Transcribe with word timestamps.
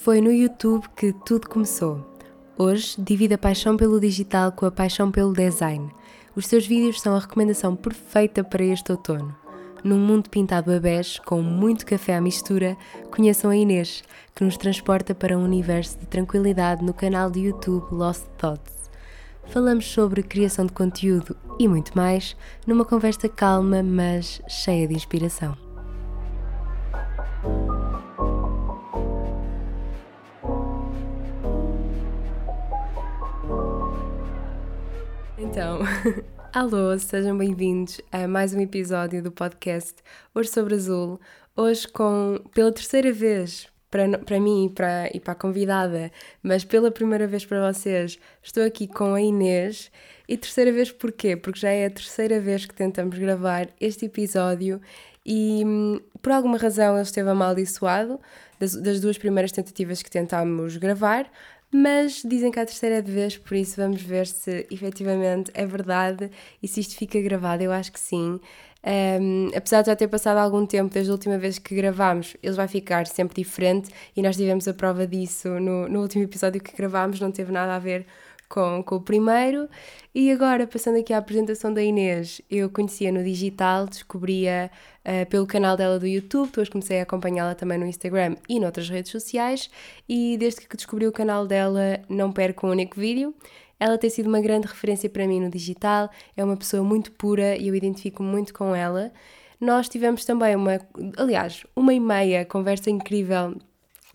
Foi 0.00 0.20
no 0.20 0.32
YouTube 0.32 0.88
que 0.96 1.12
tudo 1.12 1.48
começou. 1.48 2.04
Hoje 2.58 2.96
divide 2.98 3.34
a 3.34 3.38
paixão 3.38 3.76
pelo 3.76 4.00
digital 4.00 4.50
com 4.50 4.66
a 4.66 4.70
paixão 4.70 5.12
pelo 5.12 5.32
design. 5.32 5.92
Os 6.34 6.46
seus 6.46 6.66
vídeos 6.66 7.00
são 7.00 7.14
a 7.14 7.20
recomendação 7.20 7.76
perfeita 7.76 8.42
para 8.42 8.64
este 8.64 8.90
outono. 8.90 9.32
Num 9.84 9.98
mundo 10.00 10.28
pintado 10.28 10.72
a 10.72 10.80
bege, 10.80 11.20
com 11.20 11.40
muito 11.40 11.86
café 11.86 12.16
à 12.16 12.20
mistura, 12.20 12.76
conheçam 13.12 13.48
a 13.48 13.56
Inês, 13.56 14.02
que 14.34 14.42
nos 14.42 14.56
transporta 14.56 15.14
para 15.14 15.38
um 15.38 15.44
universo 15.44 15.96
de 15.98 16.06
tranquilidade 16.06 16.84
no 16.84 16.94
canal 16.94 17.30
de 17.30 17.40
YouTube 17.40 17.86
Lost 17.92 18.24
Thoughts. 18.38 18.90
Falamos 19.46 19.86
sobre 19.86 20.24
criação 20.24 20.66
de 20.66 20.72
conteúdo 20.72 21.36
e 21.60 21.68
muito 21.68 21.94
mais, 21.94 22.36
numa 22.66 22.84
conversa 22.84 23.28
calma, 23.28 23.84
mas 23.84 24.42
cheia 24.48 24.88
de 24.88 24.94
inspiração. 24.94 25.71
Então, 35.52 35.80
alô, 36.50 36.98
sejam 36.98 37.36
bem-vindos 37.36 38.00
a 38.10 38.26
mais 38.26 38.54
um 38.54 38.60
episódio 38.60 39.22
do 39.22 39.30
podcast 39.30 39.96
Hoje 40.34 40.48
sobre 40.48 40.76
Azul. 40.76 41.20
Hoje, 41.54 41.86
com 41.88 42.42
pela 42.54 42.72
terceira 42.72 43.12
vez 43.12 43.68
para, 43.90 44.16
para 44.16 44.40
mim 44.40 44.64
e 44.64 44.70
para, 44.70 45.10
e 45.12 45.20
para 45.20 45.34
a 45.34 45.36
convidada, 45.36 46.10
mas 46.42 46.64
pela 46.64 46.90
primeira 46.90 47.26
vez 47.26 47.44
para 47.44 47.70
vocês, 47.70 48.18
estou 48.42 48.64
aqui 48.64 48.86
com 48.86 49.12
a 49.12 49.20
Inês. 49.20 49.92
E 50.26 50.38
terceira 50.38 50.72
vez 50.72 50.90
porquê? 50.90 51.36
Porque 51.36 51.60
já 51.60 51.68
é 51.68 51.84
a 51.84 51.90
terceira 51.90 52.40
vez 52.40 52.64
que 52.64 52.74
tentamos 52.74 53.18
gravar 53.18 53.68
este 53.78 54.06
episódio 54.06 54.80
e 55.26 55.62
hum, 55.66 56.00
por 56.22 56.32
alguma 56.32 56.56
razão 56.56 56.94
ele 56.94 57.02
esteve 57.02 57.28
amaldiçoado 57.28 58.18
das, 58.58 58.74
das 58.74 59.02
duas 59.02 59.18
primeiras 59.18 59.52
tentativas 59.52 60.02
que 60.02 60.10
tentámos 60.10 60.78
gravar, 60.78 61.30
mas 61.72 62.22
dizem 62.24 62.50
que 62.50 62.60
a 62.60 62.66
terceira 62.66 62.96
é 62.96 63.00
de 63.00 63.10
vez, 63.10 63.38
por 63.38 63.56
isso 63.56 63.76
vamos 63.76 64.02
ver 64.02 64.26
se 64.26 64.66
efetivamente 64.70 65.50
é 65.54 65.64
verdade 65.64 66.30
e 66.62 66.68
se 66.68 66.80
isto 66.80 66.94
fica 66.96 67.20
gravado. 67.20 67.62
Eu 67.62 67.72
acho 67.72 67.90
que 67.90 67.98
sim. 67.98 68.38
Um, 68.84 69.48
apesar 69.56 69.82
de 69.82 69.86
já 69.86 69.96
ter 69.96 70.08
passado 70.08 70.38
algum 70.38 70.66
tempo 70.66 70.92
desde 70.92 71.10
a 71.10 71.14
última 71.14 71.38
vez 71.38 71.58
que 71.58 71.74
gravámos, 71.74 72.36
ele 72.42 72.54
vai 72.54 72.68
ficar 72.68 73.06
sempre 73.06 73.42
diferente 73.42 73.90
e 74.14 74.20
nós 74.20 74.36
tivemos 74.36 74.66
a 74.66 74.74
prova 74.74 75.06
disso 75.06 75.48
no, 75.60 75.88
no 75.88 76.00
último 76.02 76.24
episódio 76.24 76.60
que 76.60 76.76
gravámos, 76.76 77.20
não 77.20 77.30
teve 77.30 77.52
nada 77.52 77.76
a 77.76 77.78
ver 77.78 78.06
com, 78.48 78.82
com 78.82 78.96
o 78.96 79.00
primeiro. 79.00 79.68
E 80.14 80.30
agora, 80.30 80.66
passando 80.66 80.98
aqui 80.98 81.12
à 81.14 81.18
apresentação 81.18 81.72
da 81.72 81.82
Inês, 81.82 82.42
eu 82.50 82.68
conhecia 82.68 83.10
no 83.10 83.24
digital, 83.24 83.86
descobria 83.86 84.70
uh, 85.04 85.26
pelo 85.28 85.46
canal 85.46 85.76
dela 85.76 85.98
do 85.98 86.06
YouTube, 86.06 86.46
depois 86.46 86.68
comecei 86.68 87.00
a 87.00 87.02
acompanhá-la 87.02 87.54
também 87.54 87.78
no 87.78 87.86
Instagram 87.86 88.36
e 88.48 88.58
noutras 88.58 88.88
redes 88.88 89.10
sociais. 89.10 89.70
E 90.08 90.36
desde 90.38 90.66
que 90.66 90.76
descobri 90.76 91.06
o 91.06 91.12
canal 91.12 91.46
dela, 91.46 92.00
não 92.08 92.32
perco 92.32 92.66
um 92.66 92.70
único 92.70 92.98
vídeo. 92.98 93.34
Ela 93.78 93.98
tem 93.98 94.08
sido 94.08 94.28
uma 94.28 94.40
grande 94.40 94.68
referência 94.68 95.10
para 95.10 95.26
mim 95.26 95.40
no 95.40 95.50
digital, 95.50 96.08
é 96.36 96.44
uma 96.44 96.56
pessoa 96.56 96.84
muito 96.84 97.10
pura 97.10 97.56
e 97.56 97.66
eu 97.66 97.74
identifico 97.74 98.22
muito 98.22 98.54
com 98.54 98.74
ela. 98.74 99.12
Nós 99.60 99.88
tivemos 99.88 100.24
também 100.24 100.54
uma, 100.54 100.80
aliás, 101.16 101.64
uma 101.74 101.92
e 101.92 101.98
meia 101.98 102.44
conversa 102.44 102.90
incrível 102.90 103.56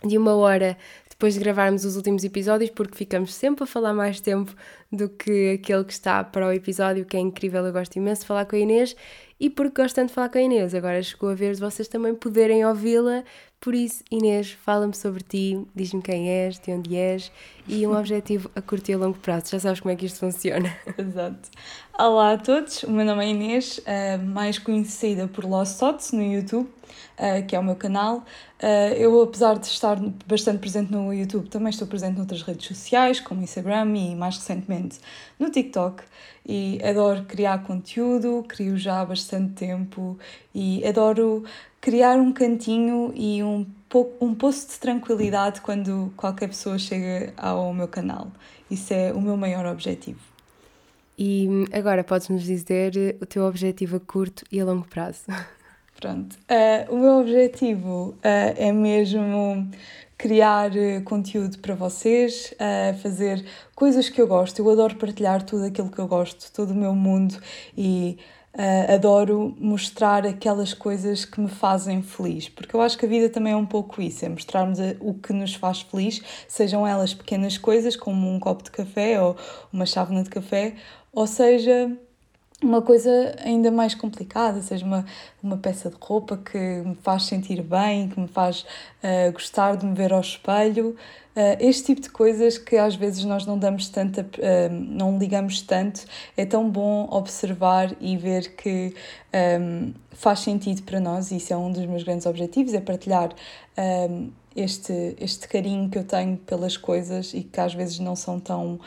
de 0.06 0.18
uma 0.18 0.36
hora 0.36 0.78
depois 1.18 1.34
de 1.34 1.40
gravarmos 1.40 1.84
os 1.84 1.96
últimos 1.96 2.24
episódios, 2.24 2.70
porque 2.70 2.96
ficamos 2.96 3.34
sempre 3.34 3.64
a 3.64 3.68
falar 3.68 3.92
mais 3.92 4.20
tempo 4.20 4.54
do 4.92 5.10
que 5.10 5.60
aquele 5.60 5.84
que 5.84 5.92
está 5.92 6.24
para 6.24 6.46
o 6.46 6.52
episódio, 6.52 7.06
que 7.06 7.18
é 7.18 7.20
incrível. 7.20 7.66
Eu 7.66 7.74
gosto 7.74 7.96
imenso 7.96 8.22
de 8.22 8.28
falar 8.28 8.46
com 8.46 8.56
a 8.56 8.60
Inês 8.60 8.96
e 9.40 9.50
porque 9.50 9.82
gosto 9.82 9.96
tanto 9.96 10.10
de 10.10 10.14
falar 10.14 10.30
com 10.30 10.38
a 10.38 10.42
Inês. 10.42 10.76
Agora 10.76 11.02
chegou 11.02 11.30
a 11.30 11.34
vez 11.34 11.58
de 11.58 11.64
vocês 11.64 11.88
também 11.88 12.14
poderem 12.14 12.64
ouvi-la. 12.64 13.24
Por 13.60 13.74
isso, 13.74 14.04
Inês, 14.12 14.52
fala-me 14.52 14.96
sobre 14.96 15.24
ti, 15.24 15.66
diz-me 15.76 16.02
quem 16.02 16.30
és, 16.30 16.60
de 16.60 16.72
onde 16.72 16.96
és 16.96 17.32
e 17.68 17.88
um 17.88 17.94
objetivo 17.98 18.52
a 18.56 18.62
curto 18.62 18.90
e 18.90 18.94
a 18.94 18.98
longo 18.98 19.18
prazo. 19.18 19.52
Já 19.52 19.60
sabes 19.60 19.80
como 19.80 19.92
é 19.92 19.96
que 19.96 20.06
isto 20.06 20.20
funciona. 20.20 20.74
Exato. 20.96 21.50
Olá 21.98 22.34
a 22.34 22.38
todos, 22.38 22.84
o 22.84 22.92
meu 22.92 23.04
nome 23.04 23.26
é 23.26 23.30
Inês, 23.30 23.80
uh, 23.80 24.24
mais 24.24 24.60
conhecida 24.60 25.28
por 25.28 25.44
Lost 25.44 25.80
Thoughts 25.80 26.12
no 26.12 26.22
YouTube, 26.22 26.68
uh, 26.68 27.46
que 27.48 27.56
é 27.56 27.60
o 27.60 27.64
meu 27.64 27.76
canal. 27.76 28.18
Uh, 28.62 28.94
eu, 28.96 29.20
apesar 29.24 29.58
de 29.58 29.66
estar 29.66 30.00
bastante 30.28 30.60
presente 30.60 30.92
no 30.92 31.12
YouTube, 31.12 31.50
também 31.50 31.72
estou 31.72 31.88
presente 31.88 32.16
noutras 32.16 32.44
redes 32.44 32.68
sociais, 32.68 33.20
como 33.20 33.42
Instagram 33.42 33.98
e 33.98 34.16
mais 34.16 34.38
recentemente 34.38 35.00
no 35.40 35.50
TikTok. 35.50 36.04
E 36.46 36.80
adoro 36.84 37.26
criar 37.26 37.64
conteúdo, 37.64 38.46
crio 38.48 38.78
já 38.78 39.02
há 39.02 39.06
bastante 39.06 39.54
tempo 39.54 40.18
e 40.54 40.86
adoro 40.88 41.44
criar 41.88 42.18
um 42.18 42.34
cantinho 42.34 43.14
e 43.16 43.42
um, 43.42 43.66
um 44.20 44.36
poço 44.36 44.68
de 44.68 44.78
tranquilidade 44.78 45.62
quando 45.62 46.12
qualquer 46.18 46.50
pessoa 46.50 46.78
chega 46.78 47.32
ao 47.38 47.74
meu 47.74 47.88
canal. 47.88 48.30
Isso 48.70 48.94
é 48.94 49.14
o 49.14 49.22
meu 49.22 49.38
maior 49.38 49.66
objetivo. 49.66 50.20
E 51.18 51.48
agora 51.72 52.04
podes-nos 52.04 52.44
dizer 52.44 53.16
o 53.22 53.26
teu 53.26 53.46
objetivo 53.46 53.96
a 53.96 54.00
curto 54.02 54.44
e 54.52 54.60
a 54.60 54.66
longo 54.66 54.86
prazo. 54.86 55.22
Pronto. 55.96 56.36
Uh, 56.52 56.94
o 56.94 57.00
meu 57.00 57.22
objetivo 57.22 58.10
uh, 58.10 58.18
é 58.58 58.74
mesmo 58.74 59.72
criar 60.18 60.72
uh, 60.72 61.02
conteúdo 61.06 61.58
para 61.60 61.74
vocês, 61.74 62.54
fazer 63.02 63.46
coisas 63.74 64.10
que 64.10 64.22
eu 64.22 64.28
gosto. 64.28 64.60
Eu 64.60 64.70
adoro 64.70 64.98
partilhar 64.98 65.42
tudo 65.42 65.64
aquilo 65.64 65.90
que 65.90 66.00
eu 66.00 66.08
gosto, 66.08 66.52
todo 66.52 66.72
o 66.72 66.76
meu 66.76 66.94
mundo 66.94 67.40
e 67.78 68.18
Uh, 68.58 68.92
adoro 68.96 69.56
mostrar 69.60 70.26
aquelas 70.26 70.74
coisas 70.74 71.24
que 71.24 71.40
me 71.40 71.48
fazem 71.48 72.02
feliz, 72.02 72.50
porque 72.50 72.76
eu 72.76 72.82
acho 72.82 72.98
que 72.98 73.06
a 73.06 73.08
vida 73.08 73.30
também 73.30 73.54
é 73.54 73.56
um 73.56 73.68
pouco 73.68 74.02
isso, 74.02 74.26
é 74.26 74.30
mostrarmos 74.30 74.80
o 75.00 75.14
que 75.14 75.32
nos 75.32 75.54
faz 75.54 75.82
feliz, 75.82 76.24
sejam 76.48 76.88
elas 76.88 77.14
pequenas 77.14 77.56
coisas, 77.56 77.96
como 77.96 78.28
um 78.28 78.40
copo 78.40 78.64
de 78.64 78.72
café 78.72 79.22
ou 79.22 79.38
uma 79.72 79.86
chávena 79.86 80.24
de 80.24 80.32
café, 80.32 80.74
ou 81.14 81.28
seja, 81.28 81.96
uma 82.64 82.82
coisa 82.82 83.36
ainda 83.44 83.70
mais 83.70 83.94
complicada, 83.94 84.62
seja 84.62 84.84
uma, 84.84 85.06
uma 85.44 85.58
peça 85.58 85.90
de 85.92 85.96
roupa 86.02 86.38
que 86.38 86.58
me 86.58 86.96
faz 86.96 87.24
sentir 87.24 87.62
bem, 87.62 88.10
que 88.10 88.20
me 88.20 88.28
faz 88.28 88.62
uh, 89.04 89.32
gostar 89.32 89.76
de 89.78 89.86
me 89.86 89.94
ver 89.94 90.12
ao 90.12 90.22
espelho, 90.22 90.96
uh, 91.36 91.58
este 91.60 91.86
tipo 91.86 92.02
de 92.02 92.10
coisas 92.10 92.58
que 92.58 92.76
às 92.76 92.96
vezes 92.96 93.24
nós 93.26 93.46
não 93.46 93.60
damos 93.60 93.90
tanta, 93.90 94.22
uh, 94.22 94.74
não 94.74 95.20
ligamos 95.20 95.62
tanto, 95.62 96.04
é 96.36 96.46
tão 96.46 96.68
bom 96.68 97.08
observar 97.12 97.96
e 98.02 98.18
ver 98.18 98.56
que 98.56 98.96
um, 99.62 99.94
faz 100.10 100.40
sentido 100.40 100.82
para 100.82 101.00
nós, 101.00 101.30
e 101.30 101.38
isso 101.38 101.54
é 101.54 101.58
um 101.58 101.72
dos 101.72 101.86
meus 101.86 102.02
grandes 102.02 102.26
objetivos, 102.26 102.74
é 102.74 102.82
partilhar 102.82 103.30
um, 104.10 104.32
este, 104.58 105.16
este 105.20 105.48
carinho 105.48 105.88
que 105.88 106.00
eu 106.00 106.04
tenho 106.04 106.36
pelas 106.38 106.76
coisas 106.76 107.34
e 107.34 107.44
que 107.44 107.60
às 107.60 107.76
vezes 107.76 108.00
não 108.00 108.16
são 108.16 108.40
tão 108.40 108.74
uh, 108.74 108.80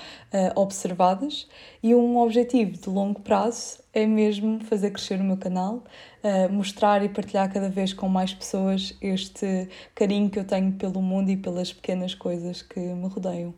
observadas. 0.61 1.49
E 1.81 1.95
um 1.95 2.19
objetivo 2.19 2.73
de 2.73 2.91
longo 2.91 3.21
prazo 3.21 3.79
é 3.95 4.05
mesmo 4.05 4.59
fazer 4.65 4.91
crescer 4.91 5.21
o 5.21 5.25
meu 5.25 5.37
canal, 5.37 5.85
uh, 6.25 6.53
mostrar 6.53 7.05
e 7.05 7.09
partilhar 7.09 7.53
cada 7.53 7.69
vez 7.69 7.93
com 7.93 8.09
mais 8.09 8.35
pessoas 8.35 8.97
este 9.01 9.69
carinho 9.95 10.29
que 10.29 10.41
eu 10.41 10.45
tenho 10.45 10.73
pelo 10.73 11.01
mundo 11.01 11.31
e 11.31 11.37
pelas 11.37 11.73
pequenas 11.73 12.15
coisas 12.15 12.63
que 12.63 12.81
me 12.81 13.07
rodeiam. 13.07 13.55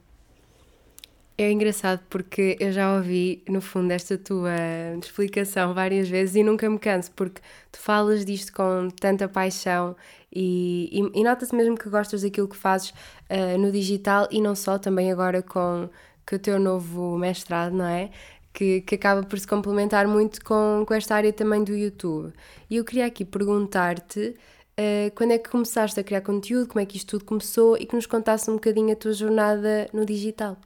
É 1.38 1.50
engraçado 1.50 2.00
porque 2.10 2.56
eu 2.60 2.70
já 2.70 2.94
ouvi, 2.94 3.42
no 3.48 3.60
fundo, 3.62 3.90
esta 3.90 4.18
tua 4.18 4.54
explicação 5.02 5.72
várias 5.72 6.08
vezes 6.08 6.36
e 6.36 6.42
nunca 6.42 6.68
me 6.68 6.78
canso, 6.78 7.10
porque 7.12 7.40
tu 7.72 7.80
falas 7.80 8.24
disto 8.24 8.52
com 8.52 8.88
tanta 9.00 9.26
paixão 9.26 9.96
e, 10.32 10.88
e, 10.92 11.20
e 11.20 11.24
nota-se 11.24 11.54
mesmo 11.54 11.76
que 11.76 11.88
gostas 11.88 12.22
daquilo 12.22 12.48
que 12.48 12.56
fazes 12.56 12.90
uh, 12.90 13.58
no 13.58 13.70
digital 13.70 14.28
e 14.30 14.40
não 14.40 14.54
só, 14.54 14.78
também 14.78 15.12
agora 15.12 15.42
com, 15.42 15.88
com 16.28 16.36
o 16.36 16.38
teu 16.38 16.58
novo 16.58 17.18
mestrado, 17.18 17.74
não 17.74 17.84
é? 17.84 18.10
Que, 18.52 18.80
que 18.82 18.94
acaba 18.94 19.22
por 19.22 19.38
se 19.38 19.46
complementar 19.46 20.06
muito 20.06 20.44
com, 20.44 20.84
com 20.86 20.94
esta 20.94 21.14
área 21.14 21.32
também 21.32 21.64
do 21.64 21.74
YouTube. 21.74 22.32
E 22.68 22.76
eu 22.76 22.84
queria 22.84 23.06
aqui 23.06 23.24
perguntar-te 23.24 24.36
uh, 24.78 25.14
quando 25.14 25.32
é 25.32 25.38
que 25.38 25.48
começaste 25.50 25.98
a 26.00 26.04
criar 26.04 26.20
conteúdo, 26.22 26.68
como 26.68 26.80
é 26.80 26.86
que 26.86 26.96
isto 26.96 27.18
tudo 27.18 27.24
começou 27.24 27.76
e 27.76 27.86
que 27.86 27.94
nos 27.94 28.06
contasse 28.06 28.50
um 28.50 28.54
bocadinho 28.54 28.92
a 28.92 28.96
tua 28.96 29.12
jornada 29.12 29.88
no 29.92 30.04
digital. 30.04 30.56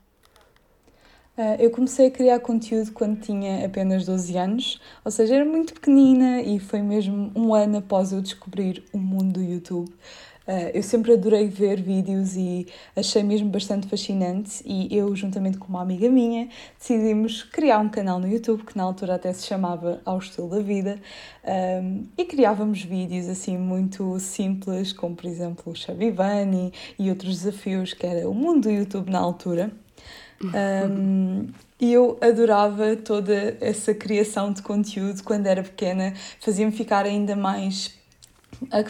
Uh, 1.36 1.54
eu 1.58 1.70
comecei 1.70 2.06
a 2.06 2.10
criar 2.10 2.40
conteúdo 2.40 2.92
quando 2.92 3.20
tinha 3.20 3.66
apenas 3.66 4.06
12 4.06 4.38
anos, 4.38 4.80
ou 5.04 5.10
seja, 5.10 5.34
era 5.34 5.44
muito 5.44 5.74
pequenina 5.74 6.40
e 6.40 6.58
foi 6.58 6.80
mesmo 6.80 7.30
um 7.36 7.54
ano 7.54 7.76
após 7.76 8.10
eu 8.10 8.22
descobrir 8.22 8.82
o 8.90 8.96
mundo 8.96 9.34
do 9.34 9.42
YouTube. 9.42 9.90
Uh, 10.48 10.70
eu 10.72 10.82
sempre 10.82 11.12
adorei 11.12 11.46
ver 11.46 11.82
vídeos 11.82 12.36
e 12.36 12.66
achei 12.94 13.22
mesmo 13.22 13.50
bastante 13.50 13.86
fascinante 13.86 14.62
e 14.64 14.96
eu, 14.96 15.14
juntamente 15.14 15.58
com 15.58 15.66
uma 15.66 15.82
amiga 15.82 16.08
minha, 16.08 16.48
decidimos 16.78 17.42
criar 17.42 17.80
um 17.80 17.90
canal 17.90 18.18
no 18.18 18.26
YouTube 18.26 18.64
que 18.64 18.74
na 18.74 18.84
altura 18.84 19.16
até 19.16 19.30
se 19.34 19.46
chamava 19.46 20.00
Ao 20.06 20.16
Estilo 20.16 20.48
da 20.48 20.60
Vida 20.60 20.98
e 22.16 22.24
criávamos 22.24 22.82
vídeos 22.82 23.28
assim 23.28 23.58
muito 23.58 24.18
simples, 24.20 24.92
como 24.92 25.14
por 25.14 25.26
exemplo 25.26 25.72
o 25.72 25.76
Chavivani 25.76 26.72
e 26.98 27.10
outros 27.10 27.42
desafios 27.42 27.92
que 27.92 28.06
era 28.06 28.26
o 28.26 28.32
mundo 28.32 28.62
do 28.62 28.70
YouTube 28.70 29.10
na 29.10 29.18
altura. 29.18 29.70
Um, 30.42 31.48
e 31.80 31.92
eu 31.92 32.18
adorava 32.20 32.96
toda 32.96 33.56
essa 33.60 33.94
criação 33.94 34.52
de 34.52 34.62
conteúdo 34.62 35.22
quando 35.22 35.46
era 35.46 35.62
pequena, 35.62 36.14
fazia-me 36.40 36.72
ficar 36.72 37.04
ainda 37.04 37.36
mais 37.36 37.94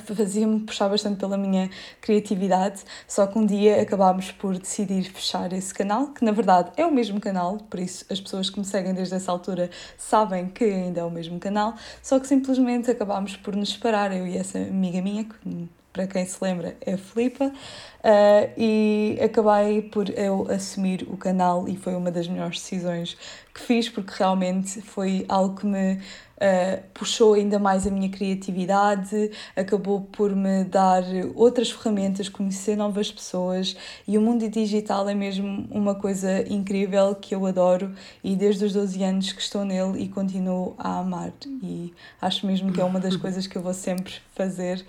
fazia-me 0.05 0.61
puxar 0.61 0.89
bastante 0.89 1.19
pela 1.19 1.37
minha 1.37 1.69
criatividade, 2.01 2.83
só 3.09 3.27
que 3.27 3.39
um 3.39 3.45
dia 3.45 3.81
acabámos 3.83 4.31
por 4.31 4.57
decidir 4.59 5.05
fechar 5.05 5.53
esse 5.53 5.75
canal, 5.75 6.09
que 6.09 6.25
na 6.25 6.31
verdade 6.31 6.71
é 6.77 6.87
o 6.87 6.93
mesmo 6.93 7.21
canal, 7.21 7.57
por 7.69 7.81
isso 7.81 8.05
as 8.11 8.21
pessoas 8.21 8.49
que 8.49 8.59
me 8.59 8.65
seguem 8.65 8.95
desde 8.95 9.17
essa 9.17 9.33
altura 9.33 9.71
sabem 9.99 10.49
que 10.49 10.65
ainda 10.65 11.01
é 11.01 11.05
o 11.05 11.11
mesmo 11.11 11.41
canal, 11.41 11.75
só 12.01 12.21
que 12.21 12.29
simplesmente 12.29 12.91
acabámos 12.91 13.37
por 13.37 13.57
nos 13.57 13.71
separar, 13.73 14.17
eu 14.17 14.27
e 14.27 14.37
essa 14.37 14.59
amiga 14.59 15.03
minha, 15.03 15.25
que 15.25 15.69
para 15.97 16.07
quem 16.07 16.27
se 16.27 16.37
lembra 16.43 16.77
é 16.83 16.93
a 16.93 16.99
Filipa, 16.99 17.47
uh, 17.47 18.53
e 18.55 19.19
acabei 19.25 19.81
por 19.81 20.11
eu 20.11 20.47
assumir 20.51 21.07
o 21.09 21.17
canal 21.17 21.67
e 21.67 21.75
foi 21.75 21.95
uma 21.95 22.11
das 22.11 22.29
melhores 22.29 22.61
decisões 22.61 23.17
que 23.55 23.63
fiz, 23.63 23.89
porque 23.89 24.13
realmente 24.19 24.83
foi 24.83 25.25
algo 25.27 25.57
que 25.57 25.67
me 25.67 25.99
Uh, 26.37 26.85
puxou 26.93 27.33
ainda 27.33 27.59
mais 27.59 27.87
a 27.87 27.91
minha 27.91 28.11
criatividade, 28.11 29.31
acabou 29.57 30.03
por 30.03 30.37
me 30.37 30.65
dar 30.65 31.03
outras 31.35 31.71
ferramentas, 31.71 32.29
conhecer 32.29 32.77
novas 32.77 33.11
pessoas 33.11 33.75
e 34.07 34.19
o 34.19 34.21
mundo 34.21 34.47
digital 34.47 35.09
é 35.09 35.15
mesmo 35.15 35.67
uma 35.71 35.95
coisa 35.95 36.47
incrível 36.53 37.15
que 37.15 37.35
eu 37.35 37.47
adoro 37.47 37.91
e 38.23 38.37
desde 38.37 38.67
os 38.67 38.75
12 38.75 39.03
anos 39.03 39.33
que 39.33 39.41
estou 39.41 39.65
nele 39.65 40.03
e 40.03 40.09
continuo 40.09 40.75
a 40.77 40.99
amar. 40.99 41.33
E 41.63 41.95
acho 42.21 42.47
mesmo 42.47 42.71
que 42.71 42.83
é 42.83 42.85
uma 42.85 43.01
das 43.01 43.17
coisas 43.17 43.47
que 43.47 43.57
eu 43.57 43.63
vou 43.63 43.73
sempre 43.73 44.13
fazer 44.35 44.85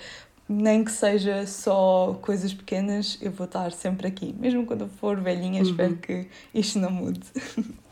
nem 0.47 0.83
que 0.83 0.91
seja 0.91 1.45
só 1.45 2.17
coisas 2.21 2.53
pequenas, 2.53 3.17
eu 3.21 3.31
vou 3.31 3.45
estar 3.45 3.71
sempre 3.71 4.07
aqui. 4.07 4.33
Mesmo 4.39 4.65
quando 4.65 4.81
eu 4.81 4.88
for 4.88 5.19
velhinha, 5.19 5.61
uhum. 5.61 5.69
espero 5.69 5.95
que 5.97 6.27
isto 6.53 6.79
não 6.79 6.91
mude. 6.91 7.21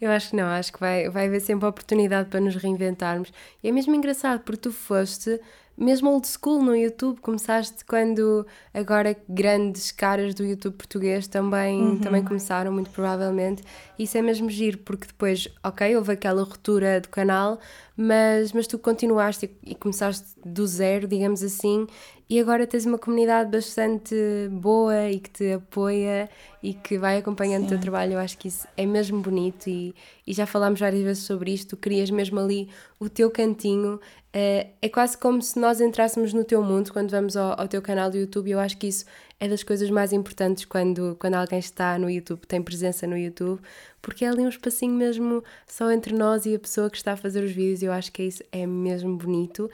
Eu 0.00 0.10
acho 0.12 0.30
que 0.30 0.36
não, 0.36 0.46
acho 0.46 0.72
que 0.72 0.78
vai, 0.78 1.08
vai 1.08 1.26
haver 1.26 1.40
sempre 1.40 1.66
a 1.66 1.68
oportunidade 1.68 2.28
para 2.28 2.38
nos 2.40 2.54
reinventarmos. 2.54 3.32
E 3.60 3.68
é 3.68 3.72
mesmo 3.72 3.92
engraçado 3.92 4.40
porque 4.40 4.60
tu 4.60 4.72
foste 4.72 5.40
mesmo 5.80 6.10
old 6.10 6.28
school 6.28 6.62
no 6.62 6.76
YouTube, 6.76 7.20
começaste 7.20 7.86
quando 7.86 8.46
agora 8.72 9.16
grandes 9.26 9.90
caras 9.90 10.34
do 10.34 10.44
YouTube 10.44 10.74
português 10.74 11.26
também, 11.26 11.80
uhum. 11.80 11.98
também 11.98 12.22
começaram, 12.22 12.70
muito 12.70 12.90
provavelmente. 12.90 13.62
Isso 13.98 14.18
é 14.18 14.22
mesmo 14.22 14.50
giro, 14.50 14.76
porque 14.78 15.06
depois, 15.06 15.48
ok, 15.64 15.96
houve 15.96 16.12
aquela 16.12 16.42
ruptura 16.42 17.00
do 17.00 17.08
canal, 17.08 17.58
mas, 17.96 18.52
mas 18.52 18.66
tu 18.66 18.78
continuaste 18.78 19.46
e, 19.64 19.70
e 19.70 19.74
começaste 19.74 20.38
do 20.44 20.66
zero, 20.66 21.08
digamos 21.08 21.42
assim, 21.42 21.86
e 22.30 22.38
agora 22.38 22.64
tens 22.64 22.86
uma 22.86 22.96
comunidade 22.96 23.50
bastante 23.50 24.14
boa 24.52 25.10
e 25.10 25.18
que 25.18 25.30
te 25.30 25.52
apoia 25.52 26.30
e 26.62 26.72
que 26.72 26.96
vai 26.96 27.18
acompanhando 27.18 27.62
Sim. 27.62 27.66
o 27.66 27.68
teu 27.70 27.80
trabalho. 27.80 28.12
Eu 28.12 28.18
acho 28.20 28.38
que 28.38 28.46
isso 28.46 28.68
é 28.76 28.86
mesmo 28.86 29.20
bonito 29.20 29.68
e, 29.68 29.92
e 30.24 30.32
já 30.32 30.46
falámos 30.46 30.78
várias 30.78 31.02
vezes 31.02 31.24
sobre 31.24 31.52
isto. 31.52 31.70
Tu 31.70 31.76
crias 31.76 32.08
mesmo 32.08 32.38
ali 32.38 32.68
o 33.00 33.08
teu 33.08 33.32
cantinho 33.32 33.98
é, 34.32 34.68
é 34.80 34.88
quase 34.88 35.18
como 35.18 35.42
se 35.42 35.58
nós 35.58 35.80
entrássemos 35.80 36.32
no 36.32 36.44
teu 36.44 36.62
mundo 36.62 36.92
quando 36.92 37.10
vamos 37.10 37.36
ao, 37.36 37.60
ao 37.60 37.66
teu 37.66 37.82
canal 37.82 38.08
do 38.08 38.16
YouTube. 38.16 38.48
Eu 38.48 38.60
acho 38.60 38.78
que 38.78 38.86
isso 38.86 39.04
é 39.40 39.48
das 39.48 39.64
coisas 39.64 39.90
mais 39.90 40.12
importantes 40.12 40.64
quando, 40.64 41.16
quando 41.18 41.34
alguém 41.34 41.58
está 41.58 41.98
no 41.98 42.08
YouTube, 42.08 42.46
tem 42.46 42.62
presença 42.62 43.08
no 43.08 43.18
YouTube, 43.18 43.60
porque 44.00 44.24
é 44.24 44.28
ali 44.28 44.42
um 44.42 44.48
espacinho 44.48 44.94
mesmo 44.94 45.42
só 45.66 45.90
entre 45.90 46.14
nós 46.14 46.46
e 46.46 46.54
a 46.54 46.58
pessoa 46.60 46.88
que 46.88 46.96
está 46.96 47.14
a 47.14 47.16
fazer 47.16 47.42
os 47.42 47.50
vídeos. 47.50 47.82
Eu 47.82 47.90
acho 47.90 48.12
que 48.12 48.22
isso 48.22 48.44
é 48.52 48.64
mesmo 48.66 49.16
bonito. 49.16 49.68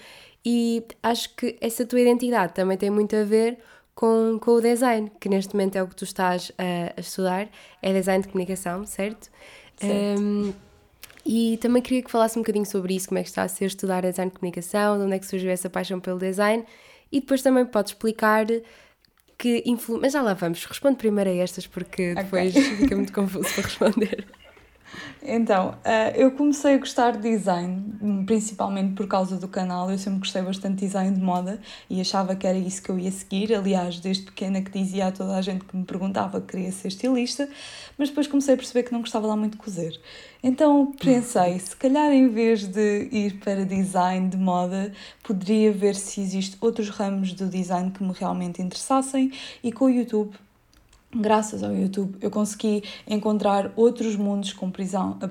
E 0.49 0.85
acho 1.03 1.35
que 1.35 1.57
essa 1.61 1.85
tua 1.85 2.01
identidade 2.01 2.55
também 2.55 2.77
tem 2.77 2.89
muito 2.89 3.17
a 3.17 3.25
ver 3.25 3.59
com, 3.97 4.39
com 4.41 4.53
o 4.53 4.61
design, 4.61 5.11
que 5.19 5.29
neste 5.29 5.53
momento 5.53 5.75
é 5.75 5.83
o 5.83 5.89
que 5.89 5.97
tu 5.97 6.05
estás 6.05 6.53
a, 6.57 6.93
a 6.97 7.01
estudar, 7.01 7.49
é 7.83 7.93
design 7.93 8.23
de 8.23 8.29
comunicação, 8.29 8.87
certo? 8.87 9.29
certo. 9.77 10.23
Um, 10.23 10.53
e 11.25 11.57
também 11.57 11.83
queria 11.83 12.01
que 12.01 12.09
falasse 12.09 12.39
um 12.39 12.43
bocadinho 12.43 12.65
sobre 12.65 12.95
isso, 12.95 13.09
como 13.09 13.19
é 13.19 13.25
que 13.25 13.29
está 13.29 13.43
a 13.43 13.49
ser 13.49 13.65
estudar 13.65 14.03
design 14.03 14.31
de 14.31 14.39
comunicação, 14.39 14.97
de 14.97 15.05
onde 15.05 15.17
é 15.17 15.19
que 15.19 15.27
surgiu 15.27 15.51
essa 15.51 15.69
paixão 15.69 15.99
pelo 15.99 16.21
design, 16.21 16.65
e 17.11 17.19
depois 17.19 17.43
também 17.43 17.67
podes 17.67 17.91
explicar 17.91 18.47
que 19.37 19.65
influ... 19.67 20.01
Mas 20.01 20.13
já 20.13 20.23
lá 20.23 20.35
vamos, 20.35 20.65
responde 20.65 20.97
primeiro 20.97 21.29
a 21.29 21.35
estas 21.35 21.67
porque 21.67 22.15
depois 22.15 22.55
okay. 22.55 22.63
fica 22.79 22.95
muito 22.95 23.13
confuso 23.13 23.53
para 23.53 23.65
responder. 23.65 24.25
Então, 25.23 25.71
uh, 25.71 26.17
eu 26.17 26.31
comecei 26.31 26.75
a 26.75 26.79
gostar 26.79 27.13
de 27.13 27.31
design, 27.31 28.25
principalmente 28.27 28.95
por 28.95 29.09
causa 29.09 29.37
do 29.37 29.49
canal. 29.49 29.91
Eu 29.91 29.99
sempre 29.99 30.21
gostei 30.21 30.43
bastante 30.43 30.77
de 30.77 30.87
design 30.87 31.17
de 31.17 31.21
moda 31.21 31.61
e 31.91 32.01
achava 32.01 32.37
que 32.37 32.47
era 32.47 32.57
isso 32.57 32.83
que 32.83 32.91
eu 32.91 32.99
ia 32.99 33.11
seguir. 33.11 33.55
Aliás, 33.55 33.99
desde 33.99 34.25
pequena 34.25 34.63
que 34.63 34.71
dizia 34.71 35.09
a 35.09 35.13
toda 35.13 35.37
a 35.37 35.43
gente 35.43 35.65
que 35.65 35.77
me 35.77 35.85
perguntava 35.85 36.41
que 36.41 36.49
queria 36.49 36.71
ser 36.71 36.89
estilista, 36.89 37.49
mas 37.99 38.09
depois 38.09 38.27
comecei 38.27 38.55
a 38.55 38.57
perceber 38.57 38.85
que 38.85 38.93
não 38.93 39.01
gostava 39.01 39.27
lá 39.27 39.37
muito 39.37 39.53
de 39.53 39.59
cozer. 39.59 40.01
Então 40.43 40.93
pensei, 40.93 41.59
se 41.59 41.75
calhar 41.75 42.13
em 42.13 42.29
vez 42.29 42.67
de 42.67 43.09
ir 43.11 43.41
para 43.41 43.65
design 43.65 44.29
de 44.29 44.37
moda, 44.37 44.93
poderia 45.23 45.73
ver 45.73 45.97
se 45.97 46.21
existe 46.21 46.57
outros 46.61 46.89
ramos 46.89 47.33
do 47.33 47.49
design 47.49 47.91
que 47.91 48.03
me 48.05 48.13
realmente 48.13 48.63
interessassem 48.63 49.33
e 49.63 49.73
com 49.73 49.87
o 49.87 49.91
YouTube 49.91 50.37
graças 51.21 51.63
ao 51.63 51.75
YouTube, 51.75 52.17
eu 52.21 52.31
consegui 52.31 52.83
encontrar 53.07 53.73
outros 53.77 54.17
mundos, 54.17 54.53
como, 54.53 54.73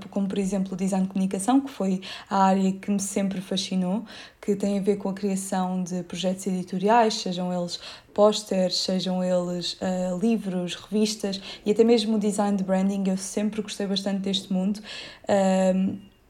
como 0.10 0.28
por 0.28 0.38
exemplo 0.38 0.76
design 0.76 1.06
de 1.06 1.12
comunicação, 1.12 1.62
que 1.62 1.72
foi 1.72 2.02
a 2.30 2.44
área 2.44 2.72
que 2.72 2.92
me 2.92 3.00
sempre 3.00 3.42
fascinou, 3.42 4.04
que 4.42 4.56
tem 4.56 4.78
a 4.78 4.82
ver 4.82 4.98
com 4.98 5.10
a 5.10 5.14
criação 5.14 5.84
de 5.84 6.04
projetos 6.04 6.48
editoriais, 6.48 7.16
sejam 7.16 7.54
eles 7.54 7.80
pósteres, 8.14 8.78
sejam 8.78 9.24
eles 9.24 9.74
uh, 9.74 10.18
livros, 10.20 10.76
revistas 10.76 11.42
e 11.66 11.72
até 11.72 11.84
mesmo 11.84 12.16
o 12.16 12.20
design 12.20 12.56
de 12.58 12.64
branding. 12.64 13.04
Eu 13.08 13.18
sempre 13.18 13.62
gostei 13.62 13.86
bastante 13.88 14.20
deste 14.20 14.52
mundo. 14.52 14.80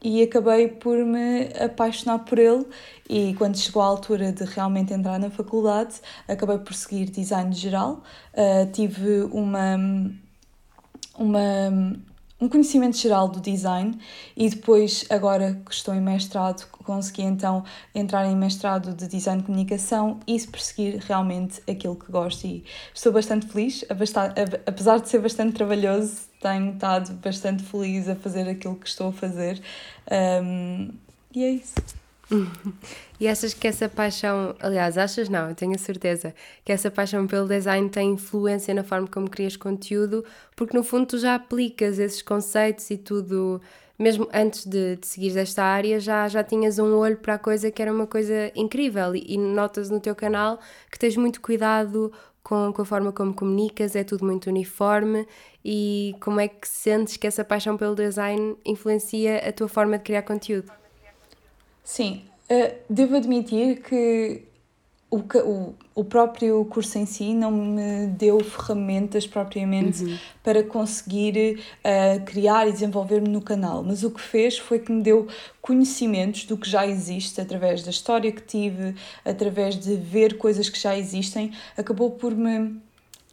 E 0.02 0.22
acabei 0.22 0.68
por 0.68 0.96
me 0.98 1.48
apaixonar 1.58 2.20
por 2.20 2.38
ele. 2.38 2.66
E 3.08 3.34
quando 3.34 3.56
chegou 3.56 3.82
a 3.82 3.86
altura 3.86 4.32
de 4.32 4.44
realmente 4.44 4.92
entrar 4.92 5.18
na 5.18 5.30
faculdade 5.30 5.94
acabei 6.28 6.58
por 6.58 6.74
seguir 6.74 7.10
design 7.10 7.52
geral. 7.52 8.02
Uh, 8.32 8.70
tive 8.72 9.22
uma 9.32 9.76
uma 11.18 11.96
um 12.40 12.48
conhecimento 12.48 12.96
geral 12.96 13.28
do 13.28 13.40
design. 13.40 13.98
E 14.36 14.48
depois, 14.48 15.06
agora 15.08 15.60
que 15.64 15.72
estou 15.72 15.94
em 15.94 16.00
mestrado, 16.00 16.66
consegui 16.84 17.22
então 17.22 17.64
entrar 17.94 18.26
em 18.26 18.36
mestrado 18.36 18.94
de 18.94 19.08
design 19.08 19.40
de 19.40 19.46
comunicação 19.46 20.20
e 20.26 20.38
perseguir 20.40 20.98
realmente 20.98 21.62
aquilo 21.68 21.96
que 21.96 22.10
gosto. 22.10 22.46
E 22.46 22.64
estou 22.94 23.12
bastante 23.12 23.46
feliz, 23.46 23.84
apesar 24.66 24.98
de 25.00 25.08
ser 25.08 25.20
bastante 25.20 25.54
trabalhoso, 25.54 26.28
tenho 26.46 26.72
estado 26.72 27.12
bastante 27.14 27.62
feliz 27.64 28.08
a 28.08 28.14
fazer 28.14 28.48
aquilo 28.48 28.76
que 28.76 28.88
estou 28.88 29.08
a 29.08 29.12
fazer. 29.12 29.60
Um, 30.42 30.90
e 31.34 31.44
é 31.44 31.50
isso. 31.50 31.74
E 33.18 33.26
achas 33.26 33.54
que 33.54 33.66
essa 33.66 33.88
paixão, 33.88 34.54
aliás, 34.60 34.98
achas 34.98 35.26
não, 35.30 35.48
eu 35.48 35.54
tenho 35.54 35.74
a 35.74 35.78
certeza 35.78 36.34
que 36.62 36.70
essa 36.70 36.90
paixão 36.90 37.26
pelo 37.26 37.48
design 37.48 37.88
tem 37.88 38.10
influência 38.10 38.74
na 38.74 38.84
forma 38.84 39.08
como 39.08 39.30
crias 39.30 39.56
conteúdo, 39.56 40.22
porque 40.54 40.76
no 40.76 40.84
fundo 40.84 41.06
tu 41.06 41.18
já 41.18 41.34
aplicas 41.34 41.98
esses 41.98 42.20
conceitos 42.20 42.90
e 42.90 42.98
tudo, 42.98 43.58
mesmo 43.98 44.28
antes 44.34 44.66
de, 44.66 44.96
de 44.96 45.06
seguir 45.06 45.34
esta 45.38 45.64
área, 45.64 45.98
já, 45.98 46.28
já 46.28 46.44
tinhas 46.44 46.78
um 46.78 46.94
olho 46.96 47.16
para 47.16 47.36
a 47.36 47.38
coisa 47.38 47.70
que 47.70 47.80
era 47.80 47.90
uma 47.90 48.06
coisa 48.06 48.52
incrível. 48.54 49.16
E, 49.16 49.24
e 49.28 49.38
notas 49.38 49.88
no 49.88 49.98
teu 49.98 50.14
canal 50.14 50.60
que 50.90 50.98
tens 50.98 51.16
muito 51.16 51.40
cuidado 51.40 52.12
com, 52.46 52.72
com 52.72 52.82
a 52.82 52.84
forma 52.84 53.10
como 53.10 53.34
comunicas, 53.34 53.96
é 53.96 54.04
tudo 54.04 54.24
muito 54.24 54.46
uniforme 54.46 55.26
e 55.64 56.14
como 56.20 56.38
é 56.38 56.46
que 56.46 56.68
sentes 56.68 57.16
que 57.16 57.26
essa 57.26 57.44
paixão 57.44 57.76
pelo 57.76 57.96
design 57.96 58.56
influencia 58.64 59.38
a 59.38 59.52
tua 59.52 59.66
forma 59.66 59.98
de 59.98 60.04
criar 60.04 60.22
conteúdo? 60.22 60.70
Sim, 61.82 62.22
uh, 62.48 62.72
devo 62.88 63.16
admitir 63.16 63.82
que 63.82 64.44
o, 65.10 65.18
o, 65.18 65.74
o 65.94 66.04
próprio 66.04 66.64
curso 66.64 66.98
em 66.98 67.06
si 67.06 67.32
não 67.32 67.50
me 67.50 68.08
deu 68.08 68.40
ferramentas 68.40 69.26
propriamente 69.26 70.02
uhum. 70.02 70.18
para 70.42 70.64
conseguir 70.64 71.60
uh, 71.84 72.24
criar 72.24 72.68
e 72.68 72.72
desenvolver-me 72.72 73.28
no 73.28 73.40
canal, 73.40 73.84
mas 73.84 74.02
o 74.02 74.10
que 74.10 74.20
fez 74.20 74.58
foi 74.58 74.80
que 74.80 74.90
me 74.90 75.02
deu 75.02 75.28
conhecimentos 75.62 76.44
do 76.44 76.56
que 76.56 76.68
já 76.68 76.86
existe 76.86 77.40
através 77.40 77.82
da 77.82 77.90
história 77.90 78.32
que 78.32 78.42
tive, 78.42 78.94
através 79.24 79.78
de 79.78 79.94
ver 79.94 80.38
coisas 80.38 80.68
que 80.68 80.78
já 80.78 80.98
existem, 80.98 81.52
acabou 81.76 82.10
por 82.10 82.34
me 82.34 82.80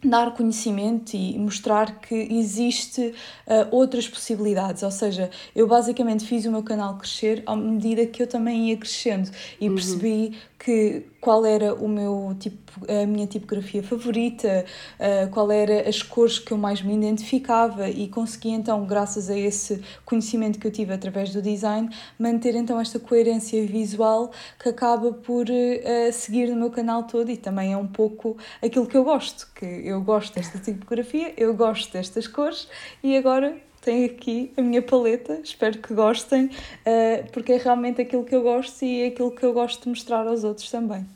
dar 0.08 0.34
conhecimento 0.34 1.14
e 1.14 1.38
mostrar 1.38 2.00
que 2.00 2.14
existe 2.14 3.00
uh, 3.00 3.68
outras 3.70 4.06
possibilidades, 4.06 4.82
ou 4.82 4.90
seja, 4.90 5.30
eu 5.54 5.66
basicamente 5.66 6.24
fiz 6.24 6.44
o 6.44 6.50
meu 6.50 6.62
canal 6.62 6.98
crescer 6.98 7.42
à 7.46 7.56
medida 7.56 8.06
que 8.06 8.22
eu 8.22 8.26
também 8.26 8.70
ia 8.70 8.76
crescendo 8.76 9.30
e 9.60 9.68
uhum. 9.68 9.74
percebi 9.74 10.38
que 10.58 11.06
qual 11.24 11.46
era 11.46 11.74
o 11.74 11.88
meu 11.88 12.36
tipo, 12.38 12.60
a 12.86 13.06
minha 13.06 13.26
tipografia 13.26 13.82
favorita, 13.82 14.66
uh, 15.00 15.30
qual 15.30 15.50
era 15.50 15.88
as 15.88 16.02
cores 16.02 16.38
que 16.38 16.52
eu 16.52 16.58
mais 16.58 16.82
me 16.82 16.94
identificava 16.94 17.88
e 17.88 18.08
consegui 18.08 18.50
então, 18.50 18.84
graças 18.84 19.30
a 19.30 19.38
esse 19.38 19.82
conhecimento 20.04 20.58
que 20.58 20.66
eu 20.66 20.70
tive 20.70 20.92
através 20.92 21.32
do 21.32 21.40
design, 21.40 21.88
manter 22.18 22.54
então 22.54 22.78
esta 22.78 23.00
coerência 23.00 23.66
visual 23.66 24.32
que 24.62 24.68
acaba 24.68 25.14
por 25.14 25.46
uh, 25.48 26.12
seguir 26.12 26.50
no 26.50 26.56
meu 26.56 26.70
canal 26.70 27.04
todo 27.04 27.30
e 27.30 27.38
também 27.38 27.72
é 27.72 27.76
um 27.76 27.86
pouco 27.86 28.36
aquilo 28.60 28.86
que 28.86 28.96
eu 28.98 29.02
gosto, 29.02 29.48
que 29.54 29.64
eu 29.64 30.02
gosto 30.02 30.34
desta 30.34 30.58
tipografia, 30.58 31.32
eu 31.38 31.54
gosto 31.54 31.90
destas 31.90 32.26
cores 32.26 32.68
e 33.02 33.16
agora 33.16 33.56
têm 33.84 34.04
aqui 34.04 34.52
a 34.56 34.62
minha 34.62 34.82
paleta, 34.82 35.40
espero 35.42 35.78
que 35.78 35.94
gostem, 35.94 36.46
uh, 36.46 37.30
porque 37.32 37.52
é 37.52 37.56
realmente 37.58 38.00
aquilo 38.00 38.24
que 38.24 38.34
eu 38.34 38.42
gosto 38.42 38.82
e 38.84 39.02
é 39.02 39.06
aquilo 39.08 39.30
que 39.30 39.44
eu 39.44 39.52
gosto 39.52 39.82
de 39.82 39.88
mostrar 39.90 40.26
aos 40.26 40.44
outros 40.44 40.70
também. 40.70 41.06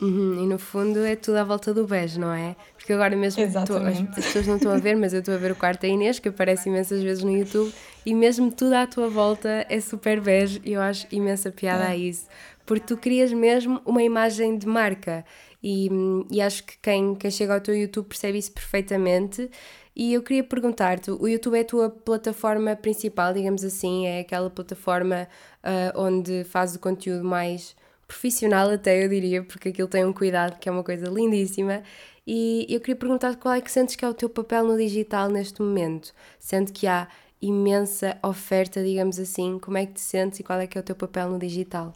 Uhum, 0.00 0.44
e 0.44 0.46
no 0.46 0.58
fundo 0.58 1.02
é 1.06 1.16
tudo 1.16 1.38
à 1.38 1.44
volta 1.44 1.72
do 1.72 1.86
beijo, 1.86 2.20
não 2.20 2.30
é? 2.30 2.54
Porque 2.76 2.92
agora 2.92 3.16
mesmo 3.16 3.42
as, 3.42 3.56
as, 3.56 4.12
pessoas 4.14 4.46
não 4.46 4.56
estão 4.56 4.72
a 4.72 4.76
ver, 4.76 4.94
mas 4.94 5.14
eu 5.14 5.20
estou 5.20 5.34
a 5.34 5.38
ver 5.38 5.52
o 5.52 5.56
quarto 5.56 5.82
da 5.82 5.88
Inês, 5.88 6.18
que 6.18 6.28
aparece 6.28 6.68
imensas 6.68 7.02
vezes 7.02 7.24
no 7.24 7.34
YouTube, 7.34 7.72
e 8.04 8.14
mesmo 8.14 8.52
tudo 8.52 8.74
à 8.74 8.86
tua 8.86 9.08
volta 9.08 9.64
é 9.70 9.80
super 9.80 10.20
beijo 10.20 10.60
e 10.64 10.74
eu 10.74 10.82
acho 10.82 11.06
imensa 11.10 11.50
piada 11.50 11.84
é. 11.84 11.88
a 11.88 11.96
isso. 11.96 12.26
Porque 12.66 12.86
tu 12.86 12.96
crias 12.96 13.32
mesmo 13.32 13.80
uma 13.86 14.02
imagem 14.02 14.58
de 14.58 14.66
marca 14.66 15.24
e, 15.62 15.88
e 16.30 16.42
acho 16.42 16.64
que 16.64 16.74
quem, 16.82 17.14
quem 17.14 17.30
chega 17.30 17.54
ao 17.54 17.60
teu 17.60 17.74
YouTube 17.74 18.06
percebe 18.06 18.36
isso 18.38 18.52
perfeitamente. 18.52 19.50
E 19.96 20.12
eu 20.12 20.22
queria 20.22 20.44
perguntar-te: 20.44 21.10
o 21.10 21.26
YouTube 21.26 21.56
é 21.56 21.62
a 21.62 21.64
tua 21.64 21.88
plataforma 21.88 22.76
principal, 22.76 23.32
digamos 23.32 23.64
assim, 23.64 24.06
é 24.06 24.20
aquela 24.20 24.50
plataforma 24.50 25.26
uh, 25.64 25.98
onde 25.98 26.44
fazes 26.44 26.76
o 26.76 26.78
conteúdo 26.78 27.24
mais 27.24 27.74
profissional, 28.06 28.68
até 28.70 29.02
eu 29.02 29.08
diria, 29.08 29.42
porque 29.42 29.70
aquilo 29.70 29.88
tem 29.88 30.04
um 30.04 30.12
cuidado 30.12 30.58
que 30.58 30.68
é 30.68 30.72
uma 30.72 30.84
coisa 30.84 31.08
lindíssima. 31.08 31.82
E 32.26 32.66
eu 32.68 32.78
queria 32.80 32.96
perguntar 32.96 33.36
qual 33.36 33.54
é 33.54 33.60
que 33.60 33.70
sentes 33.70 33.96
que 33.96 34.04
é 34.04 34.08
o 34.08 34.12
teu 34.14 34.28
papel 34.28 34.64
no 34.66 34.76
digital 34.76 35.30
neste 35.30 35.62
momento, 35.62 36.12
sendo 36.38 36.72
que 36.72 36.86
há 36.86 37.08
imensa 37.40 38.18
oferta, 38.22 38.82
digamos 38.82 39.18
assim, 39.18 39.58
como 39.58 39.78
é 39.78 39.86
que 39.86 39.94
te 39.94 40.00
sentes 40.00 40.40
e 40.40 40.42
qual 40.42 40.58
é 40.58 40.66
que 40.66 40.76
é 40.76 40.80
o 40.80 40.84
teu 40.84 40.96
papel 40.96 41.30
no 41.30 41.38
digital? 41.38 41.94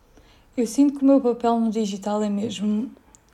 Eu 0.56 0.66
sinto 0.66 0.98
que 0.98 1.04
o 1.04 1.06
meu 1.06 1.20
papel 1.20 1.58
no 1.58 1.70
digital 1.70 2.22
é 2.22 2.28
mesmo 2.28 2.90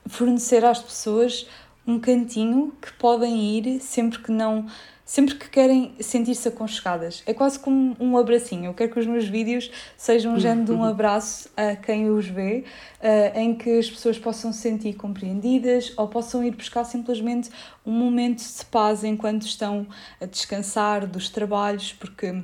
fornecer 0.06 0.64
às 0.64 0.82
pessoas 0.82 1.46
um 1.86 1.98
cantinho 1.98 2.72
que 2.80 2.92
podem 2.94 3.58
ir 3.58 3.80
sempre 3.80 4.18
que 4.18 4.32
não 4.32 4.66
sempre 5.06 5.36
que 5.36 5.48
querem 5.48 5.94
sentir-se 6.00 6.48
aconchegadas. 6.48 7.22
É 7.26 7.32
quase 7.32 7.60
como 7.60 7.96
um 8.00 8.18
abracinho. 8.18 8.64
Eu 8.64 8.74
quero 8.74 8.92
que 8.92 8.98
os 8.98 9.06
meus 9.06 9.26
vídeos 9.28 9.70
sejam 9.96 10.34
um 10.34 10.40
género 10.40 10.66
de 10.66 10.72
um 10.72 10.82
abraço 10.84 11.48
a 11.56 11.76
quem 11.76 12.10
os 12.10 12.26
vê, 12.26 12.64
uh, 13.00 13.38
em 13.38 13.54
que 13.54 13.78
as 13.78 13.88
pessoas 13.88 14.18
possam 14.18 14.52
se 14.52 14.62
sentir 14.62 14.94
compreendidas 14.94 15.92
ou 15.96 16.08
possam 16.08 16.42
ir 16.42 16.50
buscar 16.50 16.82
simplesmente 16.82 17.50
um 17.86 17.92
momento 17.92 18.42
de 18.42 18.64
paz 18.64 19.04
enquanto 19.04 19.42
estão 19.42 19.86
a 20.20 20.26
descansar 20.26 21.06
dos 21.06 21.30
trabalhos, 21.30 21.92
porque 21.92 22.42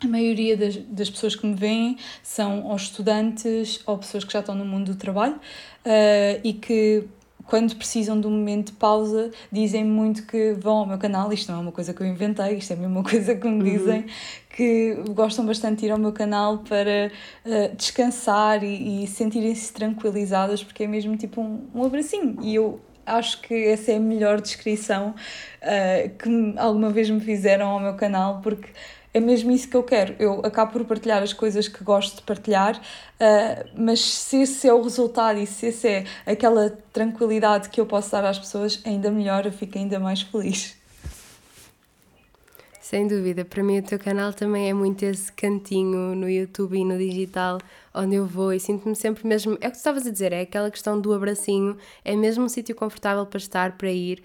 a 0.00 0.06
maioria 0.06 0.56
das, 0.56 0.76
das 0.76 1.10
pessoas 1.10 1.36
que 1.36 1.46
me 1.46 1.54
veem 1.54 1.98
são 2.22 2.64
ou 2.64 2.76
estudantes 2.76 3.82
ou 3.84 3.98
pessoas 3.98 4.24
que 4.24 4.32
já 4.32 4.40
estão 4.40 4.54
no 4.54 4.64
mundo 4.64 4.92
do 4.92 4.96
trabalho 4.96 5.34
uh, 5.34 6.40
e 6.42 6.54
que 6.54 7.04
quando 7.48 7.74
precisam 7.76 8.20
de 8.20 8.26
um 8.26 8.30
momento 8.30 8.66
de 8.66 8.72
pausa, 8.72 9.30
dizem 9.50 9.82
muito 9.82 10.26
que 10.26 10.52
vão 10.52 10.76
ao 10.76 10.86
meu 10.86 10.98
canal. 10.98 11.32
Isto 11.32 11.50
não 11.50 11.58
é 11.58 11.62
uma 11.62 11.72
coisa 11.72 11.94
que 11.94 12.02
eu 12.02 12.06
inventei, 12.06 12.58
isto 12.58 12.74
é 12.74 12.76
mesmo 12.76 13.00
uma 13.00 13.02
coisa 13.08 13.34
que 13.34 13.48
me 13.48 13.54
uhum. 13.54 13.76
dizem, 13.76 14.00
uhum. 14.00 14.06
que 14.50 14.96
gostam 15.14 15.46
bastante 15.46 15.80
de 15.80 15.86
ir 15.86 15.90
ao 15.90 15.98
meu 15.98 16.12
canal 16.12 16.58
para 16.58 17.10
uh, 17.46 17.74
descansar 17.74 18.62
e, 18.62 19.02
e 19.02 19.06
sentirem-se 19.06 19.72
tranquilizadas, 19.72 20.62
porque 20.62 20.84
é 20.84 20.86
mesmo 20.86 21.16
tipo 21.16 21.40
um, 21.40 21.66
um 21.74 21.84
abracinho. 21.84 22.36
E 22.42 22.54
eu 22.54 22.78
acho 23.06 23.40
que 23.40 23.54
essa 23.54 23.92
é 23.92 23.96
a 23.96 24.00
melhor 24.00 24.42
descrição 24.42 25.14
uh, 25.62 26.18
que 26.18 26.58
alguma 26.58 26.90
vez 26.90 27.08
me 27.08 27.20
fizeram 27.20 27.68
ao 27.68 27.80
meu 27.80 27.94
canal, 27.94 28.42
porque 28.42 28.68
é 29.18 29.20
mesmo 29.20 29.50
isso 29.50 29.68
que 29.68 29.76
eu 29.76 29.82
quero. 29.82 30.14
Eu 30.18 30.40
acabo 30.44 30.72
por 30.72 30.84
partilhar 30.84 31.22
as 31.22 31.32
coisas 31.32 31.68
que 31.68 31.84
gosto 31.84 32.16
de 32.16 32.22
partilhar, 32.22 32.76
uh, 32.78 33.68
mas 33.76 34.00
se 34.00 34.42
esse 34.42 34.66
é 34.68 34.72
o 34.72 34.82
resultado 34.82 35.38
e 35.38 35.46
se 35.46 35.66
esse 35.66 35.86
é 35.88 36.04
aquela 36.24 36.70
tranquilidade 36.92 37.68
que 37.68 37.80
eu 37.80 37.86
posso 37.86 38.10
dar 38.10 38.24
às 38.24 38.38
pessoas, 38.38 38.80
ainda 38.84 39.10
melhor, 39.10 39.44
eu 39.44 39.52
fico 39.52 39.76
ainda 39.76 39.98
mais 39.98 40.22
feliz. 40.22 40.76
Sem 42.80 43.06
dúvida, 43.06 43.44
para 43.44 43.62
mim 43.62 43.80
o 43.80 43.82
teu 43.82 43.98
canal 43.98 44.32
também 44.32 44.70
é 44.70 44.72
muito 44.72 45.02
esse 45.02 45.30
cantinho 45.30 46.14
no 46.14 46.26
YouTube 46.26 46.78
e 46.78 46.84
no 46.86 46.96
digital 46.96 47.58
onde 47.94 48.14
eu 48.14 48.24
vou 48.24 48.50
e 48.52 48.58
sinto-me 48.58 48.96
sempre 48.96 49.26
mesmo. 49.26 49.58
É 49.60 49.68
o 49.68 49.70
que 49.70 49.72
tu 49.72 49.74
estavas 49.74 50.06
a 50.06 50.10
dizer, 50.10 50.32
é 50.32 50.40
aquela 50.40 50.70
questão 50.70 50.98
do 50.98 51.12
abracinho, 51.12 51.76
é 52.02 52.16
mesmo 52.16 52.44
um 52.44 52.48
sítio 52.48 52.74
confortável 52.74 53.26
para 53.26 53.36
estar, 53.36 53.76
para 53.76 53.90
ir, 53.90 54.22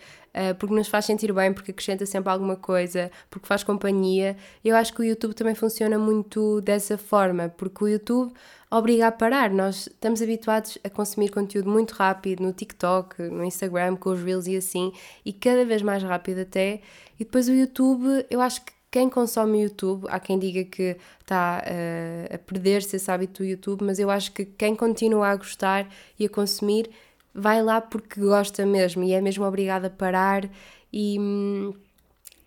porque 0.58 0.74
nos 0.74 0.88
faz 0.88 1.06
sentir 1.06 1.32
bem, 1.32 1.54
porque 1.54 1.72
acrescenta 1.72 2.06
sempre 2.06 2.32
alguma 2.32 2.56
coisa, 2.56 3.12
porque 3.30 3.48
faz 3.48 3.64
companhia. 3.64 4.36
Eu 4.64 4.76
acho 4.76 4.94
que 4.94 5.02
o 5.02 5.04
YouTube 5.04 5.34
também 5.34 5.56
funciona 5.56 5.98
muito 5.98 6.60
dessa 6.62 6.98
forma, 6.98 7.50
porque 7.50 7.84
o 7.84 7.88
YouTube 7.88 8.34
obriga 8.72 9.08
a 9.08 9.12
parar. 9.12 9.50
Nós 9.52 9.88
estamos 9.88 10.22
habituados 10.22 10.78
a 10.84 10.90
consumir 10.90 11.30
conteúdo 11.30 11.70
muito 11.70 11.92
rápido 11.92 12.42
no 12.42 12.52
TikTok, 12.52 13.22
no 13.24 13.44
Instagram, 13.44 13.96
com 13.96 14.10
os 14.10 14.22
Reels 14.22 14.48
e 14.48 14.58
assim, 14.58 14.92
e 15.24 15.32
cada 15.32 15.64
vez 15.66 15.82
mais 15.82 16.02
rápido 16.02 16.42
até. 16.42 16.82
E 17.20 17.24
depois 17.24 17.48
o 17.48 17.54
YouTube, 17.54 18.26
eu 18.30 18.42
acho 18.42 18.66
que 18.66 18.74
quem 18.90 19.10
consome 19.10 19.64
YouTube, 19.64 20.06
há 20.08 20.20
quem 20.20 20.38
diga 20.38 20.64
que 20.64 20.98
está 21.20 21.64
uh, 21.66 22.36
a 22.36 22.38
perder-se 22.38 22.96
esse 22.96 23.10
hábito 23.10 23.42
do 23.42 23.50
YouTube, 23.50 23.84
mas 23.84 23.98
eu 23.98 24.10
acho 24.10 24.32
que 24.32 24.46
quem 24.46 24.76
continua 24.76 25.30
a 25.30 25.36
gostar 25.36 25.90
e 26.20 26.26
a 26.26 26.30
consumir 26.30 26.92
vai 27.34 27.62
lá 27.64 27.82
porque 27.82 28.20
gosta 28.20 28.66
mesmo 28.66 29.04
e 29.04 29.14
é 29.14 29.22
mesmo 29.22 29.46
obrigado 29.46 29.86
a 29.86 29.90
parar. 29.90 30.50
E, 30.92 31.18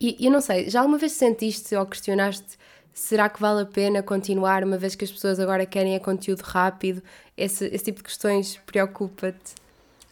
e 0.01 0.25
eu 0.25 0.31
não 0.31 0.41
sei, 0.41 0.71
já 0.71 0.81
alguma 0.81 0.99
vez 0.99 1.13
sentiste 1.13 1.75
ou 1.75 1.87
questionaste 1.87 2.57
será 2.97 3.29
que 3.29 3.39
vale 3.39 3.61
a 3.61 3.67
pena 3.67 4.03
continuar 4.03 4.65
uma 4.65 4.79
vez 4.79 4.95
que 4.95 5.05
as 5.05 5.13
pessoas 5.13 5.39
agora 5.39 5.67
querem 5.67 5.95
a 5.95 6.01
conteúdo 6.01 6.41
rápido? 6.41 7.03
Esse, 7.37 7.67
esse 7.67 7.85
tipo 7.85 7.99
de 7.99 8.05
questões 8.05 8.59
preocupa-te? 8.65 9.55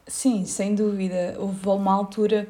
Sim, 0.06 0.44
sem 0.44 0.74
dúvida. 0.74 1.34
Houve 1.38 1.66
uma 1.66 1.94
altura 1.94 2.46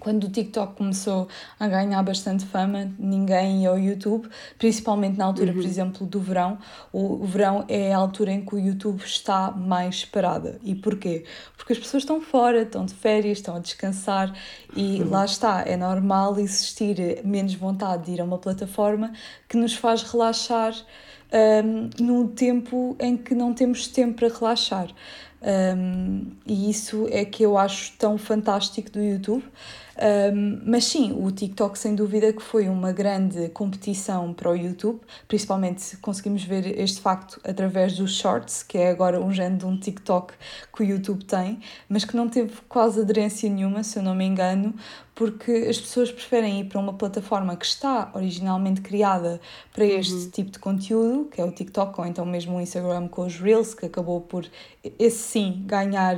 quando 0.00 0.24
o 0.24 0.30
TikTok 0.30 0.74
começou 0.74 1.28
a 1.58 1.68
ganhar 1.68 2.02
bastante 2.02 2.44
fama, 2.44 2.90
ninguém 2.98 3.62
ia 3.62 3.70
ao 3.70 3.78
YouTube, 3.78 4.28
principalmente 4.58 5.16
na 5.16 5.24
altura, 5.24 5.50
uhum. 5.50 5.56
por 5.56 5.64
exemplo, 5.64 6.06
do 6.06 6.20
verão. 6.20 6.58
O, 6.92 7.24
verão 7.24 7.64
é 7.68 7.92
a 7.92 7.98
altura 7.98 8.32
em 8.32 8.44
que 8.44 8.54
o 8.54 8.58
YouTube 8.58 9.00
está 9.02 9.50
mais 9.50 10.04
parada. 10.04 10.58
E 10.62 10.74
porquê? 10.74 11.24
Porque 11.56 11.72
as 11.72 11.78
pessoas 11.78 12.02
estão 12.02 12.20
fora, 12.20 12.62
estão 12.62 12.84
de 12.84 12.94
férias, 12.94 13.38
estão 13.38 13.56
a 13.56 13.58
descansar 13.58 14.32
e 14.74 15.02
uhum. 15.02 15.10
lá 15.10 15.24
está, 15.24 15.62
é 15.66 15.76
normal 15.76 16.38
existir 16.38 17.20
menos 17.24 17.54
vontade 17.54 18.06
de 18.06 18.12
ir 18.12 18.20
a 18.20 18.24
uma 18.24 18.38
plataforma 18.38 19.12
que 19.48 19.56
nos 19.56 19.74
faz 19.74 20.02
relaxar 20.02 20.74
um, 21.32 21.90
no 22.02 22.28
tempo 22.28 22.96
em 23.00 23.16
que 23.16 23.34
não 23.34 23.52
temos 23.52 23.88
tempo 23.88 24.14
para 24.14 24.28
relaxar. 24.28 24.88
Um, 25.42 26.32
e 26.46 26.70
isso 26.70 27.06
é 27.10 27.24
que 27.24 27.42
eu 27.42 27.56
acho 27.58 27.92
tão 27.98 28.16
fantástico 28.18 28.90
do 28.90 29.02
YouTube. 29.02 29.44
Um, 29.98 30.60
mas 30.66 30.84
sim, 30.84 31.16
o 31.18 31.30
TikTok 31.30 31.78
sem 31.78 31.94
dúvida 31.94 32.30
que 32.32 32.42
foi 32.42 32.68
uma 32.68 32.92
grande 32.92 33.48
competição 33.48 34.34
para 34.34 34.50
o 34.50 34.54
YouTube, 34.54 35.00
principalmente 35.26 35.96
conseguimos 35.98 36.44
ver 36.44 36.78
este 36.78 37.00
facto 37.00 37.40
através 37.42 37.96
dos 37.96 38.14
Shorts, 38.14 38.62
que 38.62 38.76
é 38.76 38.90
agora 38.90 39.20
um 39.20 39.32
género 39.32 39.58
de 39.58 39.66
um 39.66 39.78
TikTok 39.78 40.34
que 40.74 40.82
o 40.82 40.84
YouTube 40.84 41.24
tem, 41.24 41.60
mas 41.88 42.04
que 42.04 42.14
não 42.14 42.28
teve 42.28 42.52
quase 42.68 43.00
aderência 43.00 43.48
nenhuma, 43.48 43.82
se 43.82 43.98
eu 43.98 44.02
não 44.02 44.14
me 44.14 44.24
engano, 44.24 44.74
porque 45.16 45.50
as 45.50 45.80
pessoas 45.80 46.12
preferem 46.12 46.60
ir 46.60 46.64
para 46.64 46.78
uma 46.78 46.92
plataforma 46.92 47.56
que 47.56 47.64
está 47.64 48.10
originalmente 48.14 48.82
criada 48.82 49.40
para 49.72 49.86
este 49.86 50.12
uhum. 50.12 50.30
tipo 50.30 50.50
de 50.50 50.58
conteúdo, 50.58 51.24
que 51.30 51.40
é 51.40 51.44
o 51.44 51.50
TikTok, 51.50 51.98
ou 51.98 52.06
então 52.06 52.26
mesmo 52.26 52.58
o 52.58 52.60
Instagram 52.60 53.08
com 53.08 53.24
os 53.24 53.40
Reels, 53.40 53.72
que 53.72 53.86
acabou 53.86 54.20
por, 54.20 54.46
esse 54.98 55.16
sim, 55.16 55.62
ganhar 55.64 56.16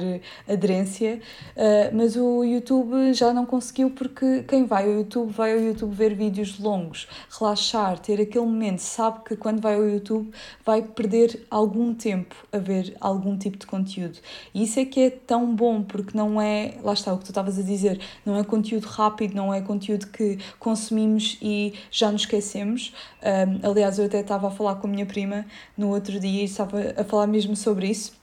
aderência, 0.49 1.21
uh, 1.57 1.97
mas 1.97 2.17
o 2.17 2.43
YouTube 2.43 3.15
já 3.15 3.33
não 3.33 3.47
conseguiu 3.47 3.89
porque 3.91 4.43
quem 4.43 4.67
vai 4.67 4.85
ao 4.87 4.91
YouTube 4.91 5.31
vai 5.31 5.53
ao 5.53 5.61
YouTube 5.61 5.95
ver 5.95 6.17
vídeos 6.17 6.59
longos, 6.59 7.07
relaxar, 7.39 8.01
ter 8.01 8.21
aquele 8.21 8.47
momento, 8.47 8.81
sabe 8.81 9.21
que 9.25 9.37
quando 9.37 9.61
vai 9.61 9.77
ao 9.77 9.89
YouTube 9.89 10.33
vai 10.67 10.83
perder 10.83 11.47
algum 11.49 11.95
tempo 11.95 12.35
a 12.53 12.59
ver 12.59 12.97
algum 13.01 13.39
tipo 13.39 13.59
de 13.59 13.67
conteúdo. 13.67 14.19
E 14.53 14.65
isso 14.65 14.81
é 14.81 14.85
que 14.85 15.01
é 15.03 15.11
tão 15.11 15.55
bom, 15.55 15.85
porque 15.85 16.19
não 16.19 16.41
é, 16.41 16.75
lá 16.83 16.95
está 16.95 17.13
o 17.13 17.19
que 17.19 17.27
tu 17.27 17.31
estavas 17.31 17.61
a 17.61 17.63
dizer, 17.63 18.01
não 18.27 18.37
é 18.37 18.43
conteúdo 18.43 18.88
rápido, 18.89 19.35
não 19.35 19.53
é 19.53 19.61
conteúdo 19.61 20.07
que 20.09 20.39
consumimos 20.59 21.39
e 21.41 21.75
já 21.91 22.11
nos 22.11 22.23
esquecemos. 22.23 22.93
Um, 23.23 23.71
aliás, 23.71 23.99
eu 23.99 24.07
até 24.07 24.21
estava 24.21 24.49
a 24.49 24.51
falar 24.51 24.77
com 24.77 24.87
a 24.87 24.91
minha 24.91 25.07
prima 25.07 25.45
no 25.77 25.89
outro 25.89 26.19
dia 26.19 26.43
e 26.43 26.45
estava 26.45 26.79
a 26.97 27.05
falar 27.05 27.27
mesmo 27.27 27.55
sobre 27.55 27.89
isso 27.89 28.19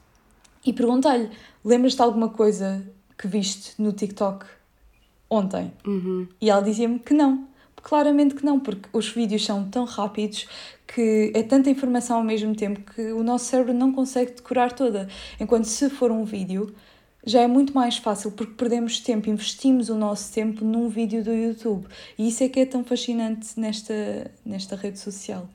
e 0.66 0.74
perguntei-lhe: 0.74 1.30
lembras-te 1.64 1.98
de 1.98 2.04
alguma 2.04 2.30
coisa 2.30 2.86
que 3.18 3.28
viste 3.28 3.80
no 3.82 3.94
TikTok 3.94 4.46
ontem? 5.30 5.72
Uhum. 5.86 6.28
E 6.42 6.50
ela 6.50 6.62
dizia-me 6.62 7.00
que 7.00 7.14
não. 7.14 7.48
Claramente 7.82 8.34
que 8.34 8.44
não, 8.44 8.60
porque 8.60 8.90
os 8.92 9.10
vídeos 9.10 9.46
são 9.46 9.70
tão 9.70 9.86
rápidos 9.86 10.48
que 10.88 11.32
é 11.36 11.44
tanta 11.44 11.70
informação 11.70 12.18
ao 12.18 12.24
mesmo 12.24 12.56
tempo 12.56 12.82
que 12.82 13.12
o 13.12 13.24
nosso 13.24 13.46
cérebro 13.46 13.76
não 13.76 13.92
consegue 13.92 14.32
decorar 14.32 14.72
toda. 14.72 15.08
Enquanto 15.40 15.66
se 15.66 15.88
for 15.92 16.10
um 16.10 16.26
vídeo, 16.26 16.74
já 17.26 17.42
é 17.42 17.48
muito 17.48 17.74
mais 17.74 17.98
fácil 17.98 18.32
porque 18.32 18.54
perdemos 18.54 19.00
tempo, 19.00 19.30
investimos 19.30 19.90
o 19.90 19.96
nosso 19.96 20.32
tempo 20.32 20.64
num 20.64 20.88
vídeo 20.88 21.24
do 21.24 21.34
YouTube. 21.34 21.88
E 22.18 22.28
isso 22.28 22.44
é 22.44 22.50
que 22.50 22.60
é 22.60 22.66
tão 22.66 22.84
fascinante 22.84 23.60
nesta, 23.60 24.32
nesta 24.46 24.76
rede 24.76 25.00
social. 25.00 25.50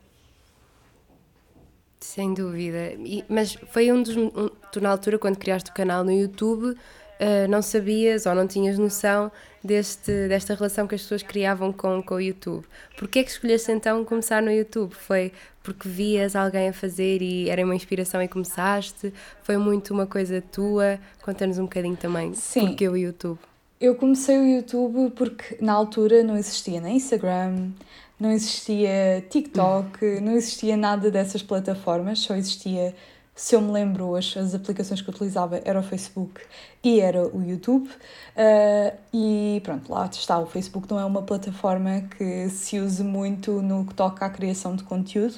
Sem 2.01 2.35
dúvida. 2.35 2.95
E, 3.05 3.25
mas 3.29 3.55
foi 3.71 3.93
um 3.93 4.03
dos. 4.03 4.17
Um, 4.17 4.31
tu, 4.73 4.81
na 4.81 4.91
altura, 4.91 5.19
quando 5.19 5.37
criaste 5.37 5.71
o 5.71 5.75
canal 5.75 6.03
no 6.03 6.11
YouTube, 6.11 6.75
uh, 7.21 7.49
não 7.49 7.61
sabias 7.61 8.27
ou 8.27 8.35
não 8.35 8.47
tinhas 8.47 8.79
noção 8.79 9.31
deste, 9.63 10.29
desta 10.29 10.55
relação 10.55 10.87
que 10.87 10.95
as 10.95 11.03
pessoas 11.03 11.23
criavam 11.23 11.73
com, 11.73 12.03
com 12.03 12.15
o 12.15 12.21
YouTube. 12.21 12.65
Porquê 12.99 13.21
é 13.21 13.25
que 13.25 13.31
escolheste 13.31 13.71
então 13.71 14.05
começar 14.05 14.43
no 14.43 14.51
YouTube? 14.51 14.95
Foi 14.95 15.33
porque 15.63 15.89
vias 15.89 16.35
alguém 16.35 16.71
a 16.71 16.73
fazer 16.73 17.21
e 17.21 17.51
era 17.51 17.65
uma 17.65 17.75
inspiração 17.75 18.23
e 18.23 18.29
começaste? 18.29 19.13
Foi 19.43 19.57
muito 19.57 19.93
uma 19.93 20.07
coisa 20.07 20.43
tua? 20.51 20.99
Conta-nos 21.23 21.59
um 21.59 21.65
bocadinho 21.65 21.97
também. 21.97 22.35
Sim. 22.35 22.69
Porque 22.69 22.89
o 22.89 22.97
YouTube? 22.97 23.39
Eu 23.81 23.95
comecei 23.95 24.39
o 24.39 24.45
YouTube 24.45 25.11
porque 25.15 25.57
na 25.61 25.73
altura 25.73 26.23
não 26.23 26.37
existia 26.37 26.81
nem 26.81 26.97
Instagram, 26.97 27.71
não 28.19 28.31
existia 28.31 29.25
TikTok, 29.31 30.21
não 30.21 30.33
existia 30.33 30.77
nada 30.77 31.11
dessas 31.11 31.43
plataformas, 31.43 32.19
só 32.19 32.35
existia 32.35 32.95
se 33.41 33.57
eu 33.57 33.63
me 33.63 33.73
lembro, 33.73 34.15
as, 34.17 34.37
as 34.37 34.55
aplicações 34.55 35.01
que 35.01 35.09
utilizava 35.09 35.63
era 35.65 35.81
o 35.81 35.83
Facebook 35.83 36.43
e 36.85 37.01
era 37.01 37.27
o 37.27 37.43
YouTube. 37.43 37.89
Uh, 37.89 38.95
e 39.15 39.63
pronto, 39.65 39.91
lá 39.91 40.05
está. 40.13 40.39
O 40.39 40.45
Facebook 40.45 40.87
não 40.91 41.01
é 41.01 41.07
uma 41.07 41.23
plataforma 41.23 42.03
que 42.19 42.51
se 42.51 42.79
use 42.79 43.03
muito 43.03 43.63
no 43.63 43.87
que 43.87 43.95
toca 43.95 44.27
à 44.27 44.29
criação 44.29 44.77
de 44.77 44.85
conteúdo. 44.85 45.37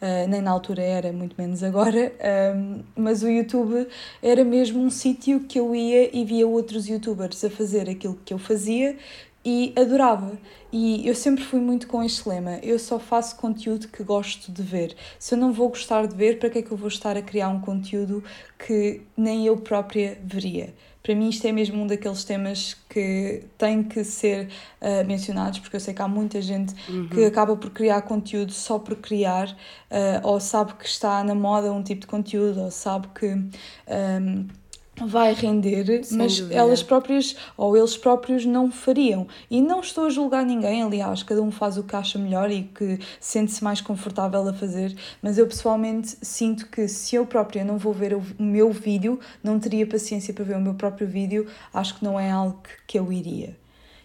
Uh, 0.00 0.26
nem 0.30 0.40
na 0.40 0.50
altura 0.50 0.80
era, 0.80 1.12
muito 1.12 1.34
menos 1.36 1.62
agora, 1.62 2.10
uh, 2.10 2.84
mas 2.96 3.22
o 3.22 3.28
YouTube 3.28 3.86
era 4.22 4.42
mesmo 4.44 4.82
um 4.82 4.90
sítio 4.90 5.40
que 5.40 5.60
eu 5.60 5.74
ia 5.74 6.08
e 6.16 6.24
via 6.24 6.48
outros 6.48 6.88
youtubers 6.88 7.44
a 7.44 7.50
fazer 7.50 7.88
aquilo 7.90 8.18
que 8.24 8.32
eu 8.32 8.38
fazia 8.38 8.96
e 9.44 9.72
adorava. 9.76 10.38
E 10.72 11.06
eu 11.06 11.14
sempre 11.14 11.44
fui 11.44 11.60
muito 11.60 11.86
com 11.86 12.02
este 12.02 12.28
lema: 12.28 12.58
eu 12.62 12.78
só 12.78 12.98
faço 12.98 13.36
conteúdo 13.36 13.88
que 13.88 14.02
gosto 14.02 14.50
de 14.50 14.62
ver. 14.62 14.96
Se 15.18 15.34
eu 15.34 15.38
não 15.38 15.52
vou 15.52 15.68
gostar 15.68 16.06
de 16.06 16.14
ver, 16.14 16.38
para 16.38 16.50
que 16.50 16.58
é 16.58 16.62
que 16.62 16.70
eu 16.70 16.76
vou 16.76 16.88
estar 16.88 17.16
a 17.16 17.22
criar 17.22 17.48
um 17.48 17.60
conteúdo 17.60 18.22
que 18.58 19.02
nem 19.16 19.46
eu 19.46 19.56
própria 19.56 20.18
veria? 20.24 20.74
Para 21.02 21.16
mim, 21.16 21.28
isto 21.28 21.44
é 21.46 21.50
mesmo 21.50 21.82
um 21.82 21.86
daqueles 21.86 22.22
temas 22.22 22.76
que 22.88 23.42
tem 23.58 23.82
que 23.82 24.04
ser 24.04 24.48
uh, 24.80 25.04
mencionados, 25.04 25.58
porque 25.58 25.74
eu 25.74 25.80
sei 25.80 25.92
que 25.92 26.00
há 26.00 26.06
muita 26.06 26.40
gente 26.40 26.74
uhum. 26.88 27.08
que 27.08 27.24
acaba 27.24 27.56
por 27.56 27.70
criar 27.70 28.02
conteúdo 28.02 28.52
só 28.52 28.78
por 28.78 28.94
criar, 28.94 29.48
uh, 29.50 30.20
ou 30.22 30.38
sabe 30.38 30.74
que 30.74 30.86
está 30.86 31.24
na 31.24 31.34
moda 31.34 31.72
um 31.72 31.82
tipo 31.82 32.02
de 32.02 32.06
conteúdo, 32.06 32.60
ou 32.60 32.70
sabe 32.70 33.08
que. 33.14 33.26
Um, 33.26 34.46
vai 35.06 35.34
render, 35.34 36.04
Sem 36.04 36.18
mas 36.18 36.38
dúvida. 36.38 36.58
elas 36.58 36.82
próprias 36.82 37.36
ou 37.56 37.76
eles 37.76 37.96
próprios 37.96 38.44
não 38.44 38.70
fariam. 38.70 39.26
E 39.50 39.60
não 39.60 39.80
estou 39.80 40.06
a 40.06 40.10
julgar 40.10 40.44
ninguém, 40.44 40.82
aliás, 40.82 41.22
cada 41.22 41.42
um 41.42 41.50
faz 41.50 41.76
o 41.76 41.82
que 41.82 41.94
acha 41.96 42.18
melhor 42.18 42.50
e 42.50 42.64
que 42.64 42.98
sente-se 43.20 43.62
mais 43.62 43.80
confortável 43.80 44.46
a 44.48 44.52
fazer, 44.52 44.96
mas 45.22 45.38
eu 45.38 45.46
pessoalmente 45.46 46.16
sinto 46.22 46.68
que 46.68 46.88
se 46.88 47.16
eu 47.16 47.26
própria 47.26 47.64
não 47.64 47.78
vou 47.78 47.92
ver 47.92 48.14
o 48.14 48.22
meu 48.38 48.72
vídeo, 48.72 49.18
não 49.42 49.58
teria 49.58 49.86
paciência 49.86 50.32
para 50.32 50.44
ver 50.44 50.56
o 50.56 50.60
meu 50.60 50.74
próprio 50.74 51.06
vídeo, 51.06 51.46
acho 51.72 51.98
que 51.98 52.04
não 52.04 52.18
é 52.18 52.30
algo 52.30 52.62
que 52.86 52.98
eu 52.98 53.12
iria. 53.12 53.56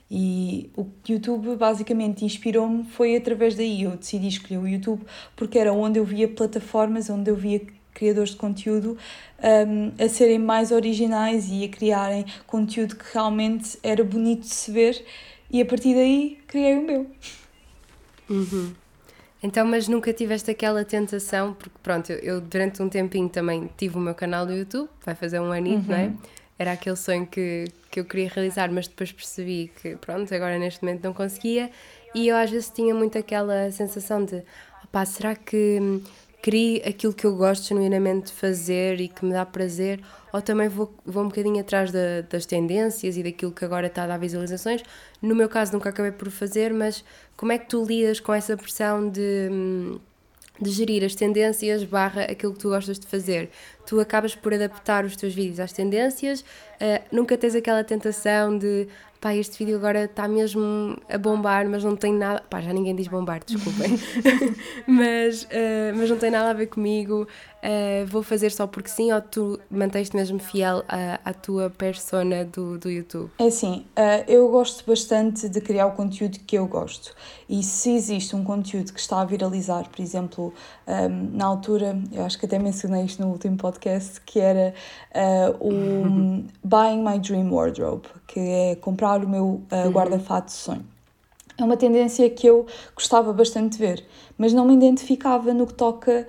E 0.09 0.71
o 0.77 0.85
YouTube 1.07 1.57
basicamente 1.57 2.23
inspirou-me 2.23 2.85
foi 2.85 3.17
através 3.17 3.55
daí. 3.55 3.83
Eu 3.83 3.97
decidi 3.97 4.29
escolher 4.29 4.57
o 4.57 4.67
YouTube 4.67 5.03
porque 5.35 5.59
era 5.59 5.73
onde 5.73 5.99
eu 5.99 6.05
via 6.05 6.27
plataformas, 6.29 7.09
onde 7.09 7.29
eu 7.29 7.35
via 7.35 7.61
criadores 7.97 8.31
de 8.31 8.35
conteúdo 8.35 8.95
um, 9.43 9.91
a 10.03 10.07
serem 10.07 10.37
mais 10.37 10.71
originais 10.71 11.47
e 11.49 11.65
a 11.65 11.67
criarem 11.69 12.25
conteúdo 12.45 12.95
que 12.95 13.05
realmente 13.11 13.77
era 13.81 14.03
bonito 14.03 14.41
de 14.41 14.53
se 14.53 14.71
ver 14.71 15.03
e 15.49 15.59
a 15.59 15.65
partir 15.65 15.95
daí 15.95 16.37
criei 16.47 16.75
o 16.75 16.85
meu. 16.85 17.07
Uhum. 18.29 18.73
Então, 19.41 19.65
mas 19.65 19.87
nunca 19.87 20.13
tiveste 20.13 20.51
aquela 20.51 20.85
tentação, 20.85 21.53
porque 21.53 21.75
pronto, 21.81 22.11
eu, 22.11 22.17
eu, 22.19 22.41
durante 22.41 22.81
um 22.83 22.89
tempinho 22.89 23.29
também 23.29 23.69
tive 23.77 23.97
o 23.97 23.99
meu 23.99 24.13
canal 24.13 24.45
do 24.45 24.53
YouTube, 24.53 24.89
vai 25.03 25.15
fazer 25.15 25.39
um 25.39 25.51
aninho, 25.51 25.77
uhum. 25.77 25.85
não 25.87 25.95
é? 25.95 26.05
Uhum. 26.05 26.17
Era 26.59 26.71
aquele 26.73 26.95
sonho 26.95 27.25
que, 27.25 27.65
que 27.89 27.99
eu 27.99 28.05
queria 28.05 28.29
realizar, 28.29 28.71
mas 28.71 28.87
depois 28.87 29.11
percebi 29.11 29.71
que 29.81 29.95
pronto, 29.95 30.33
agora 30.33 30.59
neste 30.59 30.83
momento 30.83 31.03
não 31.03 31.13
conseguia 31.13 31.71
e 32.13 32.27
eu 32.27 32.35
às 32.35 32.49
vezes 32.49 32.69
tinha 32.69 32.93
muito 32.93 33.17
aquela 33.17 33.71
sensação 33.71 34.23
de 34.25 34.43
opá, 34.83 35.05
será 35.05 35.35
que 35.35 36.01
crie 36.41 36.81
aquilo 36.85 37.13
que 37.13 37.25
eu 37.25 37.35
gosto 37.35 37.67
genuinamente 37.67 38.27
de 38.27 38.33
fazer 38.33 39.01
e 39.01 39.07
que 39.07 39.25
me 39.25 39.33
dá 39.33 39.45
prazer, 39.45 40.01
ou 40.31 40.41
também 40.41 40.69
vou, 40.69 40.93
vou 41.05 41.23
um 41.23 41.27
bocadinho 41.27 41.59
atrás 41.59 41.91
da, 41.91 42.21
das 42.29 42.45
tendências 42.45 43.17
e 43.17 43.23
daquilo 43.23 43.51
que 43.51 43.65
agora 43.65 43.87
está 43.87 44.03
a 44.03 44.07
dar 44.07 44.17
visualizações. 44.17 44.83
No 45.21 45.35
meu 45.35 45.49
caso, 45.49 45.73
nunca 45.73 45.89
acabei 45.89 46.11
por 46.11 46.29
fazer, 46.29 46.73
mas 46.73 47.03
como 47.35 47.51
é 47.51 47.57
que 47.57 47.67
tu 47.67 47.83
lidas 47.83 48.19
com 48.19 48.33
essa 48.33 48.55
pressão 48.55 49.09
de, 49.09 49.49
de 50.61 50.69
gerir 50.69 51.03
as 51.03 51.15
tendências 51.15 51.83
barra 51.83 52.23
aquilo 52.23 52.53
que 52.53 52.59
tu 52.59 52.69
gostas 52.69 52.99
de 52.99 53.07
fazer? 53.07 53.49
Tu 53.87 53.99
acabas 53.99 54.35
por 54.35 54.53
adaptar 54.53 55.05
os 55.05 55.15
teus 55.15 55.33
vídeos 55.33 55.59
às 55.59 55.71
tendências, 55.71 56.41
uh, 56.41 57.03
nunca 57.11 57.37
tens 57.37 57.55
aquela 57.55 57.83
tentação 57.83 58.55
de 58.57 58.87
pá, 59.19 59.35
este 59.35 59.57
vídeo 59.57 59.77
agora 59.77 60.05
está 60.05 60.27
mesmo 60.27 60.97
a 61.09 61.17
bombar, 61.17 61.67
mas 61.67 61.83
não 61.83 61.95
tem 61.95 62.13
nada. 62.13 62.43
Pá, 62.49 62.61
já 62.61 62.71
ninguém 62.71 62.95
diz 62.95 63.07
bombar, 63.07 63.41
desculpem. 63.45 63.97
mas, 64.87 65.43
uh, 65.43 65.95
mas 65.95 66.09
não 66.09 66.17
tem 66.17 66.31
nada 66.31 66.49
a 66.49 66.53
ver 66.53 66.67
comigo. 66.67 67.27
Uh, 67.57 68.05
vou 68.05 68.21
fazer 68.21 68.51
só 68.51 68.67
porque 68.67 68.89
sim, 68.89 69.11
ou 69.11 69.19
tu 69.19 69.59
manteste 69.69 70.15
mesmo 70.15 70.39
fiel 70.39 70.83
à, 70.87 71.19
à 71.25 71.33
tua 71.33 71.69
persona 71.69 72.45
do, 72.45 72.77
do 72.77 72.89
YouTube? 72.89 73.31
É 73.39 73.47
assim, 73.47 73.85
uh, 73.97 74.23
eu 74.27 74.47
gosto 74.49 74.85
bastante 74.85 75.49
de 75.49 75.59
criar 75.59 75.87
o 75.87 75.91
conteúdo 75.91 76.39
que 76.45 76.57
eu 76.57 76.67
gosto. 76.67 77.15
E 77.49 77.63
se 77.63 77.91
existe 77.91 78.35
um 78.35 78.43
conteúdo 78.43 78.93
que 78.93 78.99
está 78.99 79.21
a 79.21 79.25
viralizar, 79.25 79.89
por 79.89 80.01
exemplo, 80.01 80.53
um, 80.87 81.35
na 81.35 81.45
altura, 81.45 81.99
eu 82.11 82.23
acho 82.23 82.37
que 82.37 82.45
até 82.45 82.59
mencionei 82.59 83.05
isto 83.05 83.21
no 83.21 83.29
último 83.29 83.57
podcast, 83.57 83.76
que 83.79 84.39
era 84.39 84.73
uh, 85.13 85.67
o 85.67 86.43
Buying 86.63 87.03
My 87.03 87.19
Dream 87.19 87.51
Wardrobe, 87.51 88.07
que 88.27 88.39
é 88.39 88.75
comprar 88.75 89.23
o 89.23 89.29
meu 89.29 89.61
uh, 89.71 89.89
guarda-fato 89.89 90.47
de 90.47 90.53
sonho. 90.53 90.85
É 91.59 91.63
uma 91.63 91.75
tendência 91.75 92.29
que 92.29 92.45
eu 92.45 92.67
gostava 92.93 93.33
bastante 93.33 93.73
de 93.73 93.79
ver, 93.79 94.05
mas 94.37 94.53
não 94.53 94.65
me 94.65 94.73
identificava 94.73 95.53
no 95.53 95.65
que 95.65 95.73
toca 95.73 96.27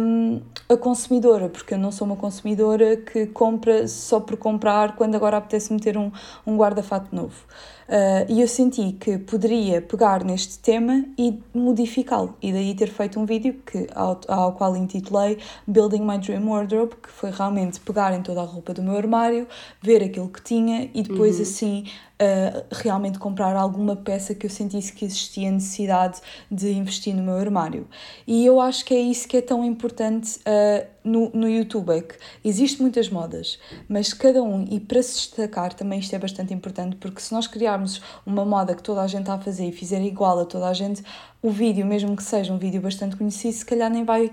um, 0.00 0.40
a 0.68 0.76
consumidora, 0.76 1.48
porque 1.48 1.74
eu 1.74 1.78
não 1.78 1.92
sou 1.92 2.06
uma 2.06 2.16
consumidora 2.16 2.96
que 2.96 3.26
compra 3.26 3.86
só 3.86 4.20
por 4.20 4.36
comprar 4.36 4.96
quando 4.96 5.14
agora 5.14 5.36
apetece 5.36 5.72
meter 5.72 5.96
um, 5.96 6.10
um 6.46 6.56
guarda-fato 6.56 7.14
novo. 7.14 7.44
Uh, 7.86 8.26
e 8.28 8.40
eu 8.40 8.48
senti 8.48 8.92
que 8.92 9.16
poderia 9.16 9.80
pegar 9.80 10.24
neste 10.24 10.58
tema 10.58 11.04
e 11.16 11.40
modificá-lo, 11.54 12.36
e 12.42 12.52
daí 12.52 12.74
ter 12.74 12.88
feito 12.88 13.20
um 13.20 13.24
vídeo 13.24 13.62
que, 13.64 13.86
ao, 13.94 14.20
ao 14.26 14.52
qual 14.54 14.76
intitulei 14.76 15.38
Building 15.68 16.04
My 16.04 16.18
Dream 16.18 16.48
Wardrobe, 16.48 16.96
que 16.96 17.08
foi 17.08 17.30
realmente 17.30 17.78
pegar 17.78 18.12
em 18.12 18.22
toda 18.22 18.40
a 18.40 18.44
roupa 18.44 18.74
do 18.74 18.82
meu 18.82 18.96
armário, 18.96 19.46
ver 19.80 20.02
aquilo 20.02 20.28
que 20.28 20.42
tinha 20.42 20.90
e 20.92 21.02
depois 21.02 21.36
uhum. 21.36 21.42
assim 21.42 21.84
uh, 22.20 22.64
realmente 22.72 23.20
comprar 23.20 23.54
alguma 23.54 23.94
peça 23.94 24.34
que 24.34 24.46
eu 24.46 24.50
sentisse 24.50 24.92
que 24.92 25.04
existia 25.04 25.50
necessidade 25.50 26.20
de 26.50 26.72
investir 26.72 27.14
no 27.14 27.22
meu 27.22 27.35
armário. 27.38 27.86
E 28.26 28.44
eu 28.44 28.60
acho 28.60 28.84
que 28.84 28.94
é 28.94 29.00
isso 29.00 29.28
que 29.28 29.36
é 29.36 29.42
tão 29.42 29.64
importante 29.64 30.38
uh, 30.40 30.86
no, 31.04 31.30
no 31.30 31.48
YouTube, 31.48 31.90
é 31.90 32.00
que 32.00 32.16
existe 32.44 32.82
muitas 32.82 33.08
modas, 33.08 33.58
mas 33.88 34.12
cada 34.12 34.42
um, 34.42 34.64
e 34.68 34.80
para 34.80 35.02
se 35.02 35.14
destacar 35.14 35.72
também 35.72 36.00
isto 36.00 36.14
é 36.14 36.18
bastante 36.18 36.52
importante, 36.52 36.96
porque 36.96 37.20
se 37.20 37.32
nós 37.32 37.46
criarmos 37.46 38.02
uma 38.24 38.44
moda 38.44 38.74
que 38.74 38.82
toda 38.82 39.02
a 39.02 39.06
gente 39.06 39.20
está 39.20 39.34
a 39.34 39.38
fazer 39.38 39.66
e 39.66 39.72
fizer 39.72 40.02
igual 40.02 40.40
a 40.40 40.44
toda 40.44 40.68
a 40.68 40.72
gente, 40.72 41.02
o 41.40 41.50
vídeo, 41.50 41.86
mesmo 41.86 42.16
que 42.16 42.22
seja 42.24 42.52
um 42.52 42.58
vídeo 42.58 42.80
bastante 42.80 43.16
conhecido, 43.16 43.54
se 43.54 43.64
calhar 43.64 43.88
nem 43.88 44.04
vai 44.04 44.32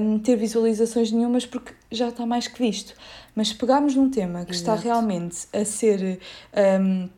um, 0.00 0.18
ter 0.18 0.36
visualizações 0.36 1.10
nenhumas 1.10 1.46
porque 1.46 1.72
já 1.90 2.08
está 2.08 2.26
mais 2.26 2.46
que 2.46 2.58
visto. 2.58 2.94
Mas 3.34 3.48
se 3.48 3.54
pegarmos 3.54 3.94
num 3.94 4.10
tema 4.10 4.44
que 4.44 4.52
Exato. 4.52 4.78
está 4.78 4.88
realmente 4.88 5.46
a 5.52 5.64
ser 5.64 6.20
um, 6.80 7.08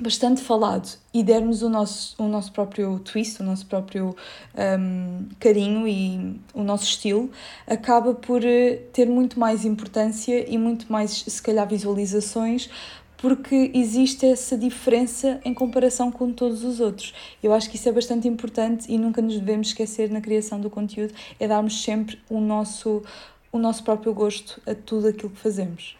bastante 0.00 0.40
falado 0.40 0.98
e 1.12 1.22
dermos 1.22 1.62
o 1.62 1.68
nosso, 1.68 2.14
o 2.22 2.28
nosso 2.28 2.52
próprio 2.52 2.98
twist, 3.00 3.40
o 3.40 3.44
nosso 3.44 3.66
próprio 3.66 4.14
um, 4.56 5.26
carinho 5.38 5.88
e 5.88 6.40
o 6.54 6.62
nosso 6.62 6.84
estilo, 6.84 7.30
acaba 7.66 8.14
por 8.14 8.44
eh, 8.44 8.76
ter 8.92 9.06
muito 9.06 9.38
mais 9.38 9.64
importância 9.64 10.48
e 10.48 10.56
muito 10.56 10.90
mais, 10.90 11.24
se 11.26 11.42
calhar, 11.42 11.66
visualizações, 11.68 12.70
porque 13.16 13.72
existe 13.74 14.24
essa 14.24 14.56
diferença 14.56 15.40
em 15.44 15.52
comparação 15.52 16.10
com 16.10 16.32
todos 16.32 16.62
os 16.62 16.78
outros. 16.78 17.12
Eu 17.42 17.52
acho 17.52 17.68
que 17.68 17.76
isso 17.76 17.88
é 17.88 17.92
bastante 17.92 18.28
importante 18.28 18.90
e 18.90 18.96
nunca 18.96 19.20
nos 19.20 19.34
devemos 19.34 19.68
esquecer 19.68 20.10
na 20.10 20.20
criação 20.20 20.60
do 20.60 20.70
conteúdo, 20.70 21.12
é 21.38 21.48
darmos 21.48 21.82
sempre 21.82 22.18
o 22.30 22.40
nosso, 22.40 23.02
o 23.50 23.58
nosso 23.58 23.82
próprio 23.82 24.14
gosto 24.14 24.60
a 24.66 24.74
tudo 24.74 25.08
aquilo 25.08 25.30
que 25.30 25.38
fazemos. 25.38 25.96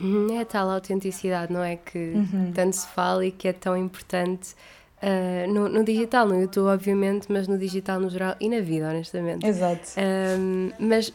Uhum, 0.00 0.38
é 0.38 0.44
tal 0.44 0.70
autenticidade, 0.70 1.52
não 1.52 1.62
é? 1.62 1.76
Que 1.76 2.12
uhum. 2.14 2.52
tanto 2.54 2.74
se 2.74 2.86
fala 2.88 3.24
e 3.26 3.32
que 3.32 3.48
é 3.48 3.52
tão 3.52 3.76
importante 3.76 4.54
uh, 5.02 5.52
no, 5.52 5.68
no, 5.68 5.84
digital, 5.84 6.26
no 6.26 6.40
YouTube, 6.40 6.66
obviamente, 6.66 7.30
mas 7.30 7.48
no 7.48 7.58
digital 7.58 8.00
no 8.00 8.08
geral 8.08 8.34
e 8.40 8.48
na 8.48 8.60
vida, 8.60 8.88
honestamente. 8.88 9.46
Exato. 9.46 9.90
Um, 9.98 10.70
mas 10.78 11.12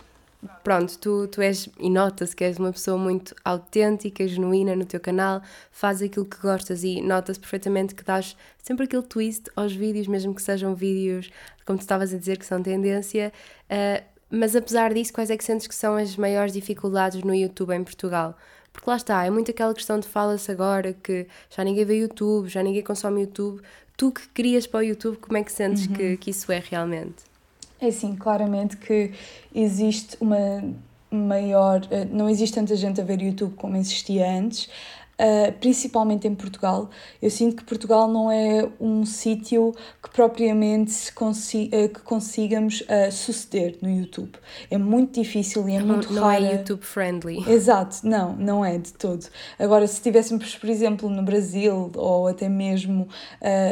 pronto, 0.64 0.98
tu, 1.00 1.28
tu 1.28 1.42
és 1.42 1.70
e 1.80 1.90
nota-se 1.90 2.36
que 2.36 2.44
és 2.44 2.58
uma 2.58 2.72
pessoa 2.72 2.98
muito 2.98 3.34
autêntica, 3.44 4.28
genuína 4.28 4.76
no 4.76 4.86
teu 4.86 5.00
canal, 5.00 5.42
faz 5.72 6.02
aquilo 6.02 6.26
que 6.26 6.38
gostas 6.38 6.84
e 6.84 7.02
nota-se 7.02 7.40
perfeitamente 7.40 7.96
que 7.96 8.04
dás 8.04 8.36
sempre 8.62 8.86
aquele 8.86 9.04
twist 9.04 9.50
aos 9.56 9.74
vídeos, 9.74 10.08
mesmo 10.08 10.34
que 10.34 10.42
sejam 10.42 10.76
vídeos, 10.76 11.32
como 11.66 11.78
tu 11.78 11.82
estavas 11.82 12.14
a 12.14 12.18
dizer, 12.18 12.38
que 12.38 12.46
são 12.46 12.62
tendência. 12.62 13.32
Uh, 13.66 14.04
mas 14.30 14.56
apesar 14.56 14.94
disso, 14.94 15.14
quais 15.14 15.30
é 15.30 15.38
que 15.38 15.44
sentes 15.44 15.68
que 15.68 15.76
são 15.76 15.96
as 15.96 16.18
maiores 16.18 16.54
dificuldades 16.54 17.24
no 17.24 17.36
YouTube 17.36 17.72
em 17.72 17.84
Portugal? 17.84 18.36
Porque 18.74 18.90
lá 18.90 18.98
está, 18.98 19.24
é 19.24 19.30
muito 19.30 19.52
aquela 19.52 19.74
questão 19.74 20.00
de 20.00 20.08
fala-se 20.08 20.52
agora 20.52 20.94
que 20.94 21.28
já 21.50 21.64
ninguém 21.64 21.86
vê 21.86 22.00
YouTube, 22.00 22.50
já 22.50 22.62
ninguém 22.64 22.82
consome 22.82 23.22
YouTube. 23.22 23.62
Tu 23.96 24.12
que 24.12 24.28
crias 24.30 24.66
para 24.66 24.80
o 24.80 24.84
YouTube, 24.84 25.18
como 25.18 25.38
é 25.38 25.44
que 25.44 25.52
sentes 25.52 25.86
uhum. 25.86 25.94
que, 25.94 26.18
que 26.18 26.32
isso 26.32 26.52
é 26.52 26.62
realmente? 26.70 27.24
É 27.80 27.92
sim, 27.92 28.16
claramente 28.16 28.76
que 28.78 29.12
existe 29.54 30.18
uma 30.20 30.64
maior. 31.12 31.88
Eh, 31.92 32.06
não 32.06 32.28
existe 32.28 32.56
tanta 32.56 32.76
gente 32.76 33.00
a 33.00 33.04
ver 33.04 33.22
YouTube 33.22 33.54
como 33.56 33.78
existia 33.78 34.28
antes. 34.30 34.70
Uh, 35.24 35.54
principalmente 35.54 36.28
em 36.28 36.36
Portugal. 36.36 36.90
Eu 37.22 37.30
sinto 37.30 37.56
que 37.56 37.64
Portugal 37.64 38.10
não 38.10 38.30
é 38.30 38.68
um 38.78 39.06
sítio 39.06 39.74
que 40.02 40.10
propriamente 40.10 41.14
consi 41.14 41.70
uh, 41.74 41.88
que 41.88 42.02
consigamos 42.02 42.82
uh, 42.82 43.10
suceder 43.10 43.78
no 43.82 43.90
YouTube. 43.90 44.34
É 44.70 44.78
muito 44.78 45.22
difícil 45.22 45.70
e 45.70 45.76
é 45.76 45.80
não, 45.80 45.88
muito 45.88 46.12
não 46.12 46.24
raro. 46.24 46.42
Não 46.42 46.50
é 46.50 46.56
YouTube 46.56 46.84
friendly. 46.84 47.38
Exato, 47.50 48.00
não, 48.04 48.36
não 48.36 48.66
é 48.66 48.78
de 48.78 48.92
todo. 48.92 49.26
Agora, 49.58 49.88
se 49.88 49.94
estivéssemos, 49.94 50.56
por 50.58 50.70
exemplo, 50.70 51.10
no 51.10 51.24
Brasil 51.24 51.90
ou 51.96 52.28
até 52.28 52.50
mesmo 52.50 53.08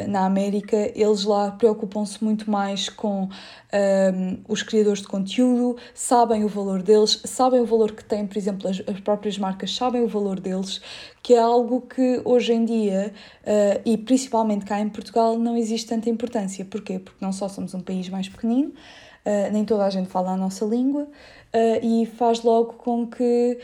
na 0.07 0.25
América, 0.25 0.77
eles 0.95 1.25
lá 1.25 1.51
preocupam-se 1.51 2.23
muito 2.23 2.49
mais 2.49 2.87
com 2.87 3.29
um, 3.73 4.37
os 4.47 4.63
criadores 4.63 5.01
de 5.01 5.07
conteúdo, 5.07 5.77
sabem 5.93 6.43
o 6.43 6.47
valor 6.47 6.81
deles, 6.81 7.21
sabem 7.25 7.61
o 7.61 7.65
valor 7.65 7.91
que 7.91 8.03
têm, 8.03 8.27
por 8.27 8.37
exemplo, 8.37 8.69
as, 8.69 8.81
as 8.87 8.99
próprias 8.99 9.37
marcas 9.37 9.75
sabem 9.75 10.01
o 10.03 10.07
valor 10.07 10.39
deles, 10.39 10.81
que 11.23 11.33
é 11.33 11.39
algo 11.39 11.81
que 11.81 12.21
hoje 12.25 12.53
em 12.53 12.65
dia, 12.65 13.13
uh, 13.43 13.81
e 13.85 13.97
principalmente 13.97 14.65
cá 14.65 14.79
em 14.79 14.89
Portugal, 14.89 15.37
não 15.37 15.55
existe 15.55 15.87
tanta 15.87 16.09
importância. 16.09 16.65
Porquê? 16.65 16.99
Porque 16.99 17.23
não 17.23 17.31
só 17.31 17.47
somos 17.47 17.73
um 17.73 17.79
país 17.79 18.09
mais 18.09 18.27
pequenino, 18.27 18.69
uh, 18.69 19.51
nem 19.51 19.63
toda 19.63 19.85
a 19.85 19.89
gente 19.89 20.09
fala 20.09 20.31
a 20.31 20.37
nossa 20.37 20.65
língua, 20.65 21.03
uh, 21.03 21.85
e 21.85 22.05
faz 22.05 22.43
logo 22.43 22.73
com 22.73 23.07
que 23.07 23.59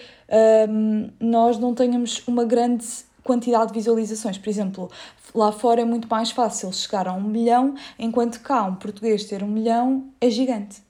um, 0.70 1.10
nós 1.20 1.58
não 1.58 1.74
tenhamos 1.74 2.26
uma 2.28 2.46
grande 2.46 2.86
quantidade 3.24 3.68
de 3.68 3.74
visualizações. 3.74 4.38
Por 4.38 4.50
exemplo, 4.50 4.90
lá 5.34 5.52
fora 5.52 5.82
é 5.82 5.86
muito 5.86 6.08
mais 6.08 6.32
fácil 6.32 6.72
chegar 6.72 7.08
a 7.08 7.14
um 7.14 7.24
milhão, 7.24 7.76
enquanto 7.98 8.40
cá 8.42 8.64
um 8.64 8.76
português 8.76 9.26
ter 9.26 9.44
um 9.44 9.48
milhão 9.48 10.06
é 10.20 10.30
gigante. 10.30 10.82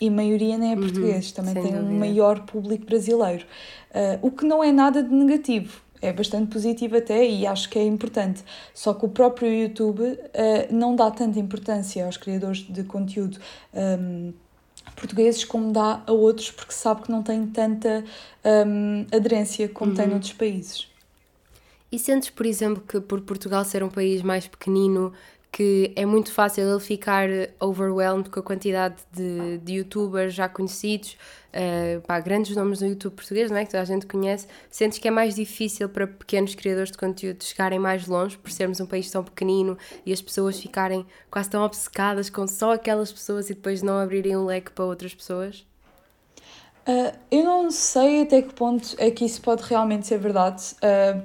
E 0.00 0.08
a 0.08 0.10
maioria 0.10 0.58
nem 0.58 0.72
é 0.72 0.74
uhum, 0.74 0.80
português, 0.80 1.30
também 1.30 1.54
tem 1.54 1.62
dúvida. 1.62 1.80
um 1.80 1.98
maior 1.98 2.40
público 2.40 2.86
brasileiro. 2.86 3.46
Uh, 3.90 4.26
o 4.26 4.30
que 4.30 4.44
não 4.44 4.62
é 4.62 4.72
nada 4.72 5.02
de 5.02 5.14
negativo, 5.14 5.80
é 6.00 6.12
bastante 6.12 6.50
positivo 6.52 6.96
até 6.96 7.24
e 7.24 7.46
acho 7.46 7.70
que 7.70 7.78
é 7.78 7.84
importante. 7.84 8.42
Só 8.74 8.92
que 8.92 9.06
o 9.06 9.08
próprio 9.08 9.52
YouTube 9.52 10.02
uh, 10.02 10.18
não 10.70 10.96
dá 10.96 11.10
tanta 11.10 11.38
importância 11.38 12.04
aos 12.04 12.16
criadores 12.16 12.58
de 12.58 12.82
conteúdo. 12.82 13.38
Um, 13.72 14.32
portugueses 14.96 15.44
como 15.44 15.72
dá 15.72 16.02
a 16.06 16.12
outros 16.12 16.50
porque 16.50 16.72
sabe 16.72 17.02
que 17.02 17.10
não 17.10 17.22
tem 17.22 17.46
tanta 17.46 18.04
um, 18.66 19.06
aderência 19.14 19.68
como 19.68 19.92
uhum. 19.92 19.96
tem 19.96 20.08
noutros 20.08 20.32
países. 20.32 20.91
E 21.92 21.98
sentes, 21.98 22.30
por 22.30 22.46
exemplo, 22.46 22.82
que 22.82 22.98
por 23.02 23.20
Portugal 23.20 23.62
ser 23.66 23.84
um 23.84 23.90
país 23.90 24.22
mais 24.22 24.48
pequenino, 24.48 25.12
que 25.52 25.92
é 25.94 26.06
muito 26.06 26.32
fácil 26.32 26.66
ele 26.66 26.80
ficar 26.80 27.28
overwhelmed 27.60 28.30
com 28.30 28.40
a 28.40 28.42
quantidade 28.42 28.96
de, 29.12 29.58
de 29.58 29.74
youtubers 29.74 30.32
já 30.32 30.48
conhecidos, 30.48 31.18
uh, 31.52 32.00
pá, 32.00 32.18
grandes 32.18 32.56
nomes 32.56 32.80
no 32.80 32.88
YouTube 32.88 33.12
português, 33.12 33.50
não 33.50 33.58
é? 33.58 33.66
que 33.66 33.70
toda 33.70 33.82
a 33.82 33.84
gente 33.84 34.06
conhece, 34.06 34.46
sentes 34.70 34.98
que 34.98 35.06
é 35.06 35.10
mais 35.10 35.34
difícil 35.34 35.86
para 35.90 36.06
pequenos 36.06 36.54
criadores 36.54 36.90
de 36.90 36.96
conteúdo 36.96 37.44
chegarem 37.44 37.78
mais 37.78 38.06
longe 38.06 38.38
por 38.38 38.50
sermos 38.50 38.80
um 38.80 38.86
país 38.86 39.10
tão 39.10 39.22
pequenino 39.22 39.76
e 40.06 40.14
as 40.14 40.22
pessoas 40.22 40.58
ficarem 40.58 41.04
quase 41.30 41.50
tão 41.50 41.62
obcecadas 41.62 42.30
com 42.30 42.46
só 42.46 42.72
aquelas 42.72 43.12
pessoas 43.12 43.50
e 43.50 43.54
depois 43.54 43.82
não 43.82 43.98
abrirem 43.98 44.34
um 44.34 44.46
leque 44.46 44.70
para 44.70 44.86
outras 44.86 45.14
pessoas? 45.14 45.66
Uh, 46.88 47.16
eu 47.30 47.44
não 47.44 47.70
sei 47.70 48.22
até 48.22 48.42
que 48.42 48.54
ponto 48.54 48.96
é 48.98 49.10
que 49.10 49.24
isso 49.24 49.40
pode 49.40 49.62
realmente 49.62 50.06
ser 50.06 50.18
verdade. 50.18 50.74
Uh, 50.82 51.22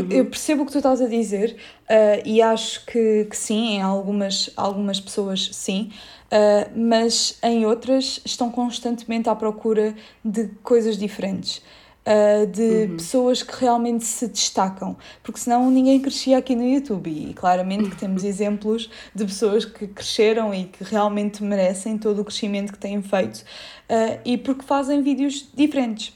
uhum. 0.00 0.08
eu 0.10 0.26
percebo 0.26 0.62
o 0.62 0.66
que 0.66 0.72
tu 0.72 0.78
estás 0.78 1.00
a 1.00 1.06
dizer 1.06 1.56
uh, 1.84 2.22
e 2.24 2.40
acho 2.40 2.84
que, 2.86 3.26
que 3.26 3.36
sim, 3.36 3.76
em 3.76 3.82
algumas, 3.82 4.50
algumas 4.56 5.00
pessoas 5.00 5.50
sim, 5.52 5.90
uh, 6.26 6.70
mas 6.78 7.38
em 7.42 7.66
outras 7.66 8.20
estão 8.24 8.50
constantemente 8.50 9.28
à 9.28 9.34
procura 9.34 9.94
de 10.24 10.48
coisas 10.62 10.96
diferentes. 10.96 11.62
Uh, 12.06 12.46
de 12.46 12.60
uhum. 12.60 12.96
pessoas 12.98 13.42
que 13.42 13.58
realmente 13.58 14.04
se 14.04 14.28
destacam, 14.28 14.94
porque 15.22 15.40
senão 15.40 15.70
ninguém 15.70 15.98
crescia 15.98 16.36
aqui 16.36 16.54
no 16.54 16.62
YouTube 16.62 17.08
e 17.08 17.32
claramente 17.32 17.88
que 17.88 17.96
temos 17.96 18.24
exemplos 18.24 18.90
de 19.14 19.24
pessoas 19.24 19.64
que 19.64 19.86
cresceram 19.86 20.52
e 20.52 20.64
que 20.64 20.84
realmente 20.84 21.42
merecem 21.42 21.96
todo 21.96 22.20
o 22.20 22.24
crescimento 22.26 22.74
que 22.74 22.78
têm 22.78 23.00
feito 23.00 23.38
uh, 23.38 24.20
e 24.22 24.36
porque 24.36 24.66
fazem 24.66 25.00
vídeos 25.00 25.48
diferentes. 25.54 26.12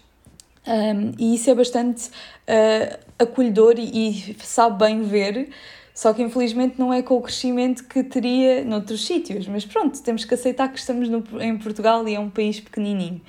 Um, 0.67 1.13
e 1.19 1.35
isso 1.35 1.51
é 1.51 1.55
bastante 1.55 2.09
uh, 2.09 2.99
acolhedor 3.19 3.75
e, 3.79 4.31
e, 4.31 4.37
sabe 4.43 4.85
bem 4.85 5.03
ver, 5.03 5.49
só 5.95 6.13
que 6.13 6.23
infelizmente 6.23 6.79
não 6.79 6.93
é 6.93 7.03
com 7.03 7.17
o 7.17 7.23
crescimento 7.23 7.85
que 7.85 8.03
teria 8.03 8.65
noutros 8.65 9.07
sítios. 9.07 9.49
Mas 9.49 9.65
pronto, 9.65 10.01
temos 10.03 10.25
que 10.25 10.35
aceitar 10.35 10.69
que 10.69 10.79
estamos 10.79 11.09
no, 11.09 11.25
em 11.41 11.57
Portugal 11.59 12.07
e 12.07 12.15
é 12.15 12.21
um 12.21 12.31
país 12.31 12.61
pequenininho. 12.61 13.21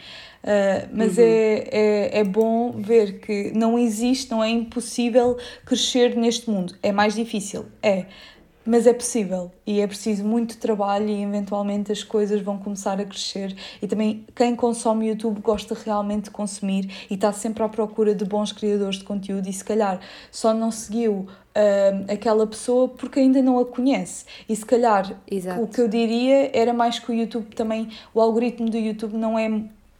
Uh, 0.44 0.88
mas 0.94 1.18
uhum. 1.18 1.24
é, 1.24 1.68
é, 1.72 2.20
é 2.20 2.24
bom 2.24 2.72
ver 2.72 3.20
que 3.20 3.52
não 3.54 3.78
existe, 3.78 4.32
não 4.32 4.44
é 4.44 4.50
impossível 4.50 5.38
crescer 5.66 6.16
neste 6.16 6.50
mundo. 6.50 6.76
É 6.82 6.92
mais 6.92 7.16
difícil, 7.16 7.66
é 7.82 8.06
mas 8.70 8.86
é 8.86 8.94
possível 8.94 9.52
e 9.66 9.82
é 9.82 9.88
preciso 9.88 10.24
muito 10.24 10.58
trabalho 10.58 11.10
e 11.10 11.24
eventualmente 11.24 11.92
as 11.92 12.04
coisas 12.04 12.40
vão 12.40 12.60
começar 12.60 13.02
a 13.02 13.04
crescer. 13.04 13.56
E 13.82 13.88
também 13.88 14.28
quem 14.36 14.56
consome 14.56 15.08
YouTube 15.08 15.42
gosta 15.42 15.74
realmente 15.74 16.26
de 16.26 16.30
consumir 16.30 17.08
e 17.10 17.16
está 17.16 17.34
sempre 17.34 17.64
à 17.64 17.68
procura 17.68 18.14
de 18.14 18.24
bons 18.24 18.52
criadores 18.52 19.00
de 19.00 19.04
conteúdo 19.06 19.50
e 19.50 19.54
se 19.54 19.64
calhar 19.64 20.00
só 20.32 20.54
não 20.54 20.70
seguiu 20.70 21.14
uh, 21.16 22.14
aquela 22.14 22.46
pessoa 22.46 22.88
porque 22.88 23.20
ainda 23.20 23.42
não 23.42 23.58
a 23.58 23.66
conhece. 23.66 24.26
E 24.48 24.56
se 24.56 24.64
calhar 24.64 25.20
Exato. 25.30 25.64
o 25.64 25.68
que 25.68 25.82
eu 25.82 25.88
diria 25.88 26.52
era 26.54 26.72
mais 26.72 27.00
que 27.00 27.12
o 27.12 27.16
YouTube 27.16 27.56
também, 27.56 27.90
o 28.14 28.22
algoritmo 28.22 28.70
do 28.70 28.78
YouTube 28.78 29.18
não 29.18 29.38
é 29.38 29.50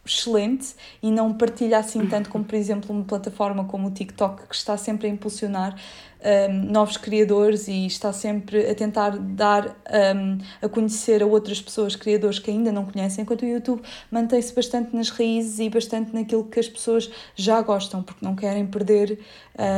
excelente 0.06 0.76
e 1.02 1.10
não 1.10 1.32
partilha 1.34 1.78
assim 1.78 2.06
tanto 2.06 2.30
como 2.30 2.44
por 2.44 2.54
exemplo 2.54 2.94
uma 2.94 3.04
plataforma 3.04 3.64
como 3.64 3.88
o 3.88 3.90
TikTok 3.90 4.46
que 4.48 4.54
está 4.54 4.76
sempre 4.76 5.06
a 5.06 5.10
impulsionar 5.10 5.76
um, 6.24 6.70
novos 6.70 6.96
criadores 6.96 7.68
e 7.68 7.86
está 7.86 8.12
sempre 8.12 8.68
a 8.68 8.74
tentar 8.74 9.16
dar 9.18 9.76
um, 10.14 10.38
a 10.62 10.68
conhecer 10.68 11.22
a 11.22 11.26
outras 11.26 11.60
pessoas, 11.60 11.96
criadores 11.96 12.38
que 12.38 12.50
ainda 12.50 12.70
não 12.70 12.84
conhecem, 12.84 13.22
enquanto 13.22 13.42
o 13.42 13.46
YouTube 13.46 13.82
mantém-se 14.10 14.54
bastante 14.54 14.94
nas 14.94 15.10
raízes 15.10 15.58
e 15.58 15.68
bastante 15.68 16.14
naquilo 16.14 16.44
que 16.44 16.60
as 16.60 16.68
pessoas 16.68 17.10
já 17.34 17.60
gostam, 17.62 18.02
porque 18.02 18.24
não 18.24 18.34
querem 18.34 18.66
perder 18.66 19.18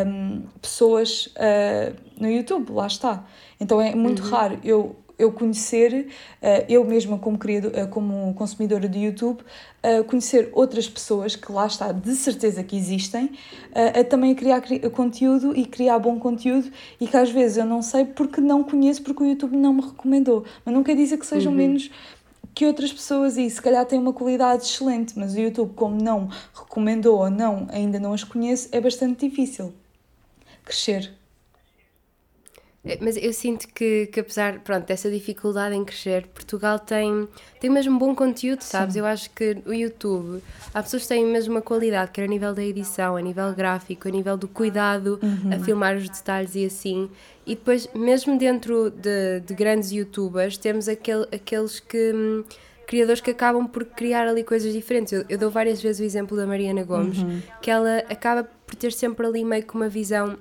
um, 0.06 0.42
pessoas 0.60 1.26
uh, 1.26 1.94
no 2.18 2.30
YouTube, 2.30 2.72
lá 2.72 2.86
está. 2.86 3.24
Então 3.60 3.80
é 3.80 3.94
muito 3.94 4.22
uhum. 4.22 4.30
raro 4.30 4.58
eu 4.64 4.96
eu 5.22 5.32
conhecer, 5.32 6.08
uh, 6.42 6.64
eu 6.68 6.84
mesma 6.84 7.18
como, 7.18 7.38
criador, 7.38 7.72
uh, 7.72 7.88
como 7.88 8.34
consumidora 8.34 8.88
de 8.88 8.98
YouTube, 8.98 9.40
uh, 9.40 10.04
conhecer 10.04 10.50
outras 10.52 10.88
pessoas 10.88 11.36
que 11.36 11.50
lá 11.50 11.66
está, 11.66 11.92
de 11.92 12.14
certeza 12.14 12.62
que 12.62 12.76
existem, 12.76 13.30
a 13.74 14.04
também 14.04 14.34
criar 14.34 14.60
cri 14.60 14.80
conteúdo 14.90 15.56
e 15.56 15.64
criar 15.64 15.98
bom 15.98 16.18
conteúdo 16.18 16.70
e 17.00 17.06
que 17.06 17.16
às 17.16 17.30
vezes 17.30 17.56
eu 17.56 17.64
não 17.64 17.80
sei 17.80 18.04
porque 18.04 18.40
não 18.40 18.62
conheço, 18.62 19.02
porque 19.02 19.22
o 19.22 19.26
YouTube 19.26 19.56
não 19.56 19.72
me 19.72 19.82
recomendou. 19.82 20.44
Mas 20.64 20.74
não 20.74 20.82
quer 20.82 20.94
dizer 20.94 21.16
que 21.16 21.26
sejam 21.26 21.52
uhum. 21.52 21.58
menos 21.58 21.90
que 22.54 22.66
outras 22.66 22.92
pessoas 22.92 23.38
e 23.38 23.48
se 23.48 23.62
calhar 23.62 23.84
têm 23.86 23.98
uma 23.98 24.12
qualidade 24.12 24.64
excelente, 24.64 25.18
mas 25.18 25.34
o 25.34 25.40
YouTube, 25.40 25.72
como 25.74 26.02
não 26.02 26.28
recomendou 26.54 27.18
ou 27.18 27.30
não, 27.30 27.66
ainda 27.70 27.98
não 27.98 28.12
as 28.12 28.24
conheço, 28.24 28.68
é 28.72 28.80
bastante 28.80 29.26
difícil 29.26 29.72
crescer. 30.64 31.21
É, 32.84 32.98
mas 33.00 33.16
eu 33.16 33.32
sinto 33.32 33.68
que, 33.68 34.06
que 34.06 34.18
apesar 34.18 34.58
pronto, 34.58 34.86
dessa 34.86 35.08
dificuldade 35.08 35.74
em 35.74 35.84
crescer, 35.84 36.26
Portugal 36.26 36.80
tem, 36.80 37.28
tem 37.60 37.70
mesmo 37.70 37.96
bom 37.96 38.12
conteúdo, 38.12 38.62
sabes? 38.62 38.94
Sim. 38.94 39.00
Eu 39.00 39.06
acho 39.06 39.30
que 39.30 39.56
o 39.64 39.72
YouTube, 39.72 40.42
há 40.74 40.82
pessoas 40.82 41.02
que 41.02 41.08
têm 41.10 41.24
mesmo 41.24 41.54
uma 41.54 41.62
qualidade, 41.62 42.10
quer 42.10 42.24
a 42.24 42.26
nível 42.26 42.52
da 42.52 42.62
edição, 42.62 43.16
a 43.16 43.20
nível 43.20 43.52
gráfico, 43.54 44.08
a 44.08 44.10
nível 44.10 44.36
do 44.36 44.48
cuidado 44.48 45.20
uhum. 45.22 45.54
a 45.54 45.60
filmar 45.60 45.96
os 45.96 46.08
detalhes 46.08 46.56
e 46.56 46.64
assim. 46.64 47.08
E 47.46 47.54
depois, 47.54 47.88
mesmo 47.94 48.36
dentro 48.36 48.90
de, 48.90 49.40
de 49.40 49.54
grandes 49.54 49.92
youtubers, 49.92 50.56
temos 50.56 50.88
aquele, 50.88 51.26
aqueles 51.32 51.78
que. 51.78 52.44
Criadores 52.84 53.20
que 53.22 53.30
acabam 53.30 53.66
por 53.66 53.84
criar 53.84 54.26
ali 54.26 54.42
coisas 54.42 54.70
diferentes. 54.70 55.12
Eu, 55.12 55.24
eu 55.28 55.38
dou 55.38 55.50
várias 55.50 55.80
vezes 55.80 56.00
o 56.00 56.04
exemplo 56.04 56.36
da 56.36 56.46
Mariana 56.46 56.82
Gomes, 56.82 57.18
uhum. 57.18 57.40
que 57.62 57.70
ela 57.70 57.98
acaba 58.10 58.46
por 58.66 58.74
ter 58.74 58.92
sempre 58.92 59.24
ali 59.24 59.44
meio 59.44 59.62
que 59.62 59.74
uma 59.74 59.88
visão 59.88 60.36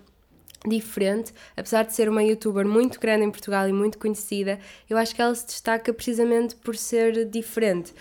diferente, 0.67 1.33
apesar 1.57 1.83
de 1.83 1.93
ser 1.93 2.07
uma 2.07 2.23
youtuber 2.23 2.65
muito 2.65 2.99
grande 2.99 3.25
em 3.25 3.31
Portugal 3.31 3.67
e 3.67 3.73
muito 3.73 3.97
conhecida, 3.97 4.59
eu 4.89 4.97
acho 4.97 5.15
que 5.15 5.21
ela 5.21 5.33
se 5.33 5.45
destaca 5.45 5.91
precisamente 5.91 6.55
por 6.55 6.75
ser 6.75 7.25
diferente. 7.25 7.93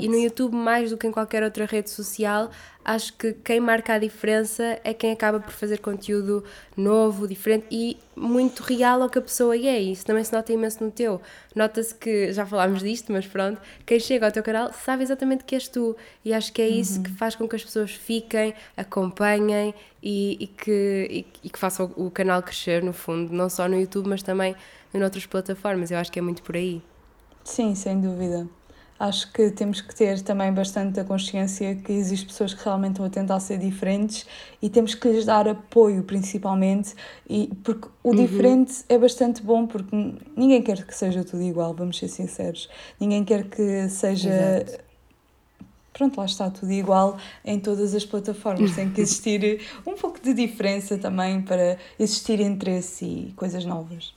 E, 0.00 0.04
e, 0.04 0.08
no 0.08 0.18
YouTube, 0.18 0.54
mais 0.54 0.90
do 0.90 0.96
que 0.96 1.06
em 1.06 1.12
qualquer 1.12 1.42
outra 1.42 1.66
rede 1.66 1.90
social, 1.90 2.50
acho 2.88 3.12
que 3.12 3.34
quem 3.34 3.60
marca 3.60 3.92
a 3.92 3.98
diferença 3.98 4.80
é 4.82 4.94
quem 4.94 5.12
acaba 5.12 5.38
por 5.38 5.52
fazer 5.52 5.78
conteúdo 5.78 6.42
novo, 6.74 7.28
diferente 7.28 7.66
e 7.70 7.98
muito 8.16 8.62
real 8.62 9.02
ao 9.02 9.10
que 9.10 9.18
a 9.18 9.22
pessoa 9.22 9.54
é. 9.54 9.82
E 9.82 9.92
isso 9.92 10.06
também 10.06 10.24
se 10.24 10.32
nota 10.32 10.50
imenso 10.54 10.82
no 10.82 10.90
teu. 10.90 11.20
Nota-se 11.54 11.94
que, 11.94 12.32
já 12.32 12.46
falámos 12.46 12.82
disto, 12.82 13.12
mas 13.12 13.26
pronto, 13.26 13.60
quem 13.84 14.00
chega 14.00 14.24
ao 14.24 14.32
teu 14.32 14.42
canal 14.42 14.72
sabe 14.72 15.02
exatamente 15.02 15.44
que 15.44 15.54
és 15.54 15.68
tu. 15.68 15.94
E 16.24 16.32
acho 16.32 16.50
que 16.50 16.62
é 16.62 16.68
isso 16.68 16.96
uhum. 16.96 17.02
que 17.02 17.10
faz 17.10 17.34
com 17.34 17.46
que 17.46 17.56
as 17.56 17.62
pessoas 17.62 17.90
fiquem, 17.90 18.54
acompanhem 18.74 19.74
e, 20.02 20.38
e 20.40 20.46
que, 20.46 21.08
e, 21.10 21.26
e, 21.44 21.50
que 21.50 21.58
façam 21.58 21.92
o, 21.94 22.06
o 22.06 22.10
canal 22.10 22.42
crescer, 22.42 22.82
no 22.82 22.94
fundo, 22.94 23.34
não 23.34 23.50
só 23.50 23.68
no 23.68 23.78
YouTube, 23.78 24.08
mas 24.08 24.22
também 24.22 24.56
em 24.94 25.02
outras 25.02 25.26
plataformas. 25.26 25.90
Eu 25.90 25.98
acho 25.98 26.10
que 26.10 26.18
é 26.18 26.22
muito 26.22 26.42
por 26.42 26.56
aí. 26.56 26.80
Sim, 27.44 27.74
sem 27.74 28.00
dúvida. 28.00 28.48
Acho 28.98 29.30
que 29.32 29.52
temos 29.52 29.80
que 29.80 29.94
ter 29.94 30.20
também 30.22 30.52
bastante 30.52 30.98
a 30.98 31.04
consciência 31.04 31.76
que 31.76 31.92
existem 31.92 32.26
pessoas 32.26 32.52
que 32.52 32.64
realmente 32.64 32.92
estão 32.92 33.06
a 33.06 33.10
tentar 33.10 33.38
ser 33.38 33.56
diferentes 33.56 34.26
e 34.60 34.68
temos 34.68 34.92
que 34.92 35.08
lhes 35.08 35.24
dar 35.24 35.46
apoio, 35.46 36.02
principalmente, 36.02 36.96
e, 37.28 37.48
porque 37.62 37.86
o 38.02 38.10
uhum. 38.10 38.16
diferente 38.16 38.84
é 38.88 38.98
bastante 38.98 39.40
bom, 39.40 39.68
porque 39.68 39.96
ninguém 40.36 40.60
quer 40.62 40.84
que 40.84 40.92
seja 40.92 41.22
tudo 41.22 41.42
igual, 41.44 41.72
vamos 41.74 41.96
ser 41.96 42.08
sinceros. 42.08 42.68
Ninguém 42.98 43.24
quer 43.24 43.44
que 43.48 43.88
seja. 43.88 44.62
Exato. 44.62 44.88
Pronto, 45.92 46.18
lá 46.18 46.26
está 46.26 46.50
tudo 46.50 46.70
igual 46.72 47.18
em 47.44 47.58
todas 47.58 47.92
as 47.94 48.04
plataformas. 48.04 48.74
Tem 48.74 48.88
que 48.90 49.00
existir 49.00 49.60
um 49.84 49.94
pouco 49.94 50.20
de 50.20 50.32
diferença 50.32 50.96
também 50.96 51.42
para 51.42 51.76
existir 51.98 52.40
interesse 52.40 53.04
e 53.04 53.32
coisas 53.34 53.64
novas. 53.64 54.14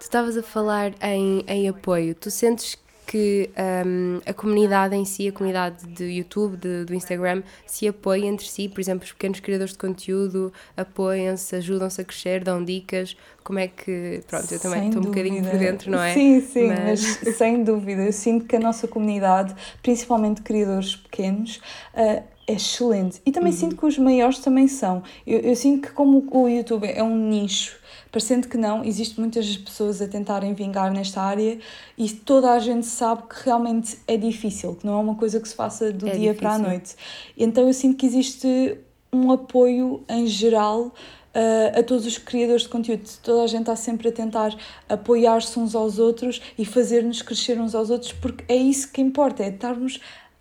Tu 0.00 0.06
estavas 0.06 0.36
a 0.36 0.42
falar 0.42 0.92
em, 1.00 1.44
em 1.46 1.68
apoio. 1.68 2.16
Tu 2.16 2.32
sentes 2.32 2.76
que 3.06 3.50
um, 3.86 4.20
a 4.24 4.32
comunidade 4.32 4.94
em 4.94 5.04
si, 5.04 5.28
a 5.28 5.32
comunidade 5.32 5.86
de 5.86 6.04
YouTube, 6.04 6.56
de, 6.56 6.84
do 6.84 6.94
Instagram, 6.94 7.42
se 7.66 7.86
apoia 7.88 8.26
entre 8.26 8.46
si, 8.46 8.68
por 8.68 8.80
exemplo, 8.80 9.04
os 9.04 9.12
pequenos 9.12 9.40
criadores 9.40 9.72
de 9.72 9.78
conteúdo 9.78 10.52
apoiam-se, 10.76 11.56
ajudam-se 11.56 12.00
a 12.00 12.04
crescer, 12.04 12.44
dão 12.44 12.64
dicas. 12.64 13.16
Como 13.44 13.58
é 13.58 13.68
que. 13.68 14.22
Pronto, 14.28 14.52
eu 14.52 14.60
também 14.60 14.80
sem 14.80 14.88
estou 14.88 15.02
dúvida. 15.02 15.20
um 15.20 15.24
bocadinho 15.24 15.50
por 15.50 15.58
dentro, 15.58 15.90
não 15.90 16.02
é? 16.02 16.14
Sim, 16.14 16.40
sim, 16.40 16.68
mas... 16.68 17.20
mas 17.24 17.34
sem 17.36 17.64
dúvida. 17.64 18.02
Eu 18.02 18.12
sinto 18.12 18.46
que 18.46 18.56
a 18.56 18.60
nossa 18.60 18.86
comunidade, 18.86 19.54
principalmente 19.82 20.42
criadores 20.42 20.96
pequenos, 20.96 21.56
uh, 21.94 22.22
é 22.46 22.52
excelente. 22.52 23.20
E 23.26 23.32
também 23.32 23.52
uhum. 23.52 23.58
sinto 23.58 23.76
que 23.76 23.86
os 23.86 23.98
maiores 23.98 24.38
também 24.38 24.68
são. 24.68 25.02
Eu, 25.26 25.40
eu 25.40 25.56
sinto 25.56 25.88
que, 25.88 25.94
como 25.94 26.26
o 26.30 26.48
YouTube 26.48 26.86
é 26.86 27.02
um 27.02 27.16
nicho 27.16 27.81
parecendo 28.12 28.46
que 28.46 28.58
não, 28.58 28.84
existem 28.84 29.20
muitas 29.20 29.56
pessoas 29.56 30.02
a 30.02 30.06
tentarem 30.06 30.52
vingar 30.52 30.92
nesta 30.92 31.22
área 31.22 31.58
e 31.96 32.10
toda 32.10 32.52
a 32.52 32.58
gente 32.58 32.84
sabe 32.84 33.22
que 33.22 33.46
realmente 33.46 33.98
é 34.06 34.18
difícil, 34.18 34.76
que 34.76 34.86
não 34.86 34.98
é 34.98 35.00
uma 35.00 35.14
coisa 35.14 35.40
que 35.40 35.48
se 35.48 35.54
faça 35.54 35.90
do 35.90 36.06
é 36.06 36.10
dia 36.10 36.34
difícil. 36.34 36.34
para 36.34 36.54
a 36.54 36.58
noite. 36.58 36.94
Então 37.38 37.66
eu 37.66 37.72
sinto 37.72 37.96
que 37.96 38.04
existe 38.04 38.76
um 39.10 39.32
apoio 39.32 40.04
em 40.08 40.26
geral 40.26 40.92
Uh, 41.34 41.80
a 41.80 41.82
todos 41.82 42.04
os 42.04 42.18
criadores 42.18 42.64
de 42.64 42.68
conteúdo. 42.68 43.04
Toda 43.22 43.44
a 43.44 43.46
gente 43.46 43.62
está 43.62 43.74
sempre 43.74 44.06
a 44.10 44.12
tentar 44.12 44.54
apoiar-se 44.86 45.58
uns 45.58 45.74
aos 45.74 45.98
outros 45.98 46.42
e 46.58 46.66
fazer-nos 46.66 47.22
crescer 47.22 47.58
uns 47.58 47.74
aos 47.74 47.88
outros, 47.88 48.12
porque 48.12 48.44
é 48.52 48.54
isso 48.54 48.92
que 48.92 49.00
importa, 49.00 49.42
é 49.42 49.50
darmos, 49.50 49.98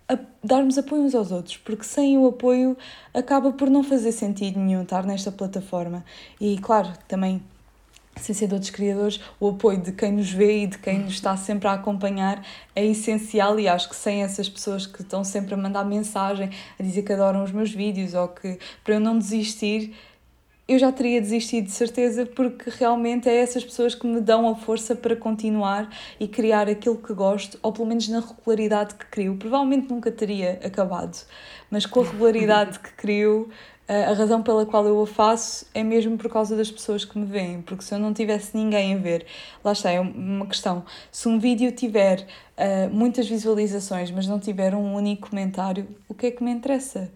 a, 0.09 0.19
darmos 0.43 0.77
apoio 0.77 1.03
uns 1.03 1.15
aos 1.15 1.31
outros, 1.31 1.55
porque 1.55 1.85
sem 1.85 2.17
o 2.17 2.27
apoio 2.27 2.77
acaba 3.13 3.53
por 3.53 3.69
não 3.69 3.85
fazer 3.85 4.11
sentido 4.11 4.59
nenhum 4.59 4.81
estar 4.81 5.05
nesta 5.05 5.31
plataforma. 5.31 6.03
E 6.41 6.57
claro, 6.57 6.91
também 7.07 7.41
sem 8.15 8.35
ser 8.35 8.47
de 8.47 8.53
outros 8.53 8.71
criadores, 8.71 9.19
o 9.39 9.49
apoio 9.49 9.81
de 9.81 9.91
quem 9.91 10.11
nos 10.11 10.31
vê 10.31 10.63
e 10.63 10.67
de 10.67 10.77
quem 10.77 10.99
nos 10.99 11.13
está 11.13 11.35
sempre 11.37 11.67
a 11.67 11.73
acompanhar 11.73 12.45
é 12.75 12.85
essencial 12.85 13.59
e 13.59 13.67
acho 13.67 13.89
que 13.89 13.95
sem 13.95 14.21
essas 14.21 14.49
pessoas 14.49 14.85
que 14.85 15.01
estão 15.01 15.23
sempre 15.23 15.53
a 15.53 15.57
mandar 15.57 15.85
mensagem, 15.85 16.49
a 16.79 16.83
dizer 16.83 17.03
que 17.03 17.13
adoram 17.13 17.43
os 17.43 17.51
meus 17.51 17.71
vídeos 17.71 18.13
ou 18.13 18.27
que 18.27 18.59
para 18.83 18.95
eu 18.95 18.99
não 18.99 19.17
desistir, 19.17 19.95
eu 20.67 20.79
já 20.79 20.91
teria 20.91 21.19
desistido 21.19 21.65
de 21.65 21.71
certeza 21.71 22.25
porque 22.25 22.69
realmente 22.69 23.27
é 23.27 23.35
essas 23.35 23.63
pessoas 23.63 23.93
que 23.93 24.07
me 24.07 24.21
dão 24.21 24.47
a 24.47 24.55
força 24.55 24.95
para 24.95 25.15
continuar 25.15 25.89
e 26.19 26.27
criar 26.27 26.69
aquilo 26.69 26.97
que 26.97 27.13
gosto, 27.13 27.59
ou 27.61 27.73
pelo 27.73 27.87
menos 27.87 28.07
na 28.07 28.21
regularidade 28.21 28.95
que 28.95 29.05
crio. 29.07 29.35
Provavelmente 29.35 29.89
nunca 29.89 30.09
teria 30.11 30.59
acabado, 30.63 31.17
mas 31.69 31.85
com 31.85 32.01
a 32.01 32.05
regularidade 32.05 32.79
que 32.79 32.91
crio, 32.93 33.49
a 33.91 34.13
razão 34.13 34.41
pela 34.41 34.65
qual 34.65 34.85
eu 34.85 34.97
o 34.97 35.05
faço 35.05 35.65
é 35.73 35.83
mesmo 35.83 36.17
por 36.17 36.31
causa 36.31 36.55
das 36.55 36.71
pessoas 36.71 37.03
que 37.03 37.17
me 37.17 37.25
veem, 37.25 37.61
porque 37.61 37.83
se 37.83 37.93
eu 37.93 37.99
não 37.99 38.13
tivesse 38.13 38.55
ninguém 38.55 38.93
a 38.93 38.97
ver, 38.97 39.25
lá 39.63 39.73
está, 39.73 39.91
é 39.91 39.99
uma 39.99 40.45
questão. 40.45 40.85
Se 41.11 41.27
um 41.27 41.37
vídeo 41.37 41.71
tiver 41.73 42.21
uh, 42.21 42.89
muitas 42.89 43.27
visualizações, 43.27 44.09
mas 44.09 44.27
não 44.27 44.39
tiver 44.39 44.73
um 44.73 44.95
único 44.95 45.29
comentário, 45.29 45.87
o 46.07 46.13
que 46.13 46.27
é 46.27 46.31
que 46.31 46.41
me 46.41 46.51
interessa? 46.51 47.11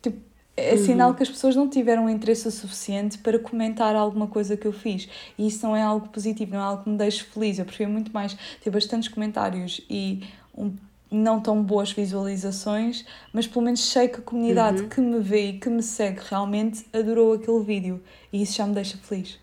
Tipo, 0.00 0.18
é 0.56 0.72
uhum. 0.72 0.78
sinal 0.78 1.14
que 1.14 1.22
as 1.22 1.28
pessoas 1.28 1.54
não 1.54 1.68
tiveram 1.68 2.08
interesse 2.08 2.48
o 2.48 2.50
suficiente 2.50 3.18
para 3.18 3.38
comentar 3.38 3.94
alguma 3.94 4.26
coisa 4.26 4.56
que 4.56 4.66
eu 4.66 4.72
fiz. 4.72 5.08
E 5.36 5.46
isso 5.46 5.66
não 5.66 5.76
é 5.76 5.82
algo 5.82 6.08
positivo, 6.08 6.52
não 6.54 6.60
é 6.60 6.62
algo 6.62 6.84
que 6.84 6.90
me 6.90 6.96
deixe 6.96 7.22
feliz. 7.24 7.58
Eu 7.58 7.66
prefiro 7.66 7.90
muito 7.90 8.12
mais 8.12 8.34
ter 8.62 8.70
bastantes 8.70 9.08
comentários 9.08 9.80
e 9.90 10.22
um 10.56 10.74
não 11.14 11.40
tão 11.40 11.62
boas 11.62 11.92
visualizações, 11.92 13.04
mas 13.32 13.46
pelo 13.46 13.64
menos 13.64 13.80
sei 13.84 14.08
que 14.08 14.20
a 14.20 14.22
comunidade 14.22 14.82
uhum. 14.82 14.88
que 14.88 15.00
me 15.00 15.20
vê 15.20 15.50
e 15.50 15.58
que 15.58 15.68
me 15.70 15.82
segue 15.82 16.20
realmente 16.28 16.84
adorou 16.92 17.34
aquele 17.34 17.62
vídeo 17.62 18.02
e 18.32 18.42
isso 18.42 18.56
já 18.56 18.66
me 18.66 18.74
deixa 18.74 18.98
feliz. 18.98 19.38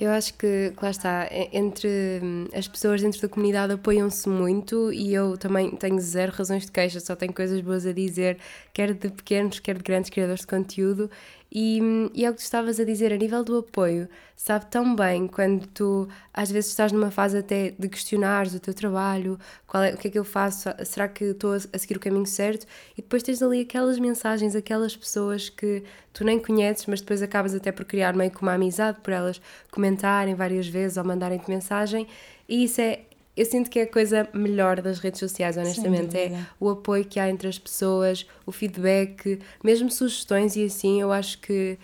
Eu 0.00 0.10
acho 0.12 0.32
que, 0.32 0.72
lá 0.80 0.88
está, 0.88 1.28
entre 1.52 2.20
hum, 2.22 2.46
as 2.54 2.66
pessoas 2.66 3.02
dentro 3.02 3.20
da 3.20 3.28
comunidade 3.28 3.74
apoiam-se 3.74 4.30
muito 4.30 4.90
e 4.90 5.12
eu 5.12 5.36
também 5.36 5.72
tenho 5.72 6.00
zero 6.00 6.32
razões 6.32 6.64
de 6.64 6.72
queixa, 6.72 6.98
só 7.00 7.14
tenho 7.14 7.34
coisas 7.34 7.60
boas 7.60 7.84
a 7.84 7.92
dizer, 7.92 8.38
quer 8.72 8.94
de 8.94 9.10
pequenos, 9.10 9.58
quer 9.58 9.76
de 9.76 9.82
grandes 9.82 10.08
criadores 10.08 10.40
de 10.40 10.46
conteúdo 10.46 11.10
e, 11.52 11.80
e 12.14 12.24
é 12.24 12.30
o 12.30 12.32
que 12.32 12.38
tu 12.38 12.44
estavas 12.44 12.78
a 12.78 12.84
dizer, 12.84 13.12
a 13.12 13.16
nível 13.16 13.42
do 13.42 13.58
apoio, 13.58 14.08
sabe 14.36 14.66
tão 14.66 14.94
bem 14.94 15.26
quando 15.26 15.66
tu 15.66 16.08
às 16.32 16.50
vezes 16.50 16.70
estás 16.70 16.92
numa 16.92 17.10
fase 17.10 17.38
até 17.38 17.74
de 17.76 17.88
questionares 17.88 18.54
o 18.54 18.60
teu 18.60 18.72
trabalho, 18.72 19.38
qual 19.66 19.82
é, 19.82 19.92
o 19.92 19.96
que 19.96 20.08
é 20.08 20.10
que 20.12 20.18
eu 20.18 20.24
faço, 20.24 20.70
será 20.84 21.08
que 21.08 21.24
estou 21.24 21.52
a 21.54 21.78
seguir 21.78 21.96
o 21.96 22.00
caminho 22.00 22.26
certo? 22.26 22.66
E 22.96 23.02
depois 23.02 23.22
tens 23.22 23.42
ali 23.42 23.62
aquelas 23.62 23.98
mensagens, 23.98 24.54
aquelas 24.54 24.96
pessoas 24.96 25.48
que 25.48 25.82
tu 26.12 26.24
nem 26.24 26.38
conheces, 26.38 26.86
mas 26.86 27.00
depois 27.00 27.20
acabas 27.20 27.54
até 27.54 27.72
por 27.72 27.84
criar 27.84 28.14
meio 28.14 28.30
que 28.30 28.40
uma 28.42 28.54
amizade 28.54 28.98
por 29.02 29.12
elas 29.12 29.40
comentarem 29.70 30.34
várias 30.34 30.68
vezes 30.68 30.96
ou 30.96 31.04
mandarem-te 31.04 31.50
mensagem, 31.50 32.06
e 32.48 32.64
isso 32.64 32.80
é, 32.80 33.00
eu 33.36 33.44
sinto 33.44 33.70
que 33.70 33.78
é 33.78 33.82
a 33.82 33.86
coisa 33.86 34.28
melhor 34.34 34.80
das 34.80 34.98
redes 34.98 35.20
sociais, 35.20 35.56
honestamente. 35.56 36.16
É 36.16 36.44
o 36.58 36.68
apoio 36.68 37.04
que 37.04 37.18
há 37.18 37.28
entre 37.28 37.48
as 37.48 37.58
pessoas, 37.58 38.26
o 38.44 38.52
feedback, 38.52 39.38
mesmo 39.62 39.90
sugestões 39.90 40.56
e 40.56 40.64
assim, 40.64 41.00
eu 41.00 41.12
acho 41.12 41.40
que, 41.40 41.78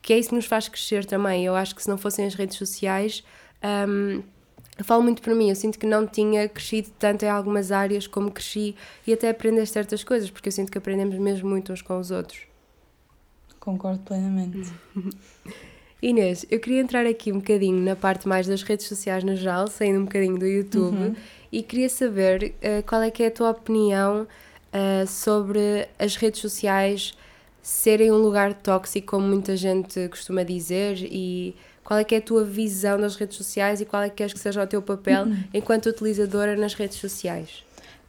que 0.00 0.12
é 0.12 0.18
isso 0.18 0.30
que 0.30 0.34
nos 0.34 0.46
faz 0.46 0.68
crescer 0.68 1.04
também. 1.04 1.44
Eu 1.44 1.54
acho 1.54 1.74
que 1.74 1.82
se 1.82 1.88
não 1.88 1.98
fossem 1.98 2.26
as 2.26 2.34
redes 2.34 2.56
sociais. 2.56 3.22
Um, 3.88 4.22
eu 4.78 4.84
falo 4.84 5.02
muito 5.02 5.20
para 5.20 5.34
mim, 5.34 5.50
eu 5.50 5.56
sinto 5.56 5.78
que 5.78 5.86
não 5.86 6.06
tinha 6.06 6.48
crescido 6.48 6.90
tanto 6.98 7.24
em 7.24 7.28
algumas 7.28 7.72
áreas 7.72 8.06
como 8.06 8.30
cresci 8.30 8.76
e 9.06 9.12
até 9.12 9.28
aprender 9.28 9.66
certas 9.66 10.04
coisas, 10.04 10.30
porque 10.30 10.48
eu 10.48 10.52
sinto 10.52 10.70
que 10.70 10.78
aprendemos 10.78 11.16
mesmo 11.18 11.48
muito 11.48 11.72
uns 11.72 11.82
com 11.82 11.98
os 11.98 12.10
outros. 12.10 12.42
Concordo 13.58 14.00
plenamente. 14.04 14.72
Inês, 16.00 16.46
eu 16.48 16.60
queria 16.60 16.80
entrar 16.80 17.06
aqui 17.06 17.32
um 17.32 17.38
bocadinho 17.38 17.80
na 17.82 17.96
parte 17.96 18.28
mais 18.28 18.46
das 18.46 18.62
redes 18.62 18.86
sociais 18.86 19.24
no 19.24 19.34
geral, 19.34 19.66
saindo 19.66 19.98
um 19.98 20.04
bocadinho 20.04 20.38
do 20.38 20.46
YouTube, 20.46 20.96
uhum. 20.96 21.16
e 21.50 21.60
queria 21.60 21.88
saber 21.88 22.54
uh, 22.62 22.86
qual 22.86 23.02
é 23.02 23.10
que 23.10 23.22
é 23.24 23.26
a 23.26 23.30
tua 23.30 23.50
opinião 23.50 24.22
uh, 24.22 25.06
sobre 25.08 25.88
as 25.98 26.14
redes 26.14 26.40
sociais 26.40 27.14
serem 27.60 28.12
um 28.12 28.16
lugar 28.16 28.54
tóxico, 28.54 29.08
como 29.08 29.26
muita 29.26 29.56
gente 29.56 30.08
costuma 30.08 30.44
dizer, 30.44 30.98
e 31.02 31.56
qual 31.82 31.98
é 31.98 32.04
que 32.04 32.14
é 32.14 32.18
a 32.18 32.22
tua 32.22 32.44
visão 32.44 33.00
das 33.00 33.16
redes 33.16 33.36
sociais 33.36 33.80
e 33.80 33.84
qual 33.84 34.02
é 34.02 34.08
que 34.08 34.16
queres 34.16 34.32
que 34.32 34.38
seja 34.38 34.62
o 34.62 34.66
teu 34.66 34.80
papel 34.80 35.24
uhum. 35.24 35.42
enquanto 35.52 35.86
utilizadora 35.86 36.54
nas 36.54 36.74
redes 36.74 36.98
sociais? 36.98 37.64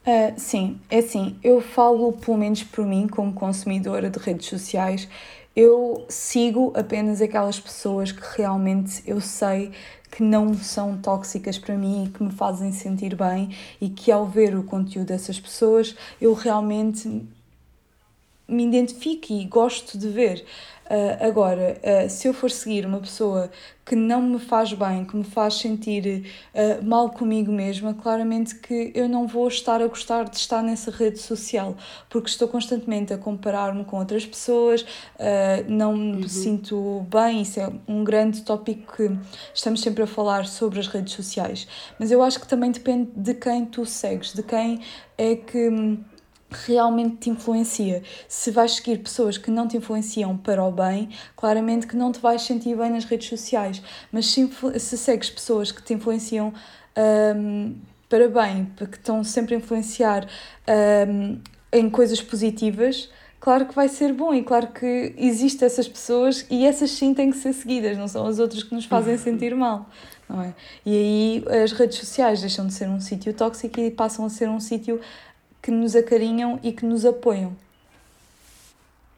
Uh, 0.06 0.32
sim, 0.38 0.80
é 0.88 0.98
assim, 0.98 1.36
eu 1.42 1.60
falo 1.60 2.12
pelo 2.12 2.38
menos 2.38 2.62
por 2.62 2.86
mim 2.86 3.06
como 3.06 3.34
consumidora 3.34 4.08
de 4.08 4.18
redes 4.18 4.46
sociais, 4.48 5.08
eu 5.54 6.04
sigo 6.08 6.72
apenas 6.76 7.20
aquelas 7.20 7.58
pessoas 7.58 8.12
que 8.12 8.22
realmente 8.36 9.02
eu 9.06 9.20
sei 9.20 9.72
que 10.10 10.22
não 10.22 10.54
são 10.54 10.96
tóxicas 10.96 11.58
para 11.58 11.76
mim 11.76 12.04
e 12.04 12.08
que 12.10 12.22
me 12.22 12.32
fazem 12.32 12.72
sentir 12.72 13.14
bem 13.14 13.54
e 13.80 13.88
que 13.88 14.10
ao 14.10 14.26
ver 14.26 14.56
o 14.56 14.64
conteúdo 14.64 15.08
dessas 15.08 15.38
pessoas 15.38 15.94
eu 16.20 16.34
realmente 16.34 17.26
me 18.50 18.64
identifico 18.64 19.32
e 19.32 19.44
gosto 19.44 19.96
de 19.96 20.08
ver. 20.08 20.44
Uh, 20.90 21.24
agora, 21.24 21.80
uh, 21.84 22.10
se 22.10 22.26
eu 22.26 22.34
for 22.34 22.50
seguir 22.50 22.84
uma 22.84 22.98
pessoa 22.98 23.48
que 23.86 23.94
não 23.94 24.20
me 24.20 24.40
faz 24.40 24.72
bem, 24.72 25.04
que 25.04 25.16
me 25.16 25.22
faz 25.22 25.54
sentir 25.54 26.26
uh, 26.52 26.84
mal 26.84 27.10
comigo 27.10 27.52
mesma, 27.52 27.94
claramente 27.94 28.56
que 28.56 28.90
eu 28.92 29.08
não 29.08 29.24
vou 29.24 29.46
estar 29.46 29.80
a 29.80 29.86
gostar 29.86 30.24
de 30.24 30.36
estar 30.36 30.64
nessa 30.64 30.90
rede 30.90 31.20
social, 31.20 31.76
porque 32.08 32.28
estou 32.28 32.48
constantemente 32.48 33.12
a 33.12 33.18
comparar-me 33.18 33.84
com 33.84 33.98
outras 33.98 34.26
pessoas, 34.26 34.84
não 35.68 35.96
me 35.96 36.22
uhum. 36.22 36.28
sinto 36.28 37.06
bem, 37.08 37.42
isso 37.42 37.60
é 37.60 37.72
um 37.86 38.02
grande 38.02 38.42
tópico 38.42 38.96
que 38.96 39.10
estamos 39.54 39.80
sempre 39.80 40.02
a 40.02 40.06
falar 40.08 40.46
sobre 40.46 40.80
as 40.80 40.88
redes 40.88 41.12
sociais. 41.14 41.68
Mas 42.00 42.10
eu 42.10 42.20
acho 42.20 42.40
que 42.40 42.48
também 42.48 42.72
depende 42.72 43.10
de 43.14 43.34
quem 43.34 43.64
tu 43.64 43.86
segues, 43.86 44.32
de 44.32 44.42
quem 44.42 44.80
é 45.16 45.36
que 45.36 45.70
realmente 46.50 47.16
te 47.16 47.30
influencia. 47.30 48.02
Se 48.28 48.50
vais 48.50 48.76
seguir 48.76 48.98
pessoas 48.98 49.38
que 49.38 49.50
não 49.50 49.68
te 49.68 49.76
influenciam 49.76 50.36
para 50.36 50.62
o 50.64 50.72
bem, 50.72 51.08
claramente 51.36 51.86
que 51.86 51.96
não 51.96 52.12
te 52.12 52.20
vais 52.20 52.42
sentir 52.42 52.76
bem 52.76 52.90
nas 52.90 53.04
redes 53.04 53.28
sociais. 53.28 53.82
Mas 54.12 54.26
se, 54.26 54.48
se 54.78 54.98
segues 54.98 55.30
pessoas 55.30 55.72
que 55.72 55.82
te 55.82 55.94
influenciam 55.94 56.52
um, 57.36 57.74
para 58.08 58.28
bem, 58.28 58.66
que 58.76 58.96
estão 58.96 59.22
sempre 59.22 59.54
a 59.54 59.58
influenciar 59.58 60.26
um, 61.08 61.38
em 61.72 61.88
coisas 61.88 62.20
positivas, 62.20 63.08
claro 63.38 63.66
que 63.66 63.74
vai 63.74 63.88
ser 63.88 64.12
bom 64.12 64.34
e 64.34 64.42
claro 64.42 64.68
que 64.68 65.14
existem 65.16 65.66
essas 65.66 65.86
pessoas 65.86 66.44
e 66.50 66.66
essas 66.66 66.90
sim 66.90 67.14
têm 67.14 67.30
que 67.30 67.36
ser 67.36 67.52
seguidas, 67.52 67.96
não 67.96 68.08
são 68.08 68.26
as 68.26 68.40
outras 68.40 68.64
que 68.64 68.74
nos 68.74 68.84
fazem 68.84 69.14
uhum. 69.14 69.20
sentir 69.20 69.54
mal. 69.54 69.88
Não 70.28 70.42
é? 70.42 70.54
E 70.86 71.42
aí 71.48 71.62
as 71.62 71.72
redes 71.72 71.98
sociais 71.98 72.40
deixam 72.40 72.64
de 72.64 72.72
ser 72.72 72.88
um 72.88 73.00
sítio 73.00 73.34
tóxico 73.34 73.80
e 73.80 73.90
passam 73.90 74.24
a 74.24 74.28
ser 74.28 74.48
um 74.48 74.60
sítio 74.60 75.00
que 75.62 75.70
nos 75.70 75.94
acarinham 75.94 76.58
e 76.62 76.72
que 76.72 76.84
nos 76.84 77.04
apoiam. 77.04 77.56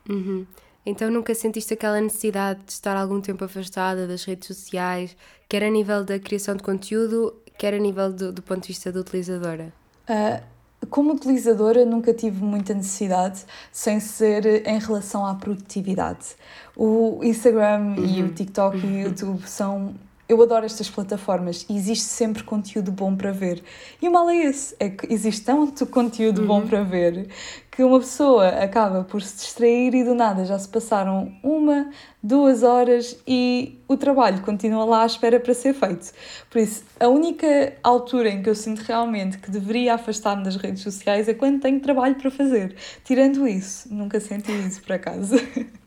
Uhum. 0.08 0.46
Então 0.84 1.10
nunca 1.10 1.34
sentiste 1.34 1.74
aquela 1.74 2.00
necessidade 2.00 2.60
de 2.66 2.72
estar 2.72 2.96
algum 2.96 3.20
tempo 3.20 3.44
afastada 3.44 4.06
das 4.06 4.24
redes 4.24 4.48
sociais, 4.48 5.16
quer 5.48 5.62
a 5.62 5.70
nível 5.70 6.04
da 6.04 6.18
criação 6.18 6.56
de 6.56 6.62
conteúdo, 6.62 7.34
quer 7.56 7.74
a 7.74 7.78
nível 7.78 8.12
do, 8.12 8.32
do 8.32 8.42
ponto 8.42 8.62
de 8.62 8.68
vista 8.68 8.90
da 8.90 9.00
utilizadora? 9.00 9.72
Uh, 10.08 10.42
como 10.90 11.12
utilizadora 11.12 11.84
nunca 11.84 12.12
tive 12.12 12.42
muita 12.42 12.74
necessidade, 12.74 13.44
sem 13.70 14.00
ser 14.00 14.66
em 14.66 14.78
relação 14.80 15.24
à 15.24 15.36
produtividade. 15.36 16.34
O 16.76 17.20
Instagram 17.22 17.94
uhum. 17.96 18.04
e 18.04 18.22
o 18.24 18.28
TikTok 18.30 18.78
e 18.78 18.86
o 18.86 19.00
YouTube 19.02 19.46
são 19.46 19.94
eu 20.32 20.42
adoro 20.42 20.64
estas 20.64 20.88
plataformas 20.88 21.66
e 21.68 21.76
existe 21.76 22.04
sempre 22.04 22.42
conteúdo 22.42 22.90
bom 22.90 23.14
para 23.14 23.32
ver. 23.32 23.62
E 24.00 24.08
o 24.08 24.12
mal 24.12 24.28
é 24.30 24.36
esse, 24.36 24.74
é 24.80 24.88
que 24.88 25.12
existe 25.12 25.44
tanto 25.44 25.86
conteúdo 25.86 26.40
uhum. 26.40 26.46
bom 26.46 26.66
para 26.66 26.82
ver 26.82 27.28
que 27.70 27.82
uma 27.82 27.98
pessoa 28.00 28.48
acaba 28.48 29.04
por 29.04 29.22
se 29.22 29.36
distrair 29.36 29.94
e 29.94 30.04
do 30.04 30.14
nada 30.14 30.44
já 30.44 30.58
se 30.58 30.68
passaram 30.68 31.32
uma, 31.42 31.90
duas 32.22 32.62
horas 32.62 33.18
e 33.26 33.78
o 33.88 33.96
trabalho 33.96 34.40
continua 34.42 34.84
lá 34.84 35.02
à 35.02 35.06
espera 35.06 35.38
para 35.38 35.54
ser 35.54 35.74
feito. 35.74 36.12
Por 36.50 36.60
isso, 36.60 36.84
a 36.98 37.08
única 37.08 37.74
altura 37.82 38.30
em 38.30 38.42
que 38.42 38.48
eu 38.48 38.54
sinto 38.54 38.80
realmente 38.80 39.38
que 39.38 39.50
deveria 39.50 39.94
afastar-me 39.94 40.44
das 40.44 40.56
redes 40.56 40.82
sociais 40.82 41.28
é 41.28 41.34
quando 41.34 41.60
tenho 41.60 41.80
trabalho 41.80 42.14
para 42.14 42.30
fazer. 42.30 42.74
Tirando 43.04 43.46
isso, 43.46 43.92
nunca 43.92 44.20
senti 44.20 44.52
isso 44.66 44.82
por 44.82 44.92
acaso. 44.92 45.36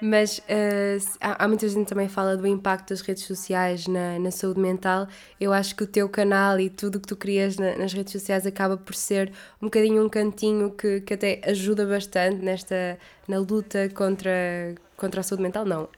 Mas 0.00 0.38
uh, 0.38 1.16
há, 1.20 1.44
há, 1.44 1.48
muita 1.48 1.68
gente 1.68 1.86
também 1.86 2.08
fala 2.08 2.36
do 2.36 2.46
impacto 2.46 2.88
das 2.88 3.00
redes 3.00 3.24
sociais 3.24 3.86
na, 3.86 4.18
na 4.18 4.30
saúde 4.30 4.60
mental. 4.60 5.06
Eu 5.38 5.52
acho 5.52 5.76
que 5.76 5.84
o 5.84 5.86
teu 5.86 6.08
canal 6.08 6.58
e 6.58 6.70
tudo 6.70 6.96
o 6.96 7.00
que 7.00 7.08
tu 7.08 7.16
crias 7.16 7.56
na, 7.56 7.76
nas 7.76 7.92
redes 7.92 8.12
sociais 8.12 8.46
acaba 8.46 8.76
por 8.76 8.94
ser 8.94 9.30
um 9.60 9.66
bocadinho 9.66 10.04
um 10.04 10.08
cantinho 10.08 10.70
que, 10.70 11.00
que 11.02 11.14
até 11.14 11.40
ajuda 11.44 11.84
bastante 11.86 12.42
nesta 12.42 12.98
na 13.28 13.38
luta 13.38 13.88
contra, 13.90 14.74
contra 14.96 15.20
a 15.20 15.22
saúde 15.22 15.42
mental. 15.42 15.64
Não, 15.64 15.88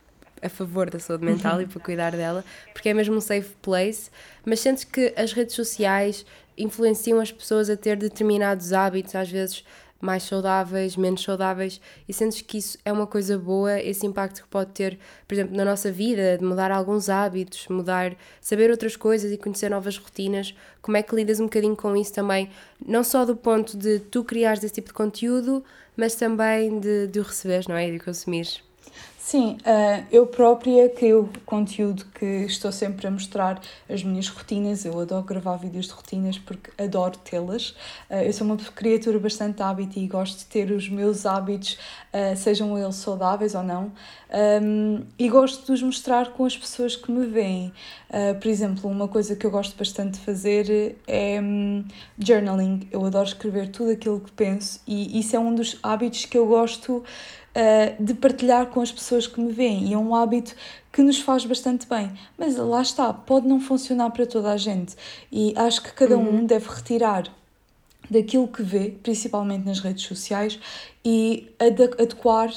a 0.43 0.49
favor 0.49 0.91
da 0.91 0.99
saúde 0.99 1.25
mental 1.25 1.57
uhum. 1.57 1.63
e 1.63 1.67
para 1.67 1.81
cuidar 1.81 2.13
dela, 2.13 2.45
porque 2.73 2.89
é 2.89 2.95
mesmo 2.95 3.15
um 3.15 3.21
safe 3.21 3.55
place. 3.63 4.11
Mas 4.45 4.61
sentes 4.61 4.85
que 4.85 5.15
as 5.17 5.33
redes 5.33 5.55
sociais 5.55 6.27
influenciam 6.59 7.21
as 7.21 7.31
pessoas 7.31 7.71
a 7.71 7.77
ter 7.77 7.97
determinados 7.97 8.73
hábitos, 8.73 9.15
às 9.15 9.31
vezes 9.31 9.65
mais 10.03 10.25
saudáveis, 10.25 10.97
menos 10.97 11.23
saudáveis, 11.23 11.81
e 12.09 12.13
sentes 12.13 12.43
que 12.43 12.59
isso 12.59 12.77
é 12.85 12.93
uma 12.93 13.07
coisa 13.07 13.39
boa, 13.39 13.81
esse 13.81 14.05
impacto 14.05 14.43
que 14.43 14.49
pode 14.49 14.73
ter, 14.73 14.99
por 15.29 15.35
exemplo, 15.35 15.57
na 15.57 15.65
nossa 15.65 15.93
vida, 15.93 16.37
de 16.37 16.45
mudar 16.45 16.73
alguns 16.73 17.09
hábitos, 17.09 17.69
mudar, 17.69 18.17
saber 18.41 18.69
outras 18.69 18.97
coisas 18.97 19.31
e 19.31 19.39
conhecer 19.39 19.71
novas 19.71 19.97
rotinas, 19.97 20.55
como 20.83 20.97
é 20.97 21.03
que 21.03 21.15
lidas 21.15 21.39
um 21.39 21.45
bocadinho 21.45 21.77
com 21.77 21.97
isso 21.97 22.13
também, 22.13 22.51
não 22.85 23.05
só 23.05 23.25
do 23.25 23.37
ponto 23.37 23.79
de 23.79 24.01
tu 24.01 24.25
criares 24.25 24.65
esse 24.65 24.75
tipo 24.75 24.89
de 24.89 24.95
conteúdo, 24.95 25.65
mas 25.97 26.17
também 26.17 26.81
de, 26.81 27.07
de 27.07 27.21
o 27.21 27.23
receberes, 27.23 27.69
não 27.69 27.77
é? 27.77 27.89
E 27.89 27.93
de 27.93 28.01
consumires. 28.01 28.72
Sim, 29.25 29.57
uh, 29.61 30.05
eu 30.11 30.27
própria 30.27 30.89
crio 30.91 31.31
conteúdo 31.47 32.05
que 32.07 32.27
estou 32.27 32.73
sempre 32.73 33.07
a 33.07 33.11
mostrar 33.11 33.61
as 33.89 34.03
minhas 34.03 34.27
rotinas. 34.27 34.85
Eu 34.85 34.99
adoro 34.99 35.23
gravar 35.23 35.57
vídeos 35.57 35.87
de 35.87 35.93
rotinas 35.93 36.39
porque 36.39 36.73
adoro 36.77 37.17
tê-las. 37.19 37.71
Uh, 38.11 38.15
eu 38.27 38.33
sou 38.33 38.45
uma 38.45 38.57
criatura 38.57 39.21
bastante 39.21 39.63
hábito 39.63 39.97
e 39.97 40.09
gosto 40.09 40.39
de 40.39 40.47
ter 40.47 40.73
os 40.73 40.89
meus 40.89 41.25
hábitos, 41.25 41.79
uh, 42.13 42.37
sejam 42.37 42.77
eles 42.77 42.97
saudáveis 42.97 43.55
ou 43.55 43.63
não, 43.63 43.93
um, 44.33 45.03
e 45.19 45.29
gosto 45.29 45.67
de 45.67 45.73
os 45.73 45.83
mostrar 45.83 46.33
com 46.33 46.45
as 46.45 46.57
pessoas 46.57 46.97
que 46.97 47.11
me 47.11 47.27
veem. 47.27 47.73
por 48.41 48.49
exemplo, 48.49 48.91
uma 48.91 49.09
coisa 49.09 49.37
que 49.37 49.47
eu 49.47 49.51
gosto 49.51 49.77
bastante 49.77 50.19
de 50.19 50.25
fazer 50.25 50.97
é 51.07 51.41
um, 51.41 51.85
journaling. 52.19 52.89
Eu 52.91 53.05
adoro 53.05 53.27
escrever 53.27 53.69
tudo 53.69 53.91
aquilo 53.91 54.21
que 54.21 54.33
penso 54.33 54.81
e 54.87 55.19
isso 55.19 55.37
é 55.37 55.39
um 55.39 55.55
dos 55.55 55.79
hábitos 55.83 56.25
que 56.25 56.39
eu 56.39 56.47
gosto 56.47 57.05
uh, 57.53 58.03
de 58.03 58.15
partilhar 58.15 58.67
com 58.67 58.81
as 58.81 58.91
pessoas 58.91 59.27
que 59.27 59.41
me 59.41 59.53
veem 59.53 59.89
e 59.89 59.95
é 59.95 59.99
um 59.99 60.15
hábito 60.15 60.55
que 60.93 61.03
nos 61.03 61.19
faz 61.21 61.45
bastante 61.45 61.87
bem. 61.87 62.13
Mas 62.39 62.57
lá 62.57 62.83
está, 62.83 63.13
pode 63.13 63.47
não 63.47 63.61
funcionar 63.61 64.11
para 64.11 64.27
toda 64.27 64.53
a 64.53 64.57
gente 64.57 64.97
e 65.31 65.53
acho 65.57 65.83
que 65.83 65.93
cada 65.93 66.17
uhum. 66.17 66.41
um 66.41 66.47
deve 66.47 66.69
retirar 66.69 67.25
daquilo 68.11 68.49
que 68.49 68.63
vê, 68.63 68.95
principalmente 69.03 69.65
nas 69.65 69.81
redes 69.81 70.05
sociais, 70.05 70.59
e 71.05 71.51
adequar 71.59 72.53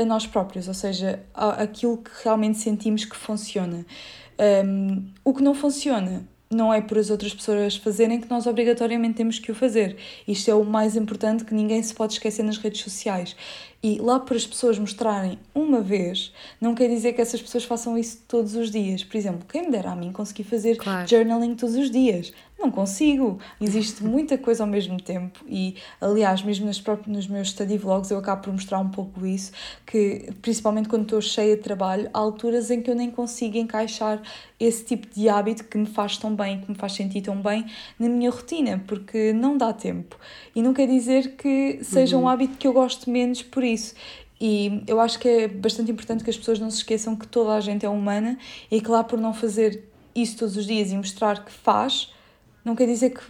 a 0.00 0.04
nós 0.04 0.26
próprios, 0.26 0.68
ou 0.68 0.74
seja, 0.74 1.20
aquilo 1.34 1.98
que 1.98 2.10
realmente 2.24 2.58
sentimos 2.58 3.04
que 3.04 3.16
funciona. 3.16 3.84
Um, 4.64 5.04
o 5.24 5.34
que 5.34 5.42
não 5.42 5.54
funciona 5.54 6.26
não 6.52 6.74
é 6.74 6.80
por 6.80 6.98
as 6.98 7.10
outras 7.10 7.32
pessoas 7.32 7.76
fazerem 7.76 8.20
que 8.20 8.28
nós 8.28 8.44
obrigatoriamente 8.44 9.14
temos 9.14 9.38
que 9.38 9.52
o 9.52 9.54
fazer. 9.54 9.96
Isto 10.26 10.50
é 10.50 10.54
o 10.54 10.64
mais 10.64 10.96
importante 10.96 11.44
que 11.44 11.54
ninguém 11.54 11.80
se 11.80 11.94
pode 11.94 12.14
esquecer 12.14 12.42
nas 12.42 12.58
redes 12.58 12.80
sociais. 12.80 13.36
E 13.80 13.98
lá 13.98 14.18
por 14.18 14.36
as 14.36 14.46
pessoas 14.46 14.76
mostrarem 14.76 15.38
uma 15.54 15.80
vez, 15.80 16.32
não 16.60 16.74
quer 16.74 16.88
dizer 16.88 17.12
que 17.12 17.20
essas 17.20 17.40
pessoas 17.40 17.64
façam 17.64 17.96
isso 17.96 18.24
todos 18.26 18.56
os 18.56 18.70
dias. 18.70 19.04
Por 19.04 19.16
exemplo, 19.16 19.46
quem 19.48 19.62
me 19.62 19.70
dera 19.70 19.92
a 19.92 19.96
mim 19.96 20.10
conseguir 20.10 20.44
fazer 20.44 20.76
claro. 20.76 21.08
journaling 21.08 21.54
todos 21.54 21.76
os 21.76 21.90
dias. 21.90 22.32
Não 22.60 22.70
consigo. 22.70 23.38
Existe 23.58 24.04
muita 24.04 24.36
coisa 24.36 24.62
ao 24.62 24.68
mesmo 24.68 25.00
tempo 25.00 25.42
e, 25.48 25.76
aliás, 25.98 26.42
mesmo 26.42 26.66
nos, 26.66 26.78
próprios, 26.78 27.16
nos 27.16 27.26
meus 27.26 27.48
study 27.48 27.78
vlogs 27.78 28.10
eu 28.10 28.18
acabo 28.18 28.42
por 28.42 28.52
mostrar 28.52 28.78
um 28.80 28.90
pouco 28.90 29.24
isso, 29.24 29.50
que 29.86 30.30
principalmente 30.42 30.86
quando 30.86 31.04
estou 31.04 31.22
cheia 31.22 31.56
de 31.56 31.62
trabalho, 31.62 32.10
há 32.12 32.18
alturas 32.18 32.70
em 32.70 32.82
que 32.82 32.90
eu 32.90 32.94
nem 32.94 33.10
consigo 33.10 33.56
encaixar 33.56 34.20
esse 34.58 34.84
tipo 34.84 35.08
de 35.08 35.26
hábito 35.26 35.64
que 35.64 35.78
me 35.78 35.86
faz 35.86 36.18
tão 36.18 36.36
bem, 36.36 36.60
que 36.60 36.70
me 36.70 36.76
faz 36.76 36.92
sentir 36.92 37.22
tão 37.22 37.36
bem 37.36 37.64
na 37.98 38.10
minha 38.10 38.30
rotina, 38.30 38.84
porque 38.86 39.32
não 39.32 39.56
dá 39.56 39.72
tempo. 39.72 40.18
E 40.54 40.60
não 40.60 40.74
quer 40.74 40.86
dizer 40.86 41.36
que 41.36 41.80
seja 41.82 42.18
uhum. 42.18 42.24
um 42.24 42.28
hábito 42.28 42.58
que 42.58 42.66
eu 42.66 42.74
gosto 42.74 43.08
menos 43.08 43.42
por 43.42 43.64
isso. 43.64 43.94
E 44.38 44.82
eu 44.86 45.00
acho 45.00 45.18
que 45.18 45.28
é 45.28 45.48
bastante 45.48 45.90
importante 45.90 46.22
que 46.22 46.28
as 46.28 46.36
pessoas 46.36 46.58
não 46.58 46.70
se 46.70 46.78
esqueçam 46.78 47.16
que 47.16 47.26
toda 47.26 47.54
a 47.54 47.60
gente 47.60 47.86
é 47.86 47.88
humana 47.88 48.38
e 48.70 48.82
que 48.82 48.90
lá 48.90 49.02
por 49.02 49.18
não 49.18 49.32
fazer 49.32 49.84
isso 50.14 50.36
todos 50.36 50.58
os 50.58 50.66
dias 50.66 50.92
e 50.92 50.96
mostrar 50.96 51.42
que 51.44 51.52
faz, 51.52 52.12
não 52.64 52.74
quer 52.74 52.86
dizer 52.86 53.10
que 53.10 53.20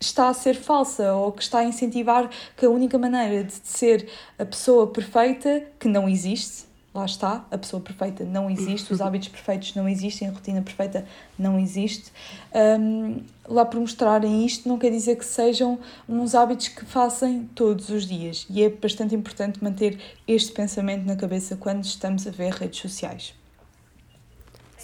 está 0.00 0.28
a 0.28 0.34
ser 0.34 0.54
falsa 0.54 1.12
ou 1.14 1.32
que 1.32 1.42
está 1.42 1.58
a 1.58 1.64
incentivar 1.64 2.30
que 2.56 2.64
a 2.64 2.70
única 2.70 2.98
maneira 2.98 3.44
de 3.44 3.52
ser 3.52 4.08
a 4.38 4.44
pessoa 4.44 4.86
perfeita, 4.86 5.64
que 5.78 5.88
não 5.88 6.08
existe, 6.08 6.68
lá 6.94 7.04
está, 7.04 7.46
a 7.50 7.58
pessoa 7.58 7.80
perfeita 7.80 8.24
não 8.24 8.50
existe, 8.50 8.92
os 8.92 9.00
hábitos 9.02 9.28
perfeitos 9.28 9.74
não 9.74 9.88
existem, 9.88 10.28
a 10.28 10.32
rotina 10.32 10.62
perfeita 10.62 11.04
não 11.38 11.58
existe. 11.58 12.12
Um, 12.54 13.22
lá 13.48 13.64
por 13.64 13.80
mostrarem 13.80 14.44
isto 14.44 14.68
não 14.68 14.78
quer 14.78 14.90
dizer 14.90 15.16
que 15.16 15.24
sejam 15.24 15.78
uns 16.08 16.34
hábitos 16.34 16.68
que 16.68 16.84
façam 16.84 17.48
todos 17.54 17.88
os 17.88 18.06
dias 18.06 18.46
e 18.50 18.62
é 18.62 18.68
bastante 18.68 19.14
importante 19.14 19.62
manter 19.62 19.98
este 20.26 20.52
pensamento 20.52 21.04
na 21.06 21.16
cabeça 21.16 21.56
quando 21.56 21.84
estamos 21.84 22.26
a 22.26 22.30
ver 22.30 22.52
redes 22.52 22.80
sociais. 22.80 23.37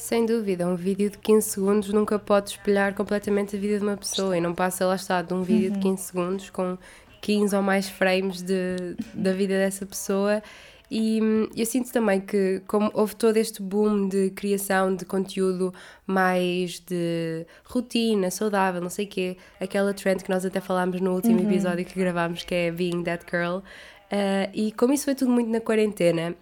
Sem 0.05 0.27
dúvida, 0.27 0.67
um 0.67 0.77
vídeo 0.77 1.09
de 1.09 1.17
15 1.17 1.49
segundos 1.49 1.89
nunca 1.91 2.19
pode 2.19 2.51
espelhar 2.51 2.95
completamente 2.95 3.57
a 3.57 3.59
vida 3.59 3.79
de 3.79 3.83
uma 3.83 3.97
pessoa 3.97 4.37
e 4.37 4.41
não 4.41 4.55
passa 4.55 4.85
lá 4.85 4.97
está 4.97 5.23
de 5.23 5.33
um 5.33 5.43
vídeo 5.43 5.71
uhum. 5.73 5.79
de 5.79 5.81
15 5.81 6.03
segundos 6.03 6.51
com 6.51 6.77
15 7.23 7.57
ou 7.57 7.63
mais 7.63 7.89
frames 7.89 8.43
de, 8.43 8.77
da 9.15 9.33
vida 9.33 9.55
dessa 9.55 9.87
pessoa 9.87 10.43
e 10.91 11.23
hum, 11.23 11.49
eu 11.57 11.65
sinto 11.65 11.91
também 11.91 12.21
que, 12.21 12.61
como 12.67 12.91
houve 12.93 13.17
todo 13.17 13.39
este 13.39 13.63
boom 13.63 14.07
de 14.07 14.29
criação 14.33 14.95
de 14.95 15.07
conteúdo 15.07 15.73
mais 16.07 16.81
de 16.81 17.47
rotina, 17.65 18.31
saudável, 18.31 18.83
não 18.83 18.91
sei 18.91 19.07
o 19.07 19.09
quê, 19.09 19.39
aquela 19.59 19.95
trend 19.95 20.23
que 20.23 20.29
nós 20.29 20.45
até 20.45 20.61
falámos 20.61 21.01
no 21.01 21.15
último 21.15 21.41
uhum. 21.41 21.51
episódio 21.51 21.83
que 21.83 21.99
gravámos, 21.99 22.45
que 22.45 22.55
é 22.55 22.71
Being 22.71 23.05
That 23.05 23.25
Girl, 23.31 23.57
uh, 23.57 23.63
e 24.53 24.71
como 24.73 24.93
isso 24.93 25.07
foi 25.07 25.15
tudo 25.15 25.31
muito 25.31 25.49
na 25.49 25.63
quarentena, 25.63 26.37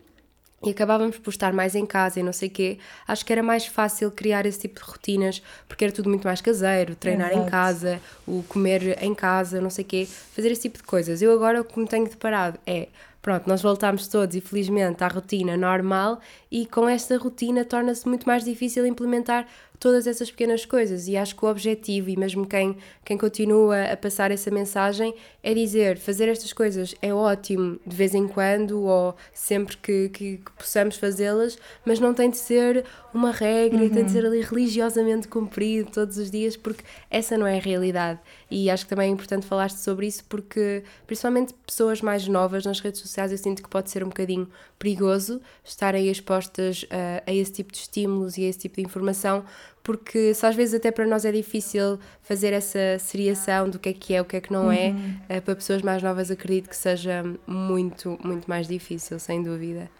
e 0.64 0.70
acabávamos 0.70 1.18
por 1.18 1.31
estar 1.31 1.53
mais 1.53 1.75
em 1.75 1.85
casa 1.85 2.20
e 2.20 2.22
não 2.22 2.33
sei 2.33 2.48
o 2.48 2.51
quê, 2.51 2.79
acho 3.07 3.25
que 3.25 3.33
era 3.33 3.42
mais 3.42 3.66
fácil 3.66 4.11
criar 4.11 4.46
esse 4.46 4.61
tipo 4.61 4.81
de 4.81 4.87
rotinas, 4.87 5.42
porque 5.66 5.85
era 5.85 5.92
tudo 5.92 6.09
muito 6.09 6.25
mais 6.25 6.40
caseiro, 6.40 6.94
treinar 6.94 7.31
Exato. 7.31 7.46
em 7.46 7.51
casa, 7.51 8.01
o 8.27 8.42
comer 8.48 9.02
em 9.02 9.15
casa, 9.15 9.60
não 9.60 9.71
sei 9.71 9.85
o 9.85 9.88
quê, 9.88 10.08
fazer 10.35 10.50
esse 10.52 10.63
tipo 10.63 10.79
de 10.79 10.85
coisas. 10.85 11.21
Eu 11.21 11.33
agora 11.33 11.60
o 11.60 11.65
que 11.65 11.79
me 11.79 11.87
tenho 11.87 12.08
deparado 12.08 12.58
é, 12.67 12.88
pronto, 13.21 13.48
nós 13.48 13.63
voltámos 13.63 14.08
todos, 14.08 14.37
infelizmente, 14.37 15.02
à 15.02 15.08
rotina 15.08 15.56
normal 15.56 16.21
e 16.50 16.67
com 16.67 16.88
esta 16.88 17.17
rotina 17.17 17.65
torna-se 17.65 18.06
muito 18.08 18.27
mais 18.27 18.44
difícil 18.44 18.87
implementar 18.87 19.46
todas 19.83 20.06
essas 20.06 20.30
pequenas 20.30 20.64
coisas. 20.64 21.08
E 21.08 21.16
acho 21.16 21.35
que 21.35 21.44
o 21.44 21.48
objetivo, 21.48 22.08
e 22.08 22.16
mesmo 22.16 22.46
quem, 22.46 22.76
quem 23.04 23.18
continua 23.18 23.90
a 23.92 23.96
passar 23.96 24.30
essa 24.30 24.48
mensagem, 24.48 25.12
é 25.42 25.52
dizer: 25.52 25.98
fazer 25.98 26.28
estas 26.28 26.52
coisas 26.52 26.94
é 27.02 27.12
ótimo 27.12 27.80
de 27.85 27.96
vez 27.96 28.14
em 28.14 28.28
quando 28.28 28.83
ou 28.83 29.16
sempre 29.35 29.76
que, 29.76 30.08
que, 30.10 30.37
que 30.37 30.52
possamos 30.52 30.96
fazê-las, 30.96 31.58
mas 31.85 31.98
não 31.98 32.14
tem 32.14 32.30
de 32.30 32.37
ser 32.37 32.85
uma 33.12 33.33
regra 33.33 33.80
uhum. 33.80 33.87
e 33.87 33.90
tem 33.90 34.04
de 34.04 34.12
ser 34.12 34.24
ali 34.24 34.40
religiosamente 34.40 35.26
cumprido 35.26 35.90
todos 35.90 36.16
os 36.16 36.30
dias, 36.30 36.56
porque 36.56 36.85
essa 37.10 37.37
não 37.37 37.46
é 37.46 37.58
a 37.58 37.60
realidade. 37.60 38.20
E 38.48 38.70
acho 38.70 38.85
que 38.85 38.90
também 38.90 39.08
é 39.08 39.12
importante 39.12 39.46
falar 39.46 39.70
sobre 39.70 40.06
isso, 40.06 40.24
porque 40.28 40.85
principalmente 41.08 41.54
pessoas 41.66 42.00
mais 42.00 42.28
novas 42.28 42.64
nas 42.64 42.78
redes 42.78 43.00
sociais, 43.00 43.33
eu 43.33 43.38
sinto 43.38 43.62
que 43.62 43.68
pode 43.68 43.90
ser 43.90 44.04
um 44.04 44.08
bocadinho 44.08 44.48
perigoso 44.78 45.40
estarem 45.64 46.08
expostas 46.08 46.85
a, 46.90 47.30
a 47.30 47.35
esse 47.35 47.52
tipo 47.52 47.72
de 47.72 47.78
estímulos 47.78 48.37
e 48.37 48.44
a 48.44 48.48
esse 48.48 48.58
tipo 48.58 48.76
de 48.76 48.83
informação, 48.83 49.44
porque 49.83 50.33
se 50.33 50.46
às 50.46 50.54
vezes 50.54 50.74
até 50.74 50.90
para 50.90 51.06
nós 51.06 51.24
é 51.24 51.33
difícil 51.33 51.98
fazer 52.22 52.52
essa 52.52 52.98
seriação 52.98 53.68
do 53.68 53.78
que 53.78 53.88
é 53.88 53.92
que 53.92 54.14
é, 54.14 54.20
o 54.20 54.24
que 54.24 54.37
é 54.37 54.40
que 54.40 54.52
não 54.52 54.70
é, 54.70 54.90
uhum. 54.90 55.16
é, 55.28 55.40
para 55.40 55.56
pessoas 55.56 55.83
mais 55.83 56.02
novas 56.02 56.30
acredito 56.30 56.68
que 56.68 56.76
seja 56.76 57.24
muito, 57.46 58.18
muito 58.22 58.48
mais 58.48 58.68
difícil, 58.68 59.18
sem 59.18 59.42
dúvida. 59.42 59.90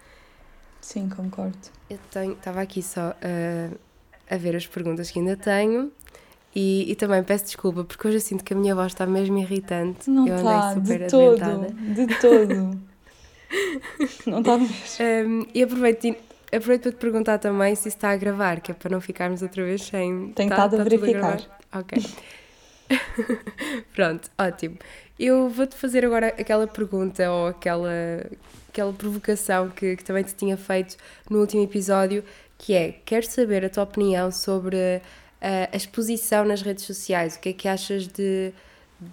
Sim, 0.81 1.09
concordo. 1.09 1.57
Eu 1.89 1.99
tenho, 2.11 2.33
estava 2.33 2.61
aqui 2.61 2.83
só 2.83 3.11
uh, 3.11 3.79
a 4.29 4.37
ver 4.37 4.57
as 4.57 4.67
perguntas 4.67 5.11
que 5.11 5.19
ainda 5.19 5.37
tenho. 5.37 5.93
E, 6.55 6.91
e, 6.91 6.95
também 6.97 7.23
peço 7.23 7.47
desculpa 7.47 7.83
porque 7.83 8.07
hoje 8.07 8.19
eu 8.19 8.21
sinto 8.21 8.45
que 8.45 8.53
a 8.53 8.57
minha 8.57 8.75
voz 8.75 8.93
está 8.93 9.07
mesmo 9.07 9.39
irritante. 9.39 10.11
Não 10.11 10.29
eu 10.29 10.37
está, 10.37 10.75
de 10.75 10.99
todo, 11.07 11.75
de 11.95 12.07
todo. 12.21 12.79
não 14.27 14.41
está 14.41 14.59
mesmo. 14.59 14.77
Um, 15.01 15.47
e 15.55 15.63
aproveito, 15.63 16.15
aproveito 16.53 16.83
para 16.83 16.93
te 16.93 16.99
perguntar 16.99 17.39
também 17.39 17.75
se 17.75 17.89
está 17.89 18.11
a 18.11 18.17
gravar, 18.17 18.61
que 18.61 18.71
é 18.71 18.75
para 18.75 18.91
não 18.91 19.01
ficarmos 19.01 19.43
outra 19.43 19.65
vez 19.65 19.83
sem. 19.83 20.33
Tenho 20.33 20.49
tá, 20.49 20.55
estado 20.55 20.77
tá 20.77 20.83
a 20.83 20.85
verificar. 20.85 21.41
A 21.71 21.79
ok. 21.81 22.03
Pronto, 23.95 24.31
ótimo. 24.39 24.79
Eu 25.19 25.49
vou-te 25.49 25.77
fazer 25.77 26.05
agora 26.05 26.29
aquela 26.29 26.67
pergunta 26.67 27.31
ou 27.31 27.49
aquela, 27.49 27.91
aquela 28.69 28.93
provocação 28.93 29.71
que, 29.71 29.97
que 29.97 30.05
também 30.05 30.25
te 30.25 30.35
tinha 30.35 30.57
feito 30.57 30.97
no 31.31 31.41
último 31.41 31.63
episódio, 31.63 32.25
que 32.59 32.75
é, 32.75 32.93
quero 33.05 33.27
saber 33.27 33.65
a 33.65 33.71
tua 33.71 33.85
opinião 33.85 34.31
sobre 34.31 34.77
uh, 34.77 35.69
a 35.73 35.77
exposição 35.77 36.45
nas 36.45 36.63
redes 36.63 36.85
sociais. 36.85 37.37
O 37.37 37.41
que 37.41 37.51
é 37.51 37.53
que 37.53 37.69
achas 37.69 38.07
de, 38.07 38.53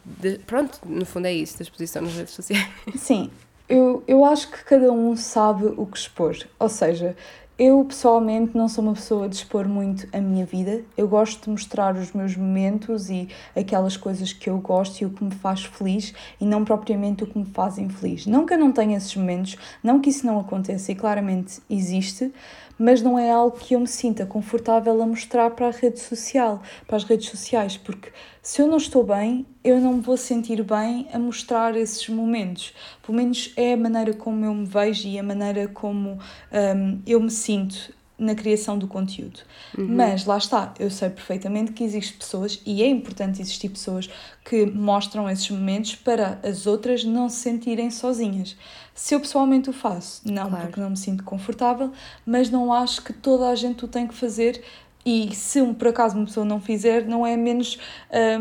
de, 0.06 0.40
Pronto, 0.40 0.80
no 0.86 1.06
fundo 1.06 1.28
é 1.28 1.34
isso, 1.34 1.58
da 1.58 1.64
exposição 1.64 2.02
nas 2.02 2.14
redes 2.14 2.34
sociais. 2.34 2.68
Sim, 2.96 3.30
eu, 3.70 4.04
eu 4.08 4.26
acho 4.26 4.50
que 4.50 4.64
cada 4.64 4.92
um 4.92 5.16
sabe 5.16 5.66
o 5.78 5.86
que 5.86 5.98
expor. 5.98 6.36
Ou 6.58 6.68
seja, 6.68 7.16
eu 7.58 7.84
pessoalmente 7.86 8.58
não 8.58 8.68
sou 8.68 8.84
uma 8.84 8.94
pessoa 8.94 9.30
de 9.30 9.36
expor 9.36 9.68
muito 9.68 10.08
a 10.12 10.20
minha 10.20 10.46
vida. 10.46 10.82
Eu 10.98 11.08
gosto 11.08 11.44
de 11.44 11.50
mostrar 11.50 11.96
os 11.96 12.12
meus 12.14 12.36
momentos 12.36 13.10
e 13.10 13.30
aquelas 13.56 13.96
coisas 13.96 14.34
que 14.34 14.50
eu 14.50 14.58
gosto 14.58 15.02
e 15.02 15.06
o 15.06 15.12
que 15.12 15.24
me 15.24 15.32
faz 15.32 15.66
feliz 15.66 16.14
e 16.42 16.46
não 16.46 16.66
propriamente 16.66 17.24
o 17.24 17.28
que 17.28 17.38
me 17.38 17.46
faz 17.46 17.78
infeliz. 17.78 18.26
Não 18.26 18.46
que 18.46 18.54
eu 18.54 18.58
não 18.58 18.72
tenha 18.72 18.98
esses 18.98 19.16
momentos, 19.16 19.56
não 19.84 20.00
que 20.00 20.10
isso 20.10 20.26
não 20.26 20.40
aconteça 20.40 20.92
e 20.92 20.96
claramente 20.96 21.62
existe, 21.70 22.34
mas 22.80 23.02
não 23.02 23.20
é 23.20 23.30
algo 23.30 23.58
que 23.58 23.76
eu 23.76 23.80
me 23.82 23.88
sinta 23.88 24.26
confortável 24.26 25.00
a 25.02 25.06
mostrar 25.06 25.52
para 25.52 25.68
a 25.68 25.72
rede 25.72 26.00
social, 26.00 26.64
para 26.88 26.96
as 26.96 27.04
redes 27.04 27.30
sociais, 27.30 27.76
porque 27.76 28.10
se 28.42 28.62
eu 28.62 28.68
não 28.68 28.78
estou 28.78 29.04
bem, 29.04 29.46
eu 29.64 29.80
não 29.82 29.96
me 29.96 30.02
vou 30.02 30.16
sentir 30.16 30.64
bem 30.64 31.08
a 31.14 31.20
mostrar 31.20 31.76
esses 31.76 32.08
momentos. 32.08 32.74
Pelo 33.06 33.18
menos 33.18 33.52
é 33.58 33.74
a 33.74 33.78
maneira 33.78 34.14
como 34.14 34.46
eu 34.46 34.54
me 34.54 34.66
vejo 34.66 35.08
e 35.08 35.20
a 35.20 35.24
maneira 35.24 35.68
como 35.68 36.18
um, 36.52 37.02
eu 37.06 37.20
me 37.20 37.30
sinto 37.30 37.94
na 38.18 38.36
criação 38.36 38.78
do 38.78 38.88
conteúdo. 38.88 39.40
Uhum. 39.78 39.88
Mas 39.88 40.26
lá 40.26 40.38
está, 40.38 40.74
eu 40.78 40.92
sei 40.92 41.10
perfeitamente 41.10 41.72
que 41.72 41.84
existem 41.84 42.18
pessoas, 42.18 42.62
e 42.66 42.84
é 42.84 42.88
importante 42.88 43.42
existir 43.42 43.70
pessoas 43.70 44.10
que 44.44 44.66
mostram 44.66 45.30
esses 45.30 45.50
momentos 45.50 45.96
para 45.96 46.40
as 46.44 46.68
outras 46.68 47.04
não 47.04 47.30
se 47.30 47.38
sentirem 47.38 47.90
sozinhas. 47.90 48.58
Se 49.00 49.16
eu 49.16 49.22
pessoalmente 49.22 49.70
o 49.70 49.74
faço, 49.74 50.22
não, 50.26 50.50
claro. 50.50 50.66
porque 50.66 50.82
não 50.82 50.90
me 50.90 50.98
sinto 50.98 51.24
confortável, 51.24 51.90
mas 52.26 52.50
não 52.50 52.74
acho 52.74 53.02
que 53.02 53.14
toda 53.14 53.48
a 53.48 53.56
gente 53.56 53.86
o 53.86 53.88
tem 53.88 54.06
que 54.06 54.14
fazer. 54.14 54.62
E 55.06 55.34
se 55.34 55.64
por 55.74 55.88
acaso 55.88 56.18
uma 56.18 56.26
pessoa 56.26 56.46
não 56.46 56.60
fizer, 56.60 57.08
não 57.08 57.26
é 57.26 57.38
menos 57.38 57.80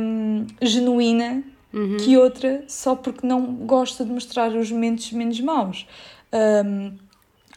um, 0.00 0.44
genuína 0.60 1.44
uhum. 1.72 1.96
que 1.98 2.16
outra 2.16 2.64
só 2.66 2.96
porque 2.96 3.24
não 3.24 3.54
gosta 3.54 4.04
de 4.04 4.10
mostrar 4.10 4.50
os 4.50 4.68
momentos 4.72 5.12
menos 5.12 5.40
maus. 5.40 5.86
Um, 6.66 6.92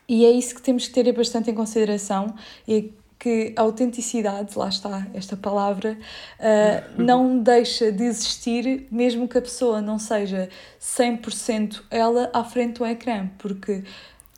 e 0.08 0.24
é 0.24 0.30
isso 0.30 0.54
que 0.54 0.62
temos 0.62 0.88
que 0.88 0.94
ter 0.94 1.12
bastante 1.12 1.50
em 1.50 1.56
consideração 1.56 2.36
e 2.68 2.94
que 3.22 3.54
a 3.56 3.62
autenticidade, 3.62 4.58
lá 4.58 4.68
está 4.68 5.06
esta 5.14 5.38
palavra, 5.38 5.96
uh, 6.40 7.02
não 7.04 7.38
deixa 7.38 7.92
de 7.92 8.04
existir 8.04 8.88
mesmo 8.90 9.28
que 9.28 9.38
a 9.38 9.42
pessoa 9.42 9.80
não 9.80 10.00
seja 10.00 10.50
100% 10.82 11.84
ela 11.92 12.32
à 12.34 12.44
frente 12.44 12.80
do 12.80 12.86
ecrã, 12.86 13.30
porque 13.38 13.84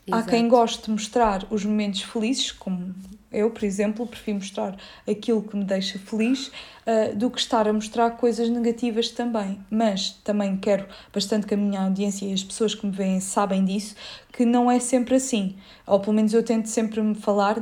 Exato. 0.06 0.12
há 0.12 0.22
quem 0.24 0.50
goste 0.50 0.84
de 0.84 0.92
mostrar 0.92 1.48
os 1.50 1.64
momentos 1.64 2.02
felizes, 2.02 2.52
como 2.52 2.94
eu, 3.34 3.50
por 3.50 3.64
exemplo, 3.64 4.06
prefiro 4.08 4.38
mostrar 4.38 4.78
aquilo 5.10 5.42
que 5.42 5.56
me 5.58 5.66
deixa 5.66 5.98
feliz 5.98 6.48
uh, 6.48 7.16
do 7.16 7.30
que 7.30 7.40
estar 7.40 7.68
a 7.68 7.74
mostrar 7.74 8.12
coisas 8.12 8.48
negativas 8.50 9.10
também. 9.10 9.60
Mas 9.70 10.12
também 10.24 10.56
quero 10.58 10.86
bastante 11.12 11.48
que 11.48 11.54
a 11.54 11.58
minha 11.58 11.82
audiência 11.82 12.26
e 12.26 12.34
as 12.34 12.44
pessoas 12.44 12.76
que 12.76 12.86
me 12.86 12.92
veem 12.92 13.20
sabem 13.20 13.66
disso, 13.66 13.96
que 14.32 14.46
não 14.46 14.70
é 14.70 14.80
sempre 14.80 15.16
assim. 15.16 15.56
Ou 15.86 16.00
pelo 16.00 16.14
menos 16.16 16.34
eu 16.34 16.44
tento 16.44 16.68
sempre 16.68 17.02
me 17.02 17.16
falar, 17.16 17.58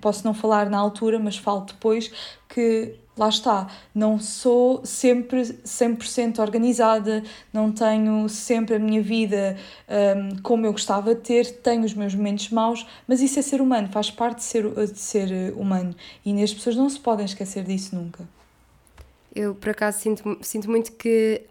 posso 0.00 0.24
não 0.24 0.32
falar 0.32 0.70
na 0.70 0.78
altura, 0.78 1.18
mas 1.18 1.36
falo 1.36 1.62
depois, 1.62 2.10
que 2.48 2.94
lá 3.18 3.28
está, 3.28 3.68
não 3.94 4.18
sou 4.18 4.84
sempre 4.84 5.42
100% 5.42 6.38
organizada, 6.38 7.22
não 7.52 7.72
tenho 7.72 8.28
sempre 8.28 8.76
a 8.76 8.78
minha 8.78 9.02
vida 9.02 9.56
um, 9.88 10.42
como 10.42 10.66
eu 10.66 10.72
gostava 10.72 11.14
de 11.14 11.20
ter, 11.20 11.60
tenho 11.60 11.84
os 11.84 11.94
meus 11.94 12.14
momentos 12.14 12.50
maus, 12.50 12.86
mas 13.06 13.20
isso 13.20 13.38
é 13.38 13.42
ser 13.42 13.60
humano, 13.60 13.88
faz 13.88 14.10
parte 14.10 14.38
de 14.38 14.44
ser, 14.44 14.70
de 14.70 14.98
ser 14.98 15.52
humano 15.56 15.94
e 16.24 16.42
as 16.42 16.52
pessoas 16.52 16.76
não 16.76 16.88
se 16.88 17.00
podem 17.00 17.24
esquecer 17.24 17.64
disso 17.64 17.94
nunca. 17.94 18.28
Eu, 19.34 19.54
por 19.54 19.70
acaso, 19.70 19.98
sinto, 19.98 20.38
sinto 20.40 20.70
muito 20.70 20.92
que 20.92 21.42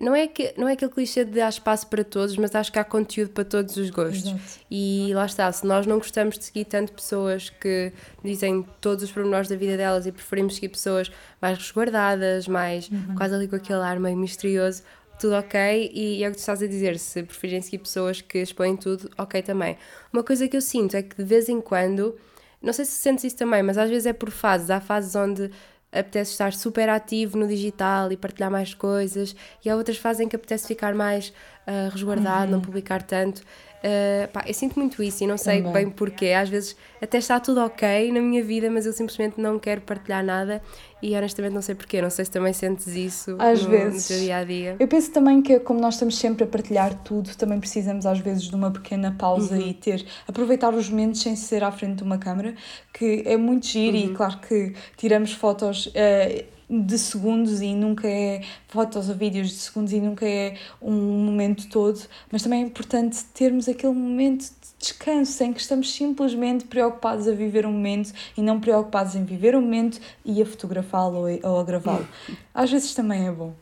não 0.00 0.14
é, 0.14 0.28
que, 0.28 0.54
não 0.56 0.68
é 0.68 0.74
aquele 0.74 0.92
clichê 0.92 1.24
de 1.24 1.32
dar 1.32 1.48
espaço 1.48 1.86
para 1.88 2.04
todos, 2.04 2.36
mas 2.36 2.54
acho 2.54 2.70
que 2.70 2.78
há 2.78 2.84
conteúdo 2.84 3.30
para 3.30 3.44
todos 3.44 3.76
os 3.76 3.90
gostos. 3.90 4.26
Exato. 4.26 4.60
E 4.70 5.10
lá 5.12 5.26
está, 5.26 5.50
se 5.50 5.66
nós 5.66 5.86
não 5.86 5.98
gostamos 5.98 6.38
de 6.38 6.44
seguir 6.44 6.66
tanto 6.66 6.92
pessoas 6.92 7.50
que 7.50 7.92
dizem 8.22 8.64
todos 8.80 9.02
os 9.02 9.10
pormenores 9.10 9.48
da 9.48 9.56
vida 9.56 9.76
delas 9.76 10.06
e 10.06 10.12
preferimos 10.12 10.54
seguir 10.54 10.68
pessoas 10.68 11.10
mais 11.42 11.58
resguardadas, 11.58 12.46
mais 12.46 12.88
uhum. 12.88 13.16
quase 13.16 13.34
ali 13.34 13.48
com 13.48 13.56
aquele 13.56 13.80
ar 13.80 13.98
meio 13.98 14.16
misterioso, 14.16 14.84
tudo 15.18 15.34
ok. 15.34 15.90
E 15.92 16.22
é 16.22 16.28
o 16.28 16.30
que 16.30 16.36
tu 16.36 16.40
estás 16.40 16.62
a 16.62 16.66
dizer, 16.68 16.96
se 16.96 17.24
preferirem 17.24 17.60
seguir 17.60 17.78
pessoas 17.78 18.20
que 18.20 18.38
expõem 18.38 18.76
tudo, 18.76 19.10
ok 19.18 19.42
também. 19.42 19.76
Uma 20.12 20.22
coisa 20.22 20.46
que 20.46 20.56
eu 20.56 20.62
sinto 20.62 20.96
é 20.96 21.02
que 21.02 21.16
de 21.16 21.24
vez 21.24 21.48
em 21.48 21.60
quando, 21.60 22.16
não 22.62 22.72
sei 22.72 22.84
se 22.84 22.92
sentes 22.92 23.24
isso 23.24 23.36
também, 23.36 23.64
mas 23.64 23.76
às 23.76 23.90
vezes 23.90 24.06
é 24.06 24.12
por 24.12 24.30
fases. 24.30 24.70
Há 24.70 24.80
fases 24.80 25.16
onde 25.16 25.50
apetece 25.92 26.32
estar 26.32 26.52
super 26.52 26.88
ativo 26.88 27.38
no 27.38 27.48
digital 27.48 28.12
e 28.12 28.16
partilhar 28.16 28.50
mais 28.50 28.74
coisas, 28.74 29.34
e 29.64 29.70
há 29.70 29.76
outras 29.76 29.96
fazem 29.96 30.28
que 30.28 30.36
apetece 30.36 30.66
ficar 30.66 30.94
mais 30.94 31.28
uh, 31.66 31.90
resguardado, 31.92 32.46
uhum. 32.46 32.50
não 32.52 32.60
publicar 32.60 33.02
tanto. 33.02 33.42
Uh, 33.78 34.26
pá, 34.32 34.44
eu 34.46 34.54
sinto 34.54 34.76
muito 34.76 35.00
isso 35.02 35.22
e 35.22 35.26
não 35.26 35.38
sei 35.38 35.58
Também. 35.58 35.84
bem 35.84 35.90
porquê. 35.90 36.28
Às 36.28 36.48
vezes 36.48 36.76
até 37.00 37.18
está 37.18 37.38
tudo 37.38 37.60
ok 37.60 38.10
na 38.10 38.20
minha 38.20 38.42
vida, 38.42 38.68
mas 38.70 38.86
eu 38.86 38.92
simplesmente 38.92 39.40
não 39.40 39.58
quero 39.58 39.80
partilhar 39.82 40.24
nada 40.24 40.60
e 41.00 41.14
honestamente 41.16 41.52
não 41.52 41.62
sei 41.62 41.74
porquê. 41.74 42.02
Não 42.02 42.10
sei 42.10 42.24
se 42.24 42.30
também 42.30 42.52
sentes 42.52 42.88
isso 42.88 43.36
às 43.38 43.62
no, 43.62 43.70
vezes. 43.70 44.08
no 44.08 44.16
teu 44.16 44.24
dia 44.24 44.36
a 44.38 44.44
dia. 44.44 44.76
Eu 44.80 44.88
penso 44.88 45.12
também 45.12 45.40
que, 45.40 45.60
como 45.60 45.80
nós 45.80 45.94
estamos 45.94 46.18
sempre 46.18 46.44
a 46.44 46.46
partilhar 46.46 46.94
tudo, 47.04 47.34
também 47.36 47.60
precisamos 47.60 48.04
às 48.04 48.18
vezes 48.18 48.44
de 48.44 48.54
uma 48.54 48.70
pequena 48.70 49.14
pausa 49.16 49.54
uhum. 49.54 49.68
e 49.68 49.74
ter, 49.74 50.04
aproveitar 50.26 50.74
os 50.74 50.90
momentos 50.90 51.22
sem 51.22 51.36
ser 51.36 51.62
à 51.62 51.70
frente 51.70 51.98
de 51.98 52.02
uma 52.02 52.18
câmera, 52.18 52.54
que 52.92 53.22
é 53.24 53.36
muito 53.36 53.66
giro 53.66 53.96
uhum. 53.96 54.04
e 54.06 54.08
claro 54.14 54.38
que 54.38 54.74
tiramos 54.96 55.32
fotos. 55.32 55.86
Uh, 55.86 56.57
de 56.68 56.98
segundos 56.98 57.62
e 57.62 57.74
nunca 57.74 58.06
é 58.06 58.42
fotos 58.68 59.08
ou 59.08 59.14
vídeos 59.14 59.48
de 59.48 59.54
segundos 59.54 59.92
e 59.92 60.00
nunca 60.00 60.26
é 60.26 60.56
um 60.82 60.92
momento 60.92 61.68
todo, 61.68 62.00
mas 62.30 62.42
também 62.42 62.62
é 62.62 62.66
importante 62.66 63.24
termos 63.32 63.68
aquele 63.68 63.94
momento 63.94 64.42
de 64.42 64.68
descanso 64.78 65.42
em 65.42 65.52
que 65.52 65.60
estamos 65.60 65.92
simplesmente 65.92 66.66
preocupados 66.66 67.26
a 67.26 67.32
viver 67.32 67.66
um 67.66 67.72
momento 67.72 68.12
e 68.36 68.42
não 68.42 68.60
preocupados 68.60 69.14
em 69.14 69.24
viver 69.24 69.56
um 69.56 69.62
momento 69.62 69.98
e 70.24 70.42
a 70.42 70.46
fotografá-lo 70.46 71.24
ou 71.42 71.60
a 71.60 71.64
gravá-lo. 71.64 72.06
Às 72.54 72.70
vezes 72.70 72.94
também 72.94 73.26
é 73.26 73.32
bom. 73.32 73.54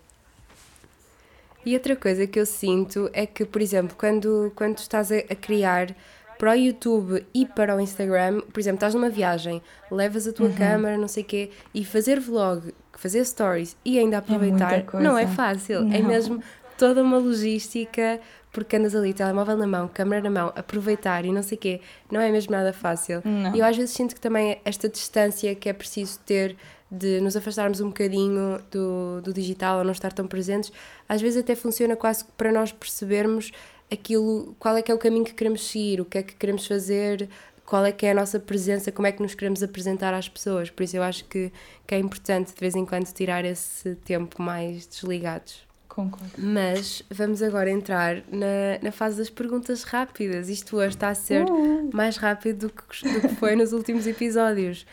E 1.64 1.74
outra 1.74 1.96
coisa 1.96 2.26
que 2.26 2.38
eu 2.38 2.46
sinto 2.46 3.11
é 3.12 3.26
que, 3.26 3.44
por 3.44 3.61
exemplo, 3.61 3.96
quando, 3.98 4.52
quando 4.54 4.78
estás 4.78 5.11
a, 5.11 5.16
a 5.16 5.34
criar 5.34 5.96
para 6.38 6.52
o 6.52 6.54
YouTube 6.54 7.26
e 7.34 7.46
para 7.46 7.74
o 7.74 7.80
Instagram, 7.80 8.40
por 8.52 8.61
exemplo, 8.61 8.76
estás 8.76 8.94
numa 8.94 9.09
viagem, 9.09 9.61
levas 9.90 10.28
a 10.28 10.32
tua 10.32 10.46
uhum. 10.46 10.54
câmera, 10.54 10.96
não 10.96 11.09
sei 11.09 11.22
o 11.22 11.26
quê, 11.26 11.50
e 11.74 11.84
fazer 11.84 12.20
vlog, 12.20 12.72
fazer 13.01 13.24
stories 13.24 13.76
e 13.84 13.99
ainda 13.99 14.16
é 14.16 14.18
aproveitar, 14.18 14.74
é 14.74 14.84
não 15.01 15.16
é 15.16 15.26
fácil. 15.26 15.84
Não. 15.84 15.97
É 15.97 16.03
mesmo 16.03 16.42
toda 16.78 17.03
uma 17.03 17.18
logística 17.18 18.20
porque 18.53 18.76
andas 18.76 18.94
ali, 18.94 19.12
telemóvel 19.12 19.55
na 19.55 19.66
mão, 19.66 19.86
câmera 19.86 20.22
na 20.22 20.30
mão, 20.30 20.53
aproveitar 20.57 21.26
e 21.26 21.32
não 21.32 21.42
sei 21.42 21.59
o 21.59 21.61
quê, 21.61 21.80
não 22.11 22.18
é 22.18 22.32
mesmo 22.32 22.53
nada 22.53 22.72
fácil. 22.72 23.20
Não. 23.22 23.55
E 23.55 23.59
eu 23.59 23.66
às 23.66 23.76
vezes 23.76 23.94
sinto 23.94 24.14
que 24.14 24.20
também 24.20 24.59
esta 24.64 24.88
distância 24.88 25.55
que 25.55 25.68
é 25.68 25.74
preciso 25.74 26.18
ter 26.20 26.57
de 26.90 27.20
nos 27.20 27.36
afastarmos 27.36 27.80
um 27.80 27.88
bocadinho 27.88 28.59
do, 28.70 29.20
do 29.20 29.32
digital 29.32 29.78
ou 29.78 29.84
não 29.84 29.92
estar 29.92 30.11
tão 30.11 30.26
presentes, 30.26 30.72
às 31.07 31.20
vezes 31.20 31.38
até 31.38 31.55
funciona 31.55 31.97
quase 31.97 32.24
para 32.36 32.51
nós 32.51 32.72
percebermos 32.72 33.53
aquilo, 33.92 34.55
qual 34.59 34.76
é 34.76 34.82
que 34.82 34.90
é 34.90 34.94
o 34.94 34.99
caminho 34.99 35.24
que 35.24 35.34
queremos 35.34 35.66
seguir, 35.66 36.01
o 36.01 36.05
que 36.05 36.18
é 36.18 36.22
que 36.22 36.34
queremos 36.34 36.66
fazer, 36.66 37.28
qual 37.67 37.85
é 37.85 37.91
que 37.91 38.07
é 38.07 38.12
a 38.12 38.14
nossa 38.14 38.39
presença, 38.39 38.93
como 38.93 39.09
é 39.09 39.12
que 39.12 39.21
nos 39.21 39.35
queremos 39.35 39.62
apresentar 39.62 40.14
às 40.14 40.29
pessoas. 40.29 40.71
Por 40.71 40.85
isso 40.85 40.97
eu 40.97 41.03
acho 41.03 41.25
que, 41.25 41.53
que 41.87 41.95
é 41.95 41.99
importante 41.99 42.55
de 42.55 42.61
vez 42.61 42.77
em 42.77 42.87
quando 42.87 43.12
tirar 43.12 43.45
esse 43.45 43.97
tempo 43.97 44.41
mais 44.41 44.87
desligados. 44.87 45.67
Concordo. 45.89 46.31
Mas 46.39 47.03
vamos 47.11 47.43
agora 47.43 47.71
entrar 47.71 48.23
na, 48.31 48.79
na 48.83 48.93
fase 48.93 49.19
das 49.19 49.31
perguntas 49.31 49.83
rápidas. 49.83 50.49
Isto 50.49 50.77
hoje 50.77 50.91
está 50.91 51.09
a 51.09 51.14
ser 51.14 51.45
Uh. 51.47 51.91
mais 51.93 52.17
rápido 52.17 52.69
do 52.69 52.71
que, 52.71 53.12
do 53.12 53.21
que 53.29 53.35
foi 53.37 53.57
nos 53.57 53.73
últimos 53.73 54.07
episódios. 54.07 54.87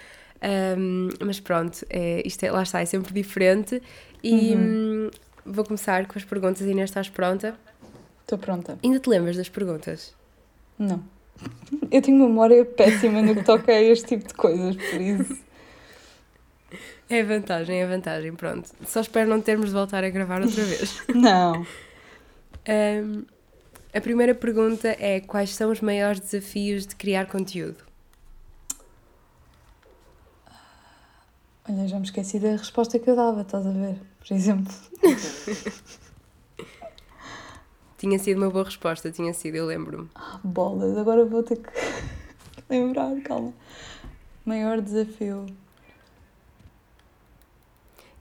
Um, 0.77 1.09
mas 1.25 1.39
pronto, 1.39 1.85
é, 1.89 2.21
isto 2.25 2.43
é, 2.43 2.51
lá 2.51 2.63
está, 2.63 2.81
é 2.81 2.85
sempre 2.85 3.13
diferente. 3.13 3.81
E 4.23 4.55
hum, 4.55 5.11
vou 5.45 5.63
começar 5.63 6.07
com 6.07 6.17
as 6.17 6.25
perguntas. 6.25 6.61
Inês, 6.61 6.89
estás 6.89 7.09
pronta? 7.09 7.55
Estou 8.21 8.37
pronta. 8.37 8.79
Ainda 8.83 8.99
te 8.99 9.09
lembras 9.09 9.35
das 9.37 9.49
perguntas? 9.49 10.15
Não. 10.79 11.03
Eu 11.91 12.01
tenho 12.01 12.17
memória 12.17 12.63
péssima 12.65 13.21
no 13.21 13.35
que 13.35 13.43
toca 13.43 13.71
a 13.71 13.81
este 13.81 14.17
tipo 14.17 14.27
de 14.27 14.33
coisas, 14.33 14.75
por 14.75 15.01
isso. 15.01 15.37
É 17.09 17.23
vantagem, 17.23 17.81
é 17.81 17.85
vantagem, 17.85 18.33
pronto. 18.33 18.69
Só 18.87 19.01
espero 19.01 19.29
não 19.29 19.41
termos 19.41 19.67
de 19.67 19.73
voltar 19.73 20.03
a 20.03 20.09
gravar 20.09 20.41
outra 20.41 20.63
vez. 20.63 21.03
Não. 21.13 21.65
Um, 22.67 23.25
a 23.93 24.01
primeira 24.01 24.33
pergunta 24.33 24.95
é: 24.99 25.19
quais 25.19 25.53
são 25.53 25.71
os 25.71 25.81
maiores 25.81 26.19
desafios 26.19 26.87
de 26.87 26.95
criar 26.95 27.27
conteúdo? 27.27 27.83
Olha, 31.69 31.87
já 31.87 31.97
me 31.97 32.05
esqueci 32.05 32.39
da 32.39 32.51
resposta 32.51 32.99
que 32.99 33.09
eu 33.09 33.15
dava, 33.15 33.41
estás 33.41 33.65
a 33.65 33.71
ver? 33.71 33.95
Por 34.19 34.33
exemplo. 34.33 34.73
Tinha 38.03 38.19
sido 38.19 38.39
uma 38.39 38.49
boa 38.49 38.65
resposta, 38.65 39.09
tinha 39.09 39.33
sido, 39.33 39.55
eu 39.55 39.65
lembro-me. 39.65 40.09
Bolas, 40.43 40.97
agora 40.97 41.23
vou 41.23 41.41
ter 41.41 41.55
que 41.55 41.69
lembrar, 42.69 43.15
calma. 43.21 43.53
Maior 44.45 44.81
desafio. 44.81 45.45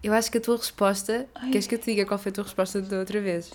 Eu 0.00 0.12
acho 0.12 0.30
que 0.30 0.38
a 0.38 0.40
tua 0.40 0.56
resposta, 0.56 1.26
Ai. 1.34 1.50
queres 1.50 1.66
que 1.66 1.74
eu 1.74 1.80
te 1.80 1.86
diga 1.86 2.06
qual 2.06 2.16
foi 2.16 2.30
a 2.30 2.32
tua 2.32 2.44
resposta 2.44 2.80
da 2.80 3.00
outra 3.00 3.20
vez? 3.20 3.52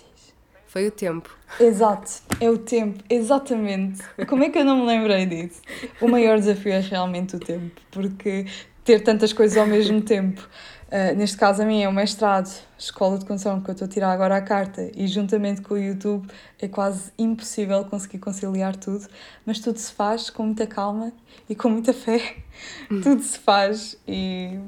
Foi 0.66 0.86
o 0.86 0.90
tempo. 0.90 1.34
Exato, 1.58 2.20
é 2.38 2.50
o 2.50 2.58
tempo, 2.58 3.02
exatamente. 3.08 4.02
Como 4.28 4.44
é 4.44 4.50
que 4.50 4.58
eu 4.58 4.66
não 4.66 4.80
me 4.80 4.84
lembrei 4.86 5.24
disso? 5.24 5.62
O 5.98 6.08
maior 6.08 6.38
desafio 6.38 6.72
é 6.72 6.80
realmente 6.80 7.36
o 7.36 7.40
tempo, 7.40 7.80
porque 7.90 8.44
ter 8.84 9.00
tantas 9.02 9.32
coisas 9.32 9.56
ao 9.56 9.66
mesmo 9.66 10.02
tempo. 10.02 10.46
Ah, 10.90 11.12
neste 11.12 11.36
caso, 11.36 11.62
a 11.62 11.64
mim 11.66 11.82
é 11.82 11.88
o 11.88 11.92
mestrado, 11.92 12.50
escola 12.78 13.18
de 13.18 13.26
condução 13.26 13.60
que 13.60 13.68
eu 13.68 13.72
estou 13.72 13.86
a 13.86 13.88
tirar 13.88 14.12
agora 14.12 14.36
a 14.36 14.40
carta, 14.40 14.90
e 14.94 15.06
juntamente 15.06 15.60
com 15.60 15.74
o 15.74 15.78
YouTube 15.78 16.26
é 16.58 16.66
quase 16.66 17.12
impossível 17.18 17.84
conseguir 17.84 18.18
conciliar 18.18 18.74
tudo, 18.76 19.06
mas 19.44 19.60
tudo 19.60 19.78
se 19.78 19.92
faz 19.92 20.30
com 20.30 20.44
muita 20.44 20.66
calma 20.66 21.12
e 21.48 21.54
com 21.54 21.68
muita 21.68 21.92
fé. 21.92 22.36
Tudo 23.02 23.22
se 23.22 23.38
faz 23.38 23.96
e 24.06 24.58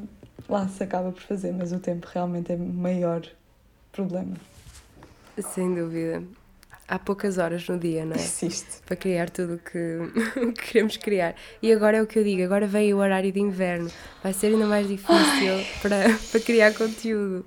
lá 0.48 0.68
se 0.68 0.82
acaba 0.82 1.10
por 1.10 1.22
fazer, 1.22 1.52
mas 1.52 1.72
o 1.72 1.78
tempo 1.78 2.06
realmente 2.12 2.52
é 2.52 2.54
o 2.54 2.58
maior 2.58 3.22
problema. 3.92 4.36
Sem 5.38 5.74
dúvida. 5.74 6.22
Há 6.92 6.98
poucas 6.98 7.38
horas 7.38 7.68
no 7.68 7.78
dia, 7.78 8.04
não 8.04 8.14
é? 8.16 8.18
Existe. 8.18 8.82
Para 8.84 8.96
criar 8.96 9.30
tudo 9.30 9.54
o 9.54 9.58
que, 9.58 10.50
que 10.60 10.72
queremos 10.72 10.96
criar. 10.96 11.36
E 11.62 11.72
agora 11.72 11.98
é 11.98 12.02
o 12.02 12.06
que 12.06 12.18
eu 12.18 12.24
digo, 12.24 12.42
agora 12.42 12.66
vem 12.66 12.92
o 12.92 12.96
horário 12.96 13.30
de 13.30 13.38
inverno. 13.40 13.88
Vai 14.24 14.32
ser 14.32 14.48
ainda 14.48 14.66
mais 14.66 14.88
difícil 14.88 15.64
para, 15.80 15.96
para 16.32 16.40
criar 16.40 16.74
conteúdo. 16.74 17.46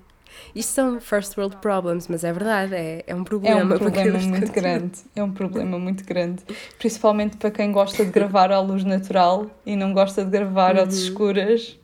Isto 0.56 0.70
são 0.72 1.02
first 1.02 1.38
world 1.38 1.58
problems, 1.58 2.08
mas 2.08 2.24
é 2.24 2.32
verdade, 2.32 2.74
é, 2.74 3.04
é 3.06 3.14
um 3.14 3.22
É 3.22 3.24
problema. 3.26 3.64
um 3.64 3.68
para 3.68 3.78
problema 3.80 4.20
muito 4.20 4.52
grande. 4.54 5.00
É 5.16 5.24
um 5.24 5.32
problema 5.32 5.78
muito 5.78 6.06
grande. 6.06 6.42
Principalmente 6.80 7.36
para 7.38 7.52
quem 7.52 7.72
gosta 7.72 8.06
de 8.06 8.12
gravar 8.12 8.50
à 8.52 8.60
luz 8.62 8.84
natural 8.86 9.52
e 9.66 9.76
não 9.76 9.94
gosta 9.94 10.24
de 10.24 10.32
gravar 10.32 10.78
às 10.78 10.94
Uhum. 10.96 11.04
escuras. 11.04 11.80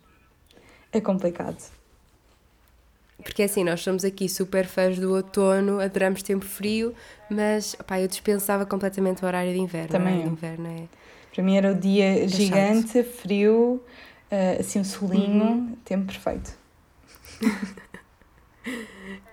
É 0.93 0.99
complicado. 1.01 1.57
Porque 3.23 3.43
assim, 3.43 3.63
nós 3.63 3.81
somos 3.81 4.03
aqui 4.05 4.27
super 4.29 4.65
fãs 4.65 4.97
do 4.97 5.13
outono, 5.13 5.79
adoramos 5.79 6.23
tempo 6.23 6.45
frio, 6.45 6.93
mas 7.29 7.75
opá, 7.79 7.99
eu 7.99 8.07
dispensava 8.07 8.65
completamente 8.65 9.23
o 9.23 9.27
horário 9.27 9.51
de 9.53 9.59
inverno. 9.59 9.89
Também 9.89 10.21
de 10.23 10.29
inverno 10.29 10.67
é. 10.67 10.83
Para 11.33 11.43
mim 11.43 11.55
era 11.57 11.71
o 11.71 11.75
dia 11.75 12.27
chato. 12.27 12.29
gigante, 12.41 13.03
frio, 13.03 13.81
eh, 14.31 14.57
assim 14.59 14.79
um 14.79 14.83
solinho, 14.83 15.43
Uhum. 15.43 15.75
tempo 15.85 16.05
perfeito. 16.05 16.53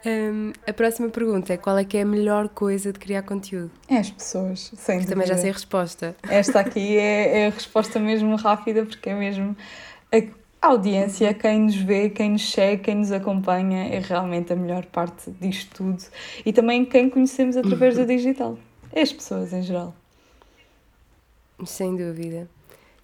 Hum, 0.05 0.53
a 0.67 0.73
próxima 0.73 1.09
pergunta 1.09 1.53
é 1.53 1.57
qual 1.57 1.77
é 1.77 1.85
que 1.85 1.97
é 1.99 2.03
a 2.03 2.07
melhor 2.07 2.49
coisa 2.49 2.93
de 2.93 2.99
criar 2.99 3.23
conteúdo? 3.23 3.73
É 3.89 3.97
as 3.99 4.09
pessoas, 4.11 4.71
sem 4.77 5.01
Que 5.01 5.07
também 5.07 5.27
já 5.27 5.35
sei 5.35 5.51
dúvida. 5.51 5.51
a 5.51 5.53
resposta. 5.55 6.17
Esta 6.31 6.61
aqui 6.61 6.97
é, 6.97 7.41
é 7.41 7.47
a 7.49 7.51
resposta 7.51 7.99
mesmo 7.99 8.37
rápida, 8.37 8.85
porque 8.87 9.11
é 9.11 9.15
mesmo 9.15 9.57
a 10.13 10.23
audiência, 10.67 11.33
quem 11.35 11.61
nos 11.61 11.77
vê, 11.77 12.11
quem 12.11 12.33
nos 12.33 12.51
segue, 12.51 12.85
quem 12.85 12.97
nos 12.97 13.13
acompanha, 13.13 13.89
é 13.89 13.99
realmente 13.99 14.53
a 14.53 14.57
melhor 14.57 14.85
parte 14.87 15.31
disto 15.33 15.77
tudo. 15.77 16.05
E 16.45 16.53
também 16.53 16.85
quem 16.85 17.09
conhecemos 17.09 17.57
através 17.57 17.97
do 17.99 18.07
digital. 18.07 18.59
As 18.95 19.13
pessoas 19.13 19.53
em 19.53 19.63
geral. 19.63 19.95
Sem 21.65 21.97
dúvida. 21.97 22.49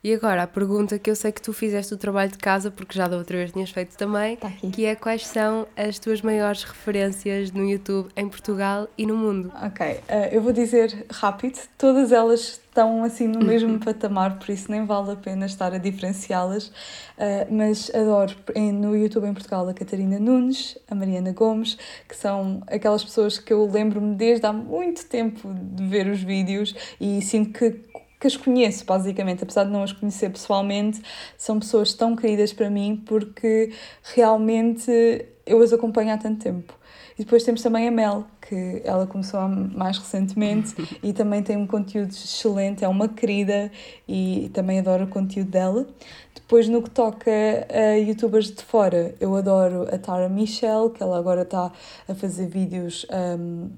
E 0.04 0.12
agora, 0.12 0.42
a 0.42 0.46
pergunta 0.48 0.98
que 0.98 1.08
eu 1.08 1.14
sei 1.14 1.30
que 1.30 1.40
tu 1.40 1.52
fizeste 1.52 1.94
o 1.94 1.96
trabalho 1.96 2.32
de 2.32 2.38
casa, 2.38 2.72
porque 2.72 2.98
já 2.98 3.06
da 3.06 3.16
outra 3.16 3.36
vez 3.36 3.52
tinhas 3.52 3.70
feito 3.70 3.96
também, 3.96 4.36
aqui. 4.42 4.68
que 4.72 4.84
é 4.84 4.96
quais 4.96 5.24
são 5.28 5.64
as 5.76 5.96
tuas 6.00 6.20
maiores 6.22 6.64
referências 6.64 7.52
no 7.52 7.64
YouTube 7.70 8.08
em 8.16 8.28
Portugal 8.28 8.88
e 8.98 9.06
no 9.06 9.16
mundo? 9.16 9.52
Ok, 9.64 10.00
eh, 10.08 10.30
eu 10.36 10.42
vou 10.42 10.52
dizer 10.52 11.06
rápido, 11.08 11.56
todas 11.78 12.10
elas 12.10 12.40
estão 12.40 13.04
assim 13.04 13.28
no 13.28 13.44
mesmo 13.44 13.78
patamar, 13.84 14.40
por 14.40 14.50
isso 14.50 14.68
nem 14.72 14.84
vale 14.84 15.12
a 15.12 15.16
pena 15.16 15.46
estar 15.46 15.72
a 15.72 15.78
diferenciá-las, 15.78 16.72
Eh, 17.18 17.46
mas 17.50 17.88
adoro 17.94 18.34
no 18.56 18.96
YouTube 18.96 19.26
em 19.28 19.32
Portugal 19.34 19.68
a 19.68 19.74
Catarina 19.74 20.18
Nunes, 20.18 20.76
a 20.90 20.94
Mariana 20.94 21.30
Gomes, 21.30 21.78
que 22.08 22.16
são 22.16 22.62
aquelas 22.66 23.04
pessoas 23.04 23.38
que 23.38 23.52
eu 23.52 23.70
lembro-me 23.70 24.16
desde 24.16 24.44
há 24.46 24.52
muito 24.52 25.04
tempo 25.06 25.54
de 25.54 25.86
ver 25.86 26.08
os 26.08 26.20
vídeos 26.20 26.74
e 27.00 27.22
sinto 27.22 27.56
que, 27.56 27.80
que 28.22 28.28
as 28.28 28.36
conheço, 28.36 28.84
basicamente, 28.84 29.42
apesar 29.42 29.64
de 29.64 29.70
não 29.72 29.82
as 29.82 29.92
conhecer 29.92 30.30
pessoalmente, 30.30 31.02
são 31.36 31.58
pessoas 31.58 31.92
tão 31.92 32.14
queridas 32.14 32.52
para 32.52 32.70
mim 32.70 33.02
porque 33.04 33.72
realmente 34.14 35.26
eu 35.44 35.60
as 35.60 35.72
acompanho 35.72 36.14
há 36.14 36.16
tanto 36.16 36.40
tempo. 36.40 36.72
E 37.18 37.24
depois 37.24 37.42
temos 37.42 37.60
também 37.62 37.88
a 37.88 37.90
Mel, 37.90 38.24
que 38.40 38.80
ela 38.84 39.08
começou 39.08 39.40
mais 39.48 39.98
recentemente 39.98 40.72
e 41.02 41.12
também 41.12 41.42
tem 41.42 41.56
um 41.56 41.66
conteúdo 41.66 42.10
excelente, 42.10 42.84
é 42.84 42.88
uma 42.88 43.08
querida 43.08 43.72
e 44.06 44.48
também 44.54 44.78
adoro 44.78 45.02
o 45.02 45.08
conteúdo 45.08 45.50
dela. 45.50 45.84
Depois, 46.32 46.68
no 46.68 46.80
que 46.80 46.90
toca 46.90 47.28
a 47.68 47.96
youtubers 47.96 48.52
de 48.52 48.62
fora, 48.62 49.16
eu 49.18 49.34
adoro 49.34 49.92
a 49.92 49.98
Tara 49.98 50.28
Michelle, 50.28 50.90
que 50.90 51.02
ela 51.02 51.18
agora 51.18 51.42
está 51.42 51.72
a 52.08 52.14
fazer 52.14 52.46
vídeos. 52.46 53.04
um, 53.10 53.68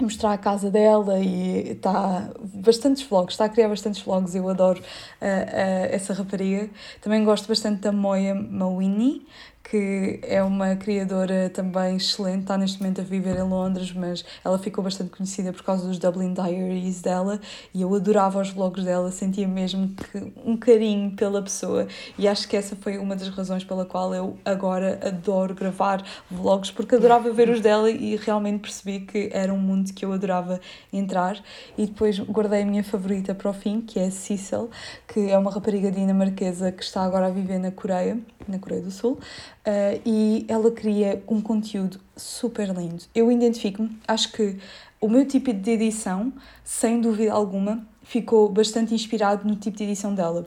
mostrar 0.00 0.32
a 0.32 0.38
casa 0.38 0.70
dela 0.70 1.18
e 1.18 1.72
está 1.72 2.30
bastantes 2.54 3.02
vlogs, 3.02 3.34
está 3.34 3.46
a 3.46 3.48
criar 3.48 3.68
bastantes 3.68 4.02
vlogs, 4.02 4.34
eu 4.34 4.48
adoro 4.48 4.82
ah, 5.20 5.26
ah, 5.26 5.86
essa 5.90 6.12
rapariga. 6.12 6.68
Também 7.00 7.24
gosto 7.24 7.48
bastante 7.48 7.80
da 7.80 7.92
Moya 7.92 8.34
Mawini, 8.34 9.26
que 9.68 10.20
é 10.22 10.42
uma 10.42 10.76
criadora 10.76 11.50
também 11.50 11.96
excelente, 11.96 12.42
está 12.42 12.56
neste 12.56 12.80
momento 12.80 13.00
a 13.00 13.04
viver 13.04 13.36
em 13.36 13.42
Londres, 13.42 13.92
mas 13.92 14.24
ela 14.44 14.58
ficou 14.58 14.84
bastante 14.84 15.10
conhecida 15.10 15.52
por 15.52 15.64
causa 15.64 15.86
dos 15.88 15.98
Dublin 15.98 16.32
Diaries 16.32 17.00
dela 17.00 17.40
e 17.74 17.82
eu 17.82 17.92
adorava 17.92 18.40
os 18.40 18.50
vlogs 18.50 18.84
dela, 18.84 19.10
sentia 19.10 19.48
mesmo 19.48 19.88
que 19.88 20.32
um 20.44 20.56
carinho 20.56 21.10
pela 21.12 21.42
pessoa 21.42 21.88
e 22.16 22.28
acho 22.28 22.46
que 22.48 22.56
essa 22.56 22.76
foi 22.76 22.96
uma 22.98 23.16
das 23.16 23.28
razões 23.28 23.64
pela 23.64 23.84
qual 23.84 24.14
eu 24.14 24.38
agora 24.44 25.00
adoro 25.02 25.54
gravar 25.54 26.04
vlogs, 26.30 26.70
porque 26.70 26.94
adorava 26.94 27.32
ver 27.32 27.50
os 27.50 27.60
dela 27.60 27.90
e 27.90 28.14
realmente 28.16 28.60
percebi 28.60 29.00
que 29.00 29.30
era 29.32 29.52
um 29.52 29.58
mundo 29.58 29.92
que 29.92 30.04
eu 30.04 30.12
adorava 30.12 30.60
entrar. 30.92 31.42
E 31.76 31.86
depois 31.86 32.18
guardei 32.20 32.62
a 32.62 32.66
minha 32.66 32.84
favorita 32.84 33.34
para 33.34 33.50
o 33.50 33.52
fim, 33.52 33.80
que 33.80 33.98
é 33.98 34.10
Cecil, 34.10 34.70
que 35.06 35.30
é 35.30 35.36
uma 35.36 35.50
rapariga 35.50 35.90
dinamarquesa 35.90 36.70
que 36.70 36.82
está 36.82 37.02
agora 37.02 37.26
a 37.26 37.30
viver 37.30 37.58
na 37.58 37.70
Coreia, 37.70 38.18
na 38.46 38.58
Coreia 38.58 38.82
do 38.82 38.90
Sul, 38.90 39.18
Uh, 39.66 40.00
e 40.06 40.44
ela 40.46 40.70
cria 40.70 41.20
um 41.26 41.40
conteúdo 41.40 41.98
super 42.16 42.68
lindo. 42.68 43.02
Eu 43.12 43.32
identifico-me, 43.32 43.98
acho 44.06 44.30
que 44.30 44.56
o 45.00 45.08
meu 45.08 45.26
tipo 45.26 45.52
de 45.52 45.70
edição, 45.72 46.32
sem 46.62 47.00
dúvida 47.00 47.32
alguma, 47.32 47.84
ficou 48.02 48.48
bastante 48.48 48.94
inspirado 48.94 49.46
no 49.46 49.56
tipo 49.56 49.76
de 49.76 49.84
edição 49.84 50.14
dela. 50.14 50.46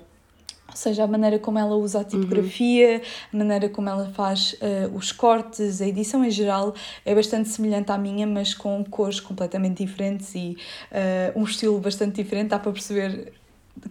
ou 0.70 0.76
seja, 0.76 1.04
a 1.04 1.08
maneira 1.08 1.38
como 1.38 1.60
ela 1.60 1.76
usa 1.76 2.00
a 2.00 2.04
tipografia, 2.04 2.96
uhum. 2.96 3.02
a 3.34 3.38
maneira 3.38 3.70
como 3.70 3.90
ela 3.90 4.10
faz 4.10 4.54
uh, 4.54 4.96
os 4.96 5.12
cortes, 5.12 5.82
a 5.82 5.88
edição 5.88 6.24
em 6.24 6.32
geral 6.32 6.74
é 7.06 7.14
bastante 7.14 7.50
semelhante 7.50 7.92
à 7.92 7.98
minha, 7.98 8.26
mas 8.26 8.54
com 8.54 8.84
cores 8.86 9.20
completamente 9.20 9.84
diferentes 9.86 10.34
e 10.34 10.58
uh, 10.92 11.40
um 11.40 11.44
estilo 11.44 11.78
bastante 11.80 12.16
diferente. 12.24 12.50
Dá 12.50 12.60
para 12.60 12.72
perceber 12.72 13.34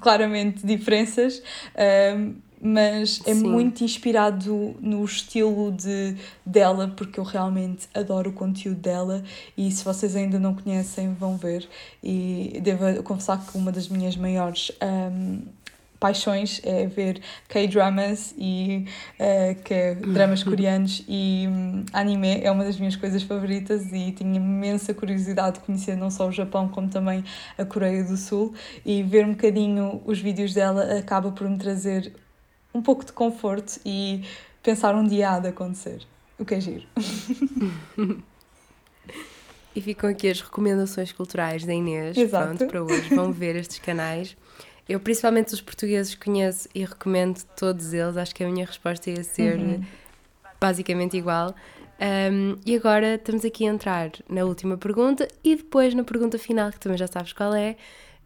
claramente 0.01 0.67
diferenças. 0.67 1.43
Mas 2.61 3.21
é 3.27 3.35
Sim. 3.35 3.49
muito 3.49 3.85
inspirado 3.85 4.77
no 4.81 5.05
estilo 5.05 5.73
de, 5.73 6.17
dela, 6.45 6.93
porque 6.97 7.21
eu 7.21 7.25
realmente 7.25 7.89
adoro 7.95 8.31
o 8.31 8.33
conteúdo 8.33 8.81
dela 8.81 9.23
e 9.57 9.71
se 9.71 9.85
vocês 9.85 10.17
ainda 10.17 10.39
não 10.39 10.55
conhecem, 10.55 11.15
vão 11.15 11.37
ver. 11.37 11.69
E 12.03 12.61
devo 12.63 13.03
confessar 13.03 13.45
que 13.45 13.57
uma 13.57 13.71
das 13.71 13.89
minhas 13.89 14.17
maiores 14.17 14.73
um, 14.83 15.43
paixões 15.99 16.61
é 16.65 16.87
ver 16.87 17.21
K-dramas 17.49 18.35
e 18.39 18.87
uh, 19.19 19.63
que 19.63 19.75
é 19.75 19.95
dramas 19.95 20.43
coreanos 20.45 21.05
e 21.09 21.47
um, 21.49 21.85
anime 21.93 22.41
é 22.41 22.51
uma 22.51 22.65
das 22.65 22.79
minhas 22.79 22.97
coisas 22.97 23.23
favoritas 23.23 23.93
e 23.93 24.13
tinha 24.13 24.37
imensa 24.37 24.95
curiosidade 24.95 25.59
de 25.59 25.65
conhecer 25.65 25.97
não 25.97 26.11
só 26.11 26.29
o 26.29 26.33
Japão 26.33 26.69
como 26.69 26.89
também 26.89 27.25
a 27.57 27.65
Coreia 27.65 28.05
do 28.05 28.17
Sul 28.17 28.55
e 28.87 29.03
ver 29.03 29.25
um 29.27 29.33
bocadinho 29.33 30.01
os 30.05 30.21
vídeos 30.21 30.55
dela 30.55 30.99
acaba 30.99 31.33
por 31.33 31.49
me 31.49 31.59
trazer 31.59 32.13
um 32.75 32.83
pouco 32.83 33.05
de 33.05 33.13
conforto 33.13 33.81
e 33.85 34.25
pensar 34.63 34.95
um 34.95 35.07
dia 35.07 35.31
há 35.31 35.39
de 35.39 35.49
acontecer, 35.49 36.03
o 36.39 36.45
que 36.45 36.55
é 36.55 36.61
giro. 36.61 36.87
E 39.79 39.81
ficam 39.81 40.11
aqui 40.11 40.29
as 40.29 40.41
recomendações 40.41 41.13
culturais 41.13 41.65
da 41.65 41.73
Inês, 41.73 42.17
Exato. 42.17 42.57
pronto, 42.57 42.67
para 42.67 42.83
hoje. 42.83 43.15
Vão 43.15 43.31
ver 43.33 43.55
estes 43.55 43.79
canais. 43.79 44.37
Eu, 44.89 44.99
principalmente 44.99 45.55
os 45.55 45.61
portugueses, 45.61 46.17
conheço 46.17 46.69
e 46.75 46.85
recomendo 46.85 47.45
todos 47.55 47.93
eles. 47.93 48.17
Acho 48.17 48.35
que 48.35 48.43
a 48.43 48.49
minha 48.49 48.67
resposta 48.67 49.09
ia 49.09 49.23
ser 49.23 49.57
uhum. 49.57 49.85
basicamente 50.61 51.17
igual. 51.17 51.55
Um, 52.01 52.57
e 52.67 52.75
agora 52.75 53.15
estamos 53.15 53.45
aqui 53.45 53.69
a 53.69 53.71
entrar 53.71 54.11
na 54.29 54.45
última 54.45 54.77
pergunta 54.77 55.29
e 55.45 55.55
depois 55.55 55.95
na 55.95 56.03
pergunta 56.03 56.39
final, 56.39 56.73
que 56.73 56.81
também 56.81 56.99
já 56.99 57.07
sabes 57.07 57.33
qual 57.33 57.55
é. 57.55 57.77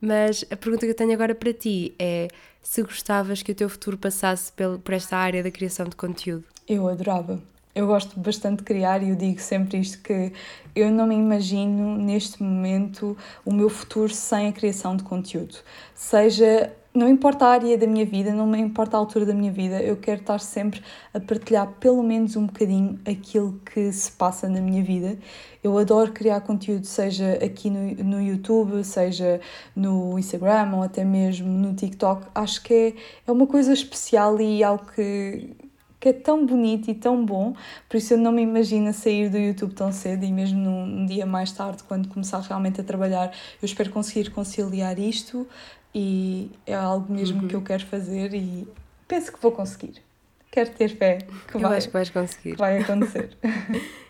Mas 0.04 0.44
a 0.50 0.56
pergunta 0.56 0.84
que 0.84 0.90
eu 0.90 0.96
tenho 0.96 1.12
agora 1.12 1.32
para 1.32 1.54
ti 1.54 1.94
é 1.96 2.26
se 2.60 2.82
gostavas 2.82 3.40
que 3.40 3.52
o 3.52 3.54
teu 3.54 3.68
futuro 3.68 3.96
passasse 3.96 4.52
por 4.52 4.92
esta 4.92 5.16
área 5.16 5.44
da 5.44 5.50
criação 5.50 5.86
de 5.86 5.94
conteúdo. 5.94 6.44
Eu 6.68 6.88
adorava. 6.88 7.40
Eu 7.72 7.86
gosto 7.86 8.18
bastante 8.18 8.58
de 8.58 8.64
criar 8.64 9.00
e 9.02 9.10
eu 9.10 9.16
digo 9.16 9.40
sempre 9.40 9.78
isto 9.78 10.02
que 10.02 10.32
eu 10.74 10.90
não 10.90 11.06
me 11.06 11.14
imagino 11.14 11.96
neste 11.96 12.42
momento 12.42 13.16
o 13.44 13.52
meu 13.54 13.70
futuro 13.70 14.12
sem 14.12 14.48
a 14.48 14.52
criação 14.52 14.96
de 14.96 15.04
conteúdo. 15.04 15.56
Seja, 15.94 16.72
não 16.94 17.08
importa 17.08 17.46
a 17.46 17.48
área 17.50 17.78
da 17.78 17.86
minha 17.86 18.04
vida, 18.04 18.32
não 18.32 18.46
me 18.46 18.58
importa 18.58 18.96
a 18.96 19.00
altura 19.00 19.24
da 19.24 19.32
minha 19.32 19.50
vida, 19.50 19.82
eu 19.82 19.96
quero 19.96 20.20
estar 20.20 20.38
sempre 20.38 20.82
a 21.14 21.18
partilhar 21.18 21.66
pelo 21.80 22.02
menos 22.02 22.36
um 22.36 22.46
bocadinho 22.46 23.00
aquilo 23.08 23.58
que 23.64 23.90
se 23.92 24.12
passa 24.12 24.48
na 24.48 24.60
minha 24.60 24.82
vida. 24.82 25.18
Eu 25.64 25.78
adoro 25.78 26.12
criar 26.12 26.40
conteúdo, 26.42 26.86
seja 26.86 27.38
aqui 27.42 27.70
no, 27.70 28.04
no 28.04 28.20
YouTube, 28.20 28.84
seja 28.84 29.40
no 29.74 30.18
Instagram 30.18 30.70
ou 30.74 30.82
até 30.82 31.04
mesmo 31.04 31.48
no 31.48 31.72
TikTok. 31.74 32.26
Acho 32.34 32.62
que 32.62 32.74
é, 32.74 32.94
é 33.26 33.32
uma 33.32 33.46
coisa 33.46 33.72
especial 33.72 34.38
e 34.40 34.62
algo 34.62 34.84
que 34.94 35.56
que 36.02 36.08
é 36.08 36.12
tão 36.12 36.44
bonito 36.44 36.90
e 36.90 36.94
tão 36.94 37.24
bom, 37.24 37.54
por 37.88 37.96
isso 37.96 38.14
eu 38.14 38.18
não 38.18 38.32
me 38.32 38.42
imagino 38.42 38.92
sair 38.92 39.30
do 39.30 39.38
YouTube 39.38 39.72
tão 39.72 39.92
cedo 39.92 40.24
e 40.24 40.32
mesmo 40.32 40.58
num 40.58 41.06
dia 41.06 41.24
mais 41.24 41.52
tarde, 41.52 41.84
quando 41.84 42.08
começar 42.08 42.40
realmente 42.40 42.80
a 42.80 42.84
trabalhar, 42.84 43.30
eu 43.62 43.66
espero 43.66 43.88
conseguir 43.90 44.28
conciliar 44.32 44.98
isto 44.98 45.46
e 45.94 46.50
é 46.66 46.74
algo 46.74 47.12
mesmo 47.12 47.42
uhum. 47.42 47.48
que 47.48 47.56
eu 47.56 47.62
quero 47.62 47.86
fazer 47.86 48.34
e 48.34 48.66
penso 49.06 49.32
que 49.32 49.40
vou 49.40 49.52
conseguir. 49.52 50.02
Quero 50.50 50.70
ter 50.70 50.88
fé 50.88 51.18
que, 51.48 51.56
eu 51.56 51.60
vai, 51.60 51.78
acho 51.78 51.86
que 51.86 51.92
vais 51.92 52.10
conseguir. 52.10 52.56
vai 52.56 52.78
acontecer. 52.78 53.36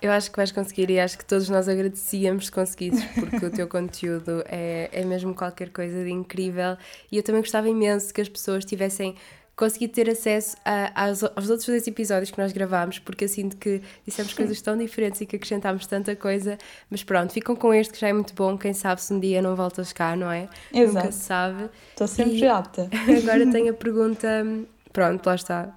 Eu 0.00 0.12
acho 0.12 0.30
que 0.30 0.36
vais 0.36 0.52
conseguir 0.52 0.90
e 0.90 1.00
acho 1.00 1.18
que 1.18 1.24
todos 1.24 1.48
nós 1.48 1.68
agradecíamos 1.68 2.46
se 2.46 2.52
conseguisses, 2.52 3.04
porque 3.16 3.44
o 3.44 3.50
teu 3.50 3.66
conteúdo 3.68 4.44
é, 4.46 4.88
é 4.92 5.04
mesmo 5.04 5.34
qualquer 5.34 5.70
coisa 5.70 6.04
de 6.04 6.10
incrível 6.10 6.76
e 7.10 7.16
eu 7.16 7.22
também 7.22 7.40
gostava 7.40 7.68
imenso 7.68 8.14
que 8.14 8.20
as 8.20 8.28
pessoas 8.28 8.64
tivessem 8.64 9.16
consegui 9.58 9.88
ter 9.88 10.08
acesso 10.08 10.56
a, 10.64 11.04
aos, 11.04 11.24
aos, 11.24 11.50
outros 11.50 11.66
dois 11.66 11.84
episódios 11.88 12.30
que 12.30 12.38
nós 12.38 12.52
gravámos, 12.52 13.00
porque 13.00 13.24
eu 13.24 13.28
sinto 13.28 13.56
que 13.56 13.82
dissemos 14.06 14.32
coisas 14.32 14.62
tão 14.62 14.78
diferentes 14.78 15.20
e 15.20 15.26
que 15.26 15.34
acrescentámos 15.34 15.84
tanta 15.84 16.14
coisa, 16.14 16.56
mas 16.88 17.02
pronto, 17.02 17.32
ficam 17.32 17.56
com 17.56 17.74
este 17.74 17.94
que 17.94 18.00
já 18.00 18.06
é 18.06 18.12
muito 18.12 18.32
bom, 18.34 18.56
quem 18.56 18.72
sabe 18.72 19.02
se 19.02 19.12
um 19.12 19.18
dia 19.18 19.42
não 19.42 19.56
voltas 19.56 19.92
cá, 19.92 20.14
não 20.14 20.30
é? 20.30 20.48
Exato. 20.72 20.94
Nunca 20.94 21.12
se 21.12 21.24
sabe. 21.24 21.70
Estou 21.90 22.06
sempre 22.06 22.38
e 22.38 22.46
apta. 22.46 22.88
Agora 23.20 23.50
tenho 23.50 23.70
a 23.70 23.74
pergunta, 23.74 24.46
pronto, 24.92 25.26
lá 25.26 25.34
está, 25.34 25.76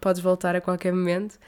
podes 0.00 0.22
voltar 0.22 0.56
a 0.56 0.60
qualquer 0.62 0.92
momento. 0.92 1.38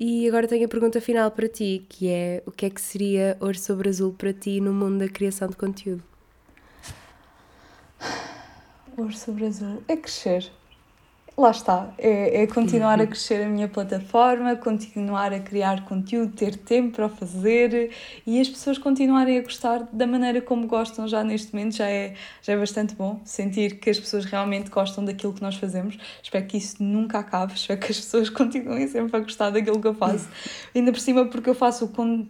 E 0.00 0.28
agora 0.28 0.46
tenho 0.46 0.64
a 0.64 0.68
pergunta 0.68 1.00
final 1.00 1.28
para 1.32 1.48
ti, 1.48 1.84
que 1.88 2.08
é 2.08 2.40
o 2.46 2.52
que 2.52 2.66
é 2.66 2.70
que 2.70 2.80
seria 2.80 3.36
Ouro 3.40 3.58
sobre 3.58 3.88
Azul 3.88 4.12
para 4.12 4.32
ti 4.32 4.60
no 4.60 4.72
mundo 4.72 4.98
da 4.98 5.08
criação 5.08 5.48
de 5.48 5.56
conteúdo? 5.56 6.04
Ouro 8.96 9.12
sobre 9.12 9.46
Azul 9.46 9.82
é 9.88 9.96
crescer 9.96 10.52
lá 11.38 11.52
está, 11.52 11.88
é, 11.96 12.42
é, 12.42 12.46
continuar 12.48 12.98
a 12.98 13.02
uhum. 13.02 13.06
crescer 13.06 13.44
a 13.44 13.48
minha 13.48 13.68
plataforma, 13.68 14.56
continuar 14.56 15.32
a 15.32 15.38
criar 15.38 15.84
conteúdo, 15.84 16.32
ter 16.32 16.56
tempo 16.56 16.96
para 16.96 17.08
fazer 17.08 17.92
e 18.26 18.40
as 18.40 18.48
pessoas 18.48 18.76
continuarem 18.76 19.38
a 19.38 19.42
gostar 19.42 19.88
da 19.92 20.06
maneira 20.06 20.40
como 20.42 20.66
gostam 20.66 21.06
já 21.06 21.22
neste 21.22 21.54
momento, 21.54 21.76
já 21.76 21.88
é, 21.88 22.14
já 22.42 22.54
é 22.54 22.56
bastante 22.56 22.94
bom 22.96 23.20
sentir 23.24 23.78
que 23.78 23.88
as 23.88 24.00
pessoas 24.00 24.24
realmente 24.24 24.68
gostam 24.68 25.04
daquilo 25.04 25.32
que 25.32 25.40
nós 25.40 25.54
fazemos. 25.54 25.96
Espero 26.20 26.44
que 26.44 26.56
isso 26.56 26.82
nunca 26.82 27.20
acabe, 27.20 27.52
espero 27.56 27.78
que 27.78 27.92
as 27.92 28.00
pessoas 28.00 28.28
continuem 28.28 28.88
sempre 28.88 29.16
a 29.16 29.20
gostar 29.20 29.50
daquilo 29.50 29.80
que 29.80 29.86
eu 29.86 29.94
faço. 29.94 30.28
Ainda 30.74 30.90
por 30.90 31.00
cima, 31.00 31.24
porque 31.26 31.48
eu 31.48 31.54
faço 31.54 31.86
com 31.88 32.26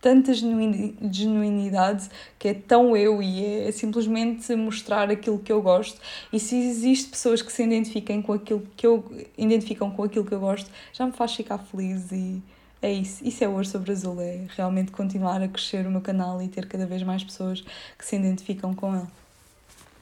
tanta 0.00 0.32
genuinidade 0.32 2.08
que 2.38 2.48
é 2.48 2.54
tão 2.54 2.96
eu 2.96 3.22
e 3.22 3.66
é 3.66 3.72
simplesmente 3.72 4.54
mostrar 4.54 5.10
aquilo 5.10 5.38
que 5.38 5.50
eu 5.50 5.60
gosto 5.60 6.00
e 6.32 6.38
se 6.38 6.56
existe 6.56 7.10
pessoas 7.10 7.42
que 7.42 7.52
se 7.52 7.62
identifiquem 7.62 8.22
com 8.22 8.32
aquilo 8.32 8.62
que 8.76 8.86
eu 8.86 9.04
identificam 9.36 9.90
com 9.90 10.04
aquilo 10.04 10.24
que 10.24 10.32
eu 10.32 10.40
gosto 10.40 10.70
já 10.92 11.04
me 11.04 11.12
faz 11.12 11.34
ficar 11.34 11.58
feliz 11.58 12.12
e 12.12 12.40
é 12.80 12.92
isso, 12.92 13.26
isso 13.26 13.42
é 13.42 13.48
Ouro 13.48 13.64
sobre 13.64 13.90
Azul, 13.90 14.20
é 14.20 14.46
realmente 14.56 14.92
continuar 14.92 15.42
a 15.42 15.48
crescer 15.48 15.84
o 15.84 15.90
meu 15.90 16.00
canal 16.00 16.40
e 16.40 16.46
ter 16.46 16.66
cada 16.66 16.86
vez 16.86 17.02
mais 17.02 17.24
pessoas 17.24 17.64
que 17.98 18.06
se 18.06 18.14
identificam 18.14 18.72
com 18.72 18.94
ele. 18.94 19.06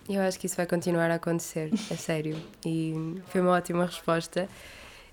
Eu 0.08 0.20
acho 0.20 0.38
que 0.38 0.46
isso 0.46 0.56
vai 0.56 0.66
continuar 0.66 1.10
a 1.10 1.14
acontecer, 1.14 1.72
é 1.90 1.96
sério. 1.96 2.36
E 2.64 3.20
foi 3.28 3.40
uma 3.40 3.52
ótima 3.52 3.86
resposta. 3.86 4.48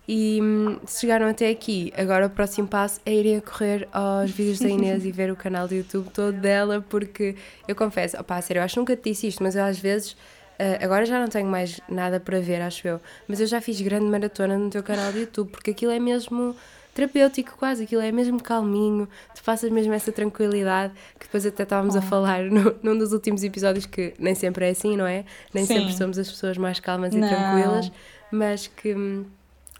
E 0.07 0.39
hum, 0.41 0.79
se 0.85 1.01
chegaram 1.01 1.27
até 1.27 1.49
aqui, 1.49 1.93
agora 1.95 2.27
o 2.27 2.29
próximo 2.29 2.67
passo 2.67 2.99
é 3.05 3.13
irem 3.13 3.37
a 3.37 3.41
correr 3.41 3.87
aos 3.93 4.29
vídeos 4.31 4.59
da 4.59 4.67
Inês 4.67 5.05
e 5.05 5.11
ver 5.11 5.31
o 5.31 5.35
canal 5.35 5.65
do 5.65 5.73
YouTube 5.73 6.09
todo 6.09 6.33
dela, 6.33 6.83
porque 6.89 7.35
eu 7.67 7.75
confesso, 7.75 8.19
opá, 8.19 8.41
sério, 8.41 8.59
eu 8.59 8.63
acho 8.65 8.73
que 8.73 8.79
nunca 8.81 8.97
te 8.97 9.09
disse 9.09 9.27
isto, 9.27 9.41
mas 9.41 9.55
eu 9.55 9.63
às 9.63 9.79
vezes, 9.79 10.11
uh, 10.11 10.83
agora 10.83 11.05
já 11.05 11.17
não 11.21 11.29
tenho 11.29 11.47
mais 11.47 11.79
nada 11.87 12.19
para 12.19 12.41
ver, 12.41 12.61
acho 12.61 12.85
eu, 12.85 12.99
mas 13.29 13.39
eu 13.39 13.47
já 13.47 13.61
fiz 13.61 13.79
grande 13.79 14.05
maratona 14.05 14.57
no 14.57 14.69
teu 14.69 14.83
canal 14.83 15.09
do 15.13 15.19
YouTube, 15.19 15.51
porque 15.51 15.71
aquilo 15.71 15.93
é 15.93 15.99
mesmo 15.99 16.53
terapêutico 16.93 17.55
quase, 17.57 17.83
aquilo 17.85 18.01
é 18.01 18.11
mesmo 18.11 18.43
calminho, 18.43 19.07
tu 19.33 19.41
passas 19.41 19.71
mesmo 19.71 19.93
essa 19.93 20.11
tranquilidade 20.11 20.93
que 21.17 21.25
depois 21.25 21.45
até 21.45 21.63
estávamos 21.63 21.95
oh. 21.95 21.99
a 21.99 22.01
falar 22.01 22.43
no, 22.43 22.75
num 22.83 22.97
dos 22.97 23.13
últimos 23.13 23.41
episódios 23.41 23.85
que 23.85 24.13
nem 24.19 24.35
sempre 24.35 24.67
é 24.67 24.71
assim, 24.71 24.97
não 24.97 25.07
é? 25.07 25.23
Nem 25.53 25.65
Sim. 25.65 25.75
sempre 25.75 25.93
somos 25.95 26.17
as 26.19 26.29
pessoas 26.29 26.57
mais 26.57 26.81
calmas 26.81 27.15
não. 27.15 27.25
e 27.25 27.29
tranquilas, 27.29 27.91
mas 28.29 28.67
que 28.67 28.93
hum, 28.93 29.25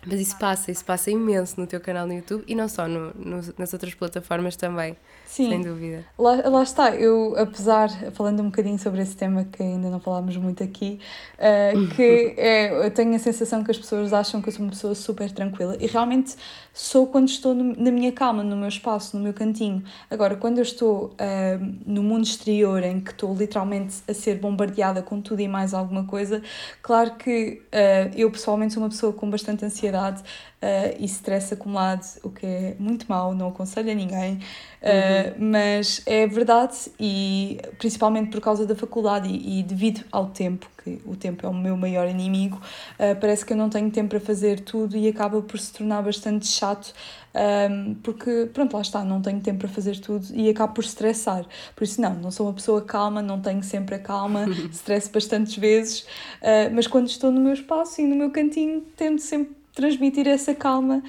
mas 0.06 0.20
isso 0.20 0.38
passa, 0.38 0.72
isso 0.72 0.84
passa 0.84 1.12
imenso 1.12 1.60
no 1.60 1.68
teu 1.68 1.80
canal 1.80 2.06
no 2.06 2.14
YouTube 2.14 2.44
e 2.48 2.56
não 2.56 2.68
só, 2.68 2.88
no, 2.88 3.14
no, 3.16 3.42
nas 3.58 3.74
outras 3.74 3.94
plataformas 3.94 4.56
também, 4.56 4.98
Sim. 5.34 5.50
sem 5.50 5.62
dúvida. 5.62 6.06
Lá, 6.16 6.48
lá 6.48 6.62
está, 6.62 6.96
eu, 6.96 7.34
apesar, 7.36 7.90
falando 8.12 8.42
um 8.42 8.46
bocadinho 8.46 8.78
sobre 8.78 9.02
esse 9.02 9.16
tema 9.16 9.44
que 9.44 9.64
ainda 9.64 9.90
não 9.90 10.00
falámos 10.00 10.38
muito 10.38 10.64
aqui, 10.64 11.00
uh, 11.40 11.88
que 11.96 12.36
é, 12.38 12.86
eu 12.86 12.92
tenho 12.92 13.16
a 13.16 13.18
sensação 13.18 13.64
que 13.64 13.72
as 13.72 13.78
pessoas 13.80 14.14
acham 14.14 14.44
que 14.44 14.50
eu 14.50 14.54
sou 14.54 14.64
uma 14.64 14.70
pessoa 14.70 14.94
super 14.94 15.32
tranquila 15.32 15.76
e 15.80 15.88
realmente 15.88 16.36
sou 16.72 17.08
quando 17.08 17.30
estou 17.30 17.56
no, 17.56 17.76
na 17.76 17.90
minha 17.90 18.12
calma, 18.12 18.44
no 18.44 18.56
meu 18.56 18.68
espaço, 18.68 19.18
no 19.18 19.24
meu 19.24 19.34
cantinho. 19.34 19.84
Agora, 20.08 20.36
quando 20.36 20.60
eu 20.60 20.64
estou 20.64 21.06
uh, 21.06 21.78
no 21.84 22.04
mundo 22.04 22.26
exterior, 22.26 22.84
em 22.84 23.00
que 23.00 23.10
estou 23.10 23.36
literalmente 23.36 24.04
a 24.08 24.14
ser 24.14 24.38
bombardeada 24.38 25.02
com 25.02 25.20
tudo 25.20 25.40
e 25.40 25.48
mais 25.48 25.74
alguma 25.74 26.04
coisa, 26.04 26.44
claro 26.84 27.16
que 27.16 27.60
uh, 27.74 28.14
eu 28.16 28.30
pessoalmente 28.30 28.76
sou 28.76 28.84
uma 28.84 28.90
pessoa 28.90 29.12
com 29.12 29.28
bastante 29.32 29.66
ansiedade 29.66 30.22
uh, 30.64 30.96
e 30.98 31.06
stress 31.06 31.54
acumulado, 31.54 32.06
o 32.24 32.30
que 32.30 32.46
é 32.46 32.76
muito 32.80 33.06
mau, 33.10 33.36
não 33.36 33.50
aconselho 33.50 33.92
a 33.92 33.94
ninguém. 33.94 34.34
Uhum. 34.34 34.40
Uh, 34.40 35.52
mas 35.52 36.02
é 36.06 36.26
verdade, 36.26 36.76
e 37.00 37.60
principalmente 37.78 38.32
por 38.32 38.42
causa 38.42 38.66
da 38.66 38.76
faculdade 38.76 39.28
e, 39.28 39.60
e 39.60 39.64
devido 39.64 40.04
ao 40.12 40.28
tempo, 40.28 40.70
que 40.84 41.00
o 41.06 41.16
tempo 41.16 41.46
é 41.46 41.50
o 41.50 41.54
meu 41.54 41.78
maior 41.78 42.08
inimigo, 42.08 42.58
uh, 42.58 43.20
parece 43.20 43.46
que 43.46 43.54
eu 43.54 43.58
não 43.58 43.70
tenho 43.70 43.90
tempo 43.92 44.10
para 44.10 44.20
fazer 44.20 44.62
tudo 44.62 44.98
e 44.98 45.08
acaba 45.08 45.42
por 45.42 45.60
se 45.60 45.74
tornar 45.74 46.02
bastante 46.02 46.48
chato, 46.48 46.94
um, 47.36 47.96
porque, 47.96 48.50
pronto, 48.54 48.76
lá 48.76 48.82
está, 48.82 49.04
não 49.04 49.22
tenho 49.22 49.40
tempo 49.40 49.60
para 49.60 49.70
fazer 49.70 50.00
tudo 50.00 50.28
e 50.34 50.50
acabo 50.50 50.74
por 50.74 50.84
estressar. 50.84 51.46
Por 51.76 51.84
isso, 51.84 52.00
não, 52.00 52.14
não 52.14 52.30
sou 52.30 52.46
uma 52.46 52.54
pessoa 52.54 52.82
calma, 52.82 53.22
não 53.22 53.42
tenho 53.42 53.64
sempre 53.64 53.96
a 53.96 54.00
calma, 54.00 54.46
estresso 54.72 55.10
bastantes 55.12 55.56
vezes, 55.56 56.02
uh, 56.02 56.70
mas 56.74 56.88
quando 56.88 57.08
estou 57.08 57.32
no 57.32 57.40
meu 57.40 57.54
espaço 57.54 58.02
e 58.02 58.06
no 58.06 58.16
meu 58.16 58.30
cantinho, 58.30 58.82
tento 58.96 59.22
sempre 59.22 59.63
transmitir 59.74 60.28
essa 60.28 60.54
calma 60.54 61.04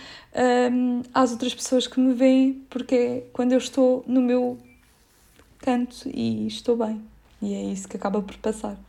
um, 0.72 1.02
às 1.12 1.32
outras 1.32 1.54
pessoas 1.54 1.86
que 1.86 2.00
me 2.00 2.14
veem, 2.14 2.64
porque 2.70 2.94
é 2.94 3.24
quando 3.32 3.52
eu 3.52 3.58
estou 3.58 4.04
no 4.06 4.20
meu 4.20 4.58
canto 5.58 6.08
e 6.08 6.46
estou 6.46 6.76
bem. 6.76 7.02
E 7.40 7.54
é 7.54 7.62
isso 7.64 7.88
que 7.88 7.96
acaba 7.96 8.20
por 8.22 8.36
passar. 8.36 8.76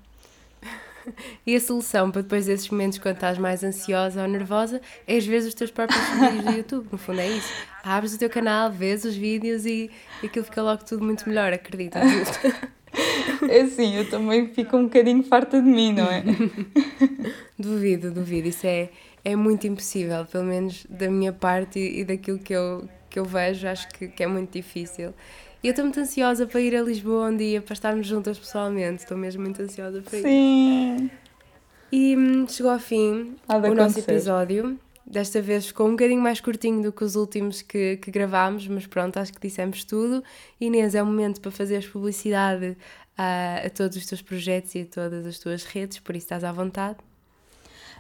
E 1.45 1.55
a 1.55 1.61
solução 1.61 2.09
para 2.09 2.23
depois 2.23 2.47
desses 2.47 2.67
momentos 2.67 2.97
quando 2.97 3.13
estás 3.13 3.37
mais 3.37 3.63
ansiosa 3.63 4.23
ou 4.23 4.27
nervosa 4.27 4.81
é 5.05 5.15
às 5.15 5.23
vezes 5.23 5.49
os 5.49 5.53
teus 5.53 5.69
próprios 5.69 6.01
vídeos 6.09 6.43
do 6.43 6.51
YouTube, 6.51 6.87
no 6.91 6.97
fundo 6.97 7.19
é 7.19 7.27
isso. 7.27 7.53
Abres 7.83 8.15
o 8.15 8.17
teu 8.17 8.27
canal, 8.27 8.71
vês 8.71 9.05
os 9.05 9.15
vídeos 9.15 9.67
e, 9.67 9.91
e 10.23 10.25
aquilo 10.25 10.43
fica 10.43 10.63
logo 10.63 10.83
tudo 10.83 11.05
muito 11.05 11.29
melhor, 11.29 11.53
acredita. 11.53 11.99
É 13.49 13.61
assim, 13.61 13.95
eu 13.95 14.09
também 14.09 14.47
fico 14.47 14.77
um 14.77 14.83
bocadinho 14.85 15.23
farta 15.23 15.61
de 15.61 15.67
mim, 15.67 15.93
não 15.93 16.05
é? 16.05 16.23
duvido, 17.57 18.11
duvido. 18.11 18.47
Isso 18.47 18.65
é, 18.65 18.89
é 19.23 19.35
muito 19.35 19.67
impossível, 19.67 20.25
pelo 20.25 20.45
menos 20.45 20.85
da 20.89 21.09
minha 21.09 21.33
parte 21.33 21.79
e, 21.79 22.01
e 22.01 22.05
daquilo 22.05 22.39
que 22.39 22.53
eu, 22.53 22.87
que 23.09 23.19
eu 23.19 23.25
vejo, 23.25 23.67
acho 23.67 23.87
que, 23.89 24.07
que 24.07 24.23
é 24.23 24.27
muito 24.27 24.51
difícil. 24.51 25.13
E 25.63 25.67
eu 25.67 25.71
estou 25.71 25.83
muito 25.83 25.99
ansiosa 25.99 26.45
para 26.45 26.61
ir 26.61 26.75
a 26.75 26.81
Lisboa 26.81 27.29
um 27.29 27.37
dia, 27.37 27.61
para 27.61 27.73
estarmos 27.73 28.05
juntas 28.05 28.37
pessoalmente. 28.37 29.01
Estou 29.03 29.17
mesmo 29.17 29.41
muito 29.41 29.61
ansiosa 29.61 30.01
para 30.01 30.19
ir. 30.19 30.21
Sim! 30.21 31.09
E 31.91 32.15
hum, 32.15 32.47
chegou 32.47 32.71
ao 32.71 32.79
fim 32.79 33.35
o 33.47 33.73
nosso 33.73 33.99
episódio. 33.99 34.77
Desta 35.05 35.39
vez 35.39 35.67
ficou 35.67 35.87
um 35.87 35.91
bocadinho 35.91 36.21
mais 36.21 36.41
curtinho 36.41 36.81
do 36.81 36.91
que 36.91 37.03
os 37.03 37.15
últimos 37.15 37.61
que, 37.61 37.97
que 37.97 38.09
gravámos, 38.09 38.67
mas 38.67 38.87
pronto, 38.87 39.17
acho 39.17 39.31
que 39.31 39.39
dissemos 39.39 39.83
tudo. 39.83 40.23
Inês, 40.59 40.95
é 40.95 41.03
o 41.03 41.05
momento 41.05 41.39
para 41.39 41.51
fazeres 41.51 41.85
publicidade 41.85 42.75
a, 43.15 43.61
a 43.65 43.69
todos 43.69 43.97
os 43.97 44.05
teus 44.05 44.21
projetos 44.21 44.73
e 44.73 44.81
a 44.81 44.85
todas 44.85 45.25
as 45.27 45.37
tuas 45.37 45.63
redes, 45.63 45.99
por 45.99 46.15
isso 46.15 46.25
estás 46.25 46.43
à 46.43 46.51
vontade. 46.51 46.97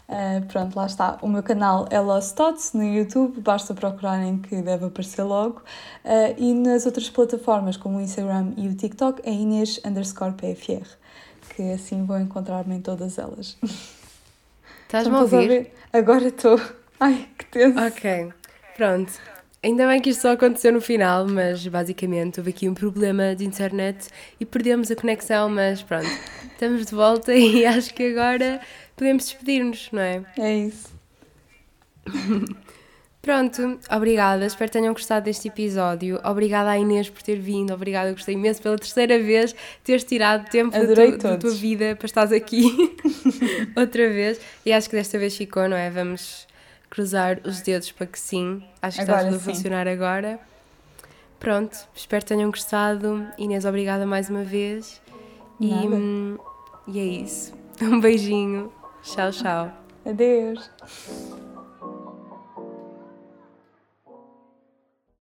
Uh, 0.07 0.45
pronto, 0.47 0.75
lá 0.75 0.85
está. 0.85 1.17
O 1.21 1.27
meu 1.27 1.41
canal 1.41 1.87
é 1.89 1.99
Lost 1.99 2.35
Thoughts 2.35 2.73
no 2.73 2.83
YouTube, 2.83 3.39
basta 3.41 3.73
procurarem 3.73 4.39
que 4.39 4.61
deve 4.61 4.85
aparecer 4.85 5.23
logo. 5.23 5.61
Uh, 6.03 6.35
e 6.37 6.53
nas 6.53 6.85
outras 6.85 7.09
plataformas, 7.09 7.77
como 7.77 7.97
o 7.97 8.01
Instagram 8.01 8.53
e 8.57 8.67
o 8.67 8.75
TikTok, 8.75 9.21
é 9.23 9.31
Inês 9.31 9.79
underscore 9.83 10.33
PFR, 10.33 10.87
que 11.55 11.71
assim 11.71 12.03
vão 12.05 12.19
encontrar-me 12.19 12.75
em 12.75 12.81
todas 12.81 13.17
elas. 13.17 13.57
Estás-me 14.83 15.15
a 15.15 15.21
ouvir? 15.21 15.71
Agora 15.91 16.27
estou. 16.27 16.59
Ai, 16.99 17.27
que 17.37 17.45
tenso. 17.45 17.79
Ok, 17.79 18.29
pronto. 18.75 19.11
Ainda 19.63 19.87
bem 19.87 19.99
que 19.99 20.11
isto 20.11 20.21
só 20.21 20.33
aconteceu 20.33 20.71
no 20.71 20.79
final, 20.79 21.27
mas 21.27 21.65
basicamente 21.65 22.39
houve 22.39 22.51
aqui 22.51 22.69
um 22.69 22.73
problema 22.75 23.35
de 23.35 23.43
internet 23.43 24.09
e 24.39 24.45
perdemos 24.45 24.91
a 24.91 24.95
conexão, 24.95 25.49
mas 25.49 25.81
pronto, 25.81 26.07
estamos 26.51 26.85
de 26.85 26.93
volta 26.93 27.33
e 27.35 27.65
acho 27.65 27.91
que 27.93 28.11
agora 28.11 28.61
podemos 28.95 29.25
despedir-nos, 29.25 29.89
não 29.91 30.01
é? 30.01 30.23
É 30.37 30.55
isso. 30.55 30.93
Pronto, 33.25 33.79
obrigada. 33.89 34.45
Espero 34.45 34.69
que 34.69 34.77
tenham 34.77 34.93
gostado 34.93 35.25
deste 35.25 35.47
episódio. 35.47 36.21
Obrigada 36.23 36.69
à 36.69 36.77
Inês 36.77 37.09
por 37.09 37.23
ter 37.23 37.39
vindo. 37.39 37.73
Obrigada, 37.73 38.11
gostei 38.11 38.35
imenso 38.35 38.61
pela 38.61 38.77
terceira 38.77 39.17
vez 39.17 39.55
teres 39.83 40.03
tirado 40.03 40.47
tempo 40.47 40.77
da, 40.77 40.95
tu, 40.95 41.17
da 41.17 41.37
tua 41.37 41.51
vida 41.51 41.95
para 41.95 42.05
estar 42.05 42.31
aqui 42.31 42.95
outra 43.75 44.07
vez. 44.09 44.39
E 44.63 44.71
acho 44.71 44.87
que 44.87 44.95
desta 44.95 45.17
vez 45.17 45.35
ficou, 45.35 45.67
não 45.67 45.75
é? 45.75 45.89
Vamos 45.89 46.44
cruzar 46.95 47.41
os 47.43 47.59
dedos 47.59 47.91
para 47.91 48.07
que 48.07 48.17
sim. 48.17 48.63
Acho 48.81 48.95
que 48.95 49.03
agora 49.03 49.17
está 49.17 49.31
tudo 49.31 49.43
sim. 49.43 49.51
a 49.51 49.53
funcionar 49.53 49.87
agora. 49.87 50.39
Pronto, 51.37 51.77
espero 51.93 52.23
que 52.23 52.29
tenham 52.29 52.49
gostado. 52.49 53.27
Inês, 53.37 53.65
obrigada 53.65 54.05
mais 54.05 54.29
uma 54.29 54.45
vez. 54.45 55.01
E, 55.59 55.73
hum, 55.73 56.37
e 56.87 56.99
é 56.99 57.03
isso. 57.03 57.53
Um 57.81 57.99
beijinho. 57.99 58.71
Tchau, 59.03 59.31
tchau. 59.31 59.71
Adeus. 60.05 60.71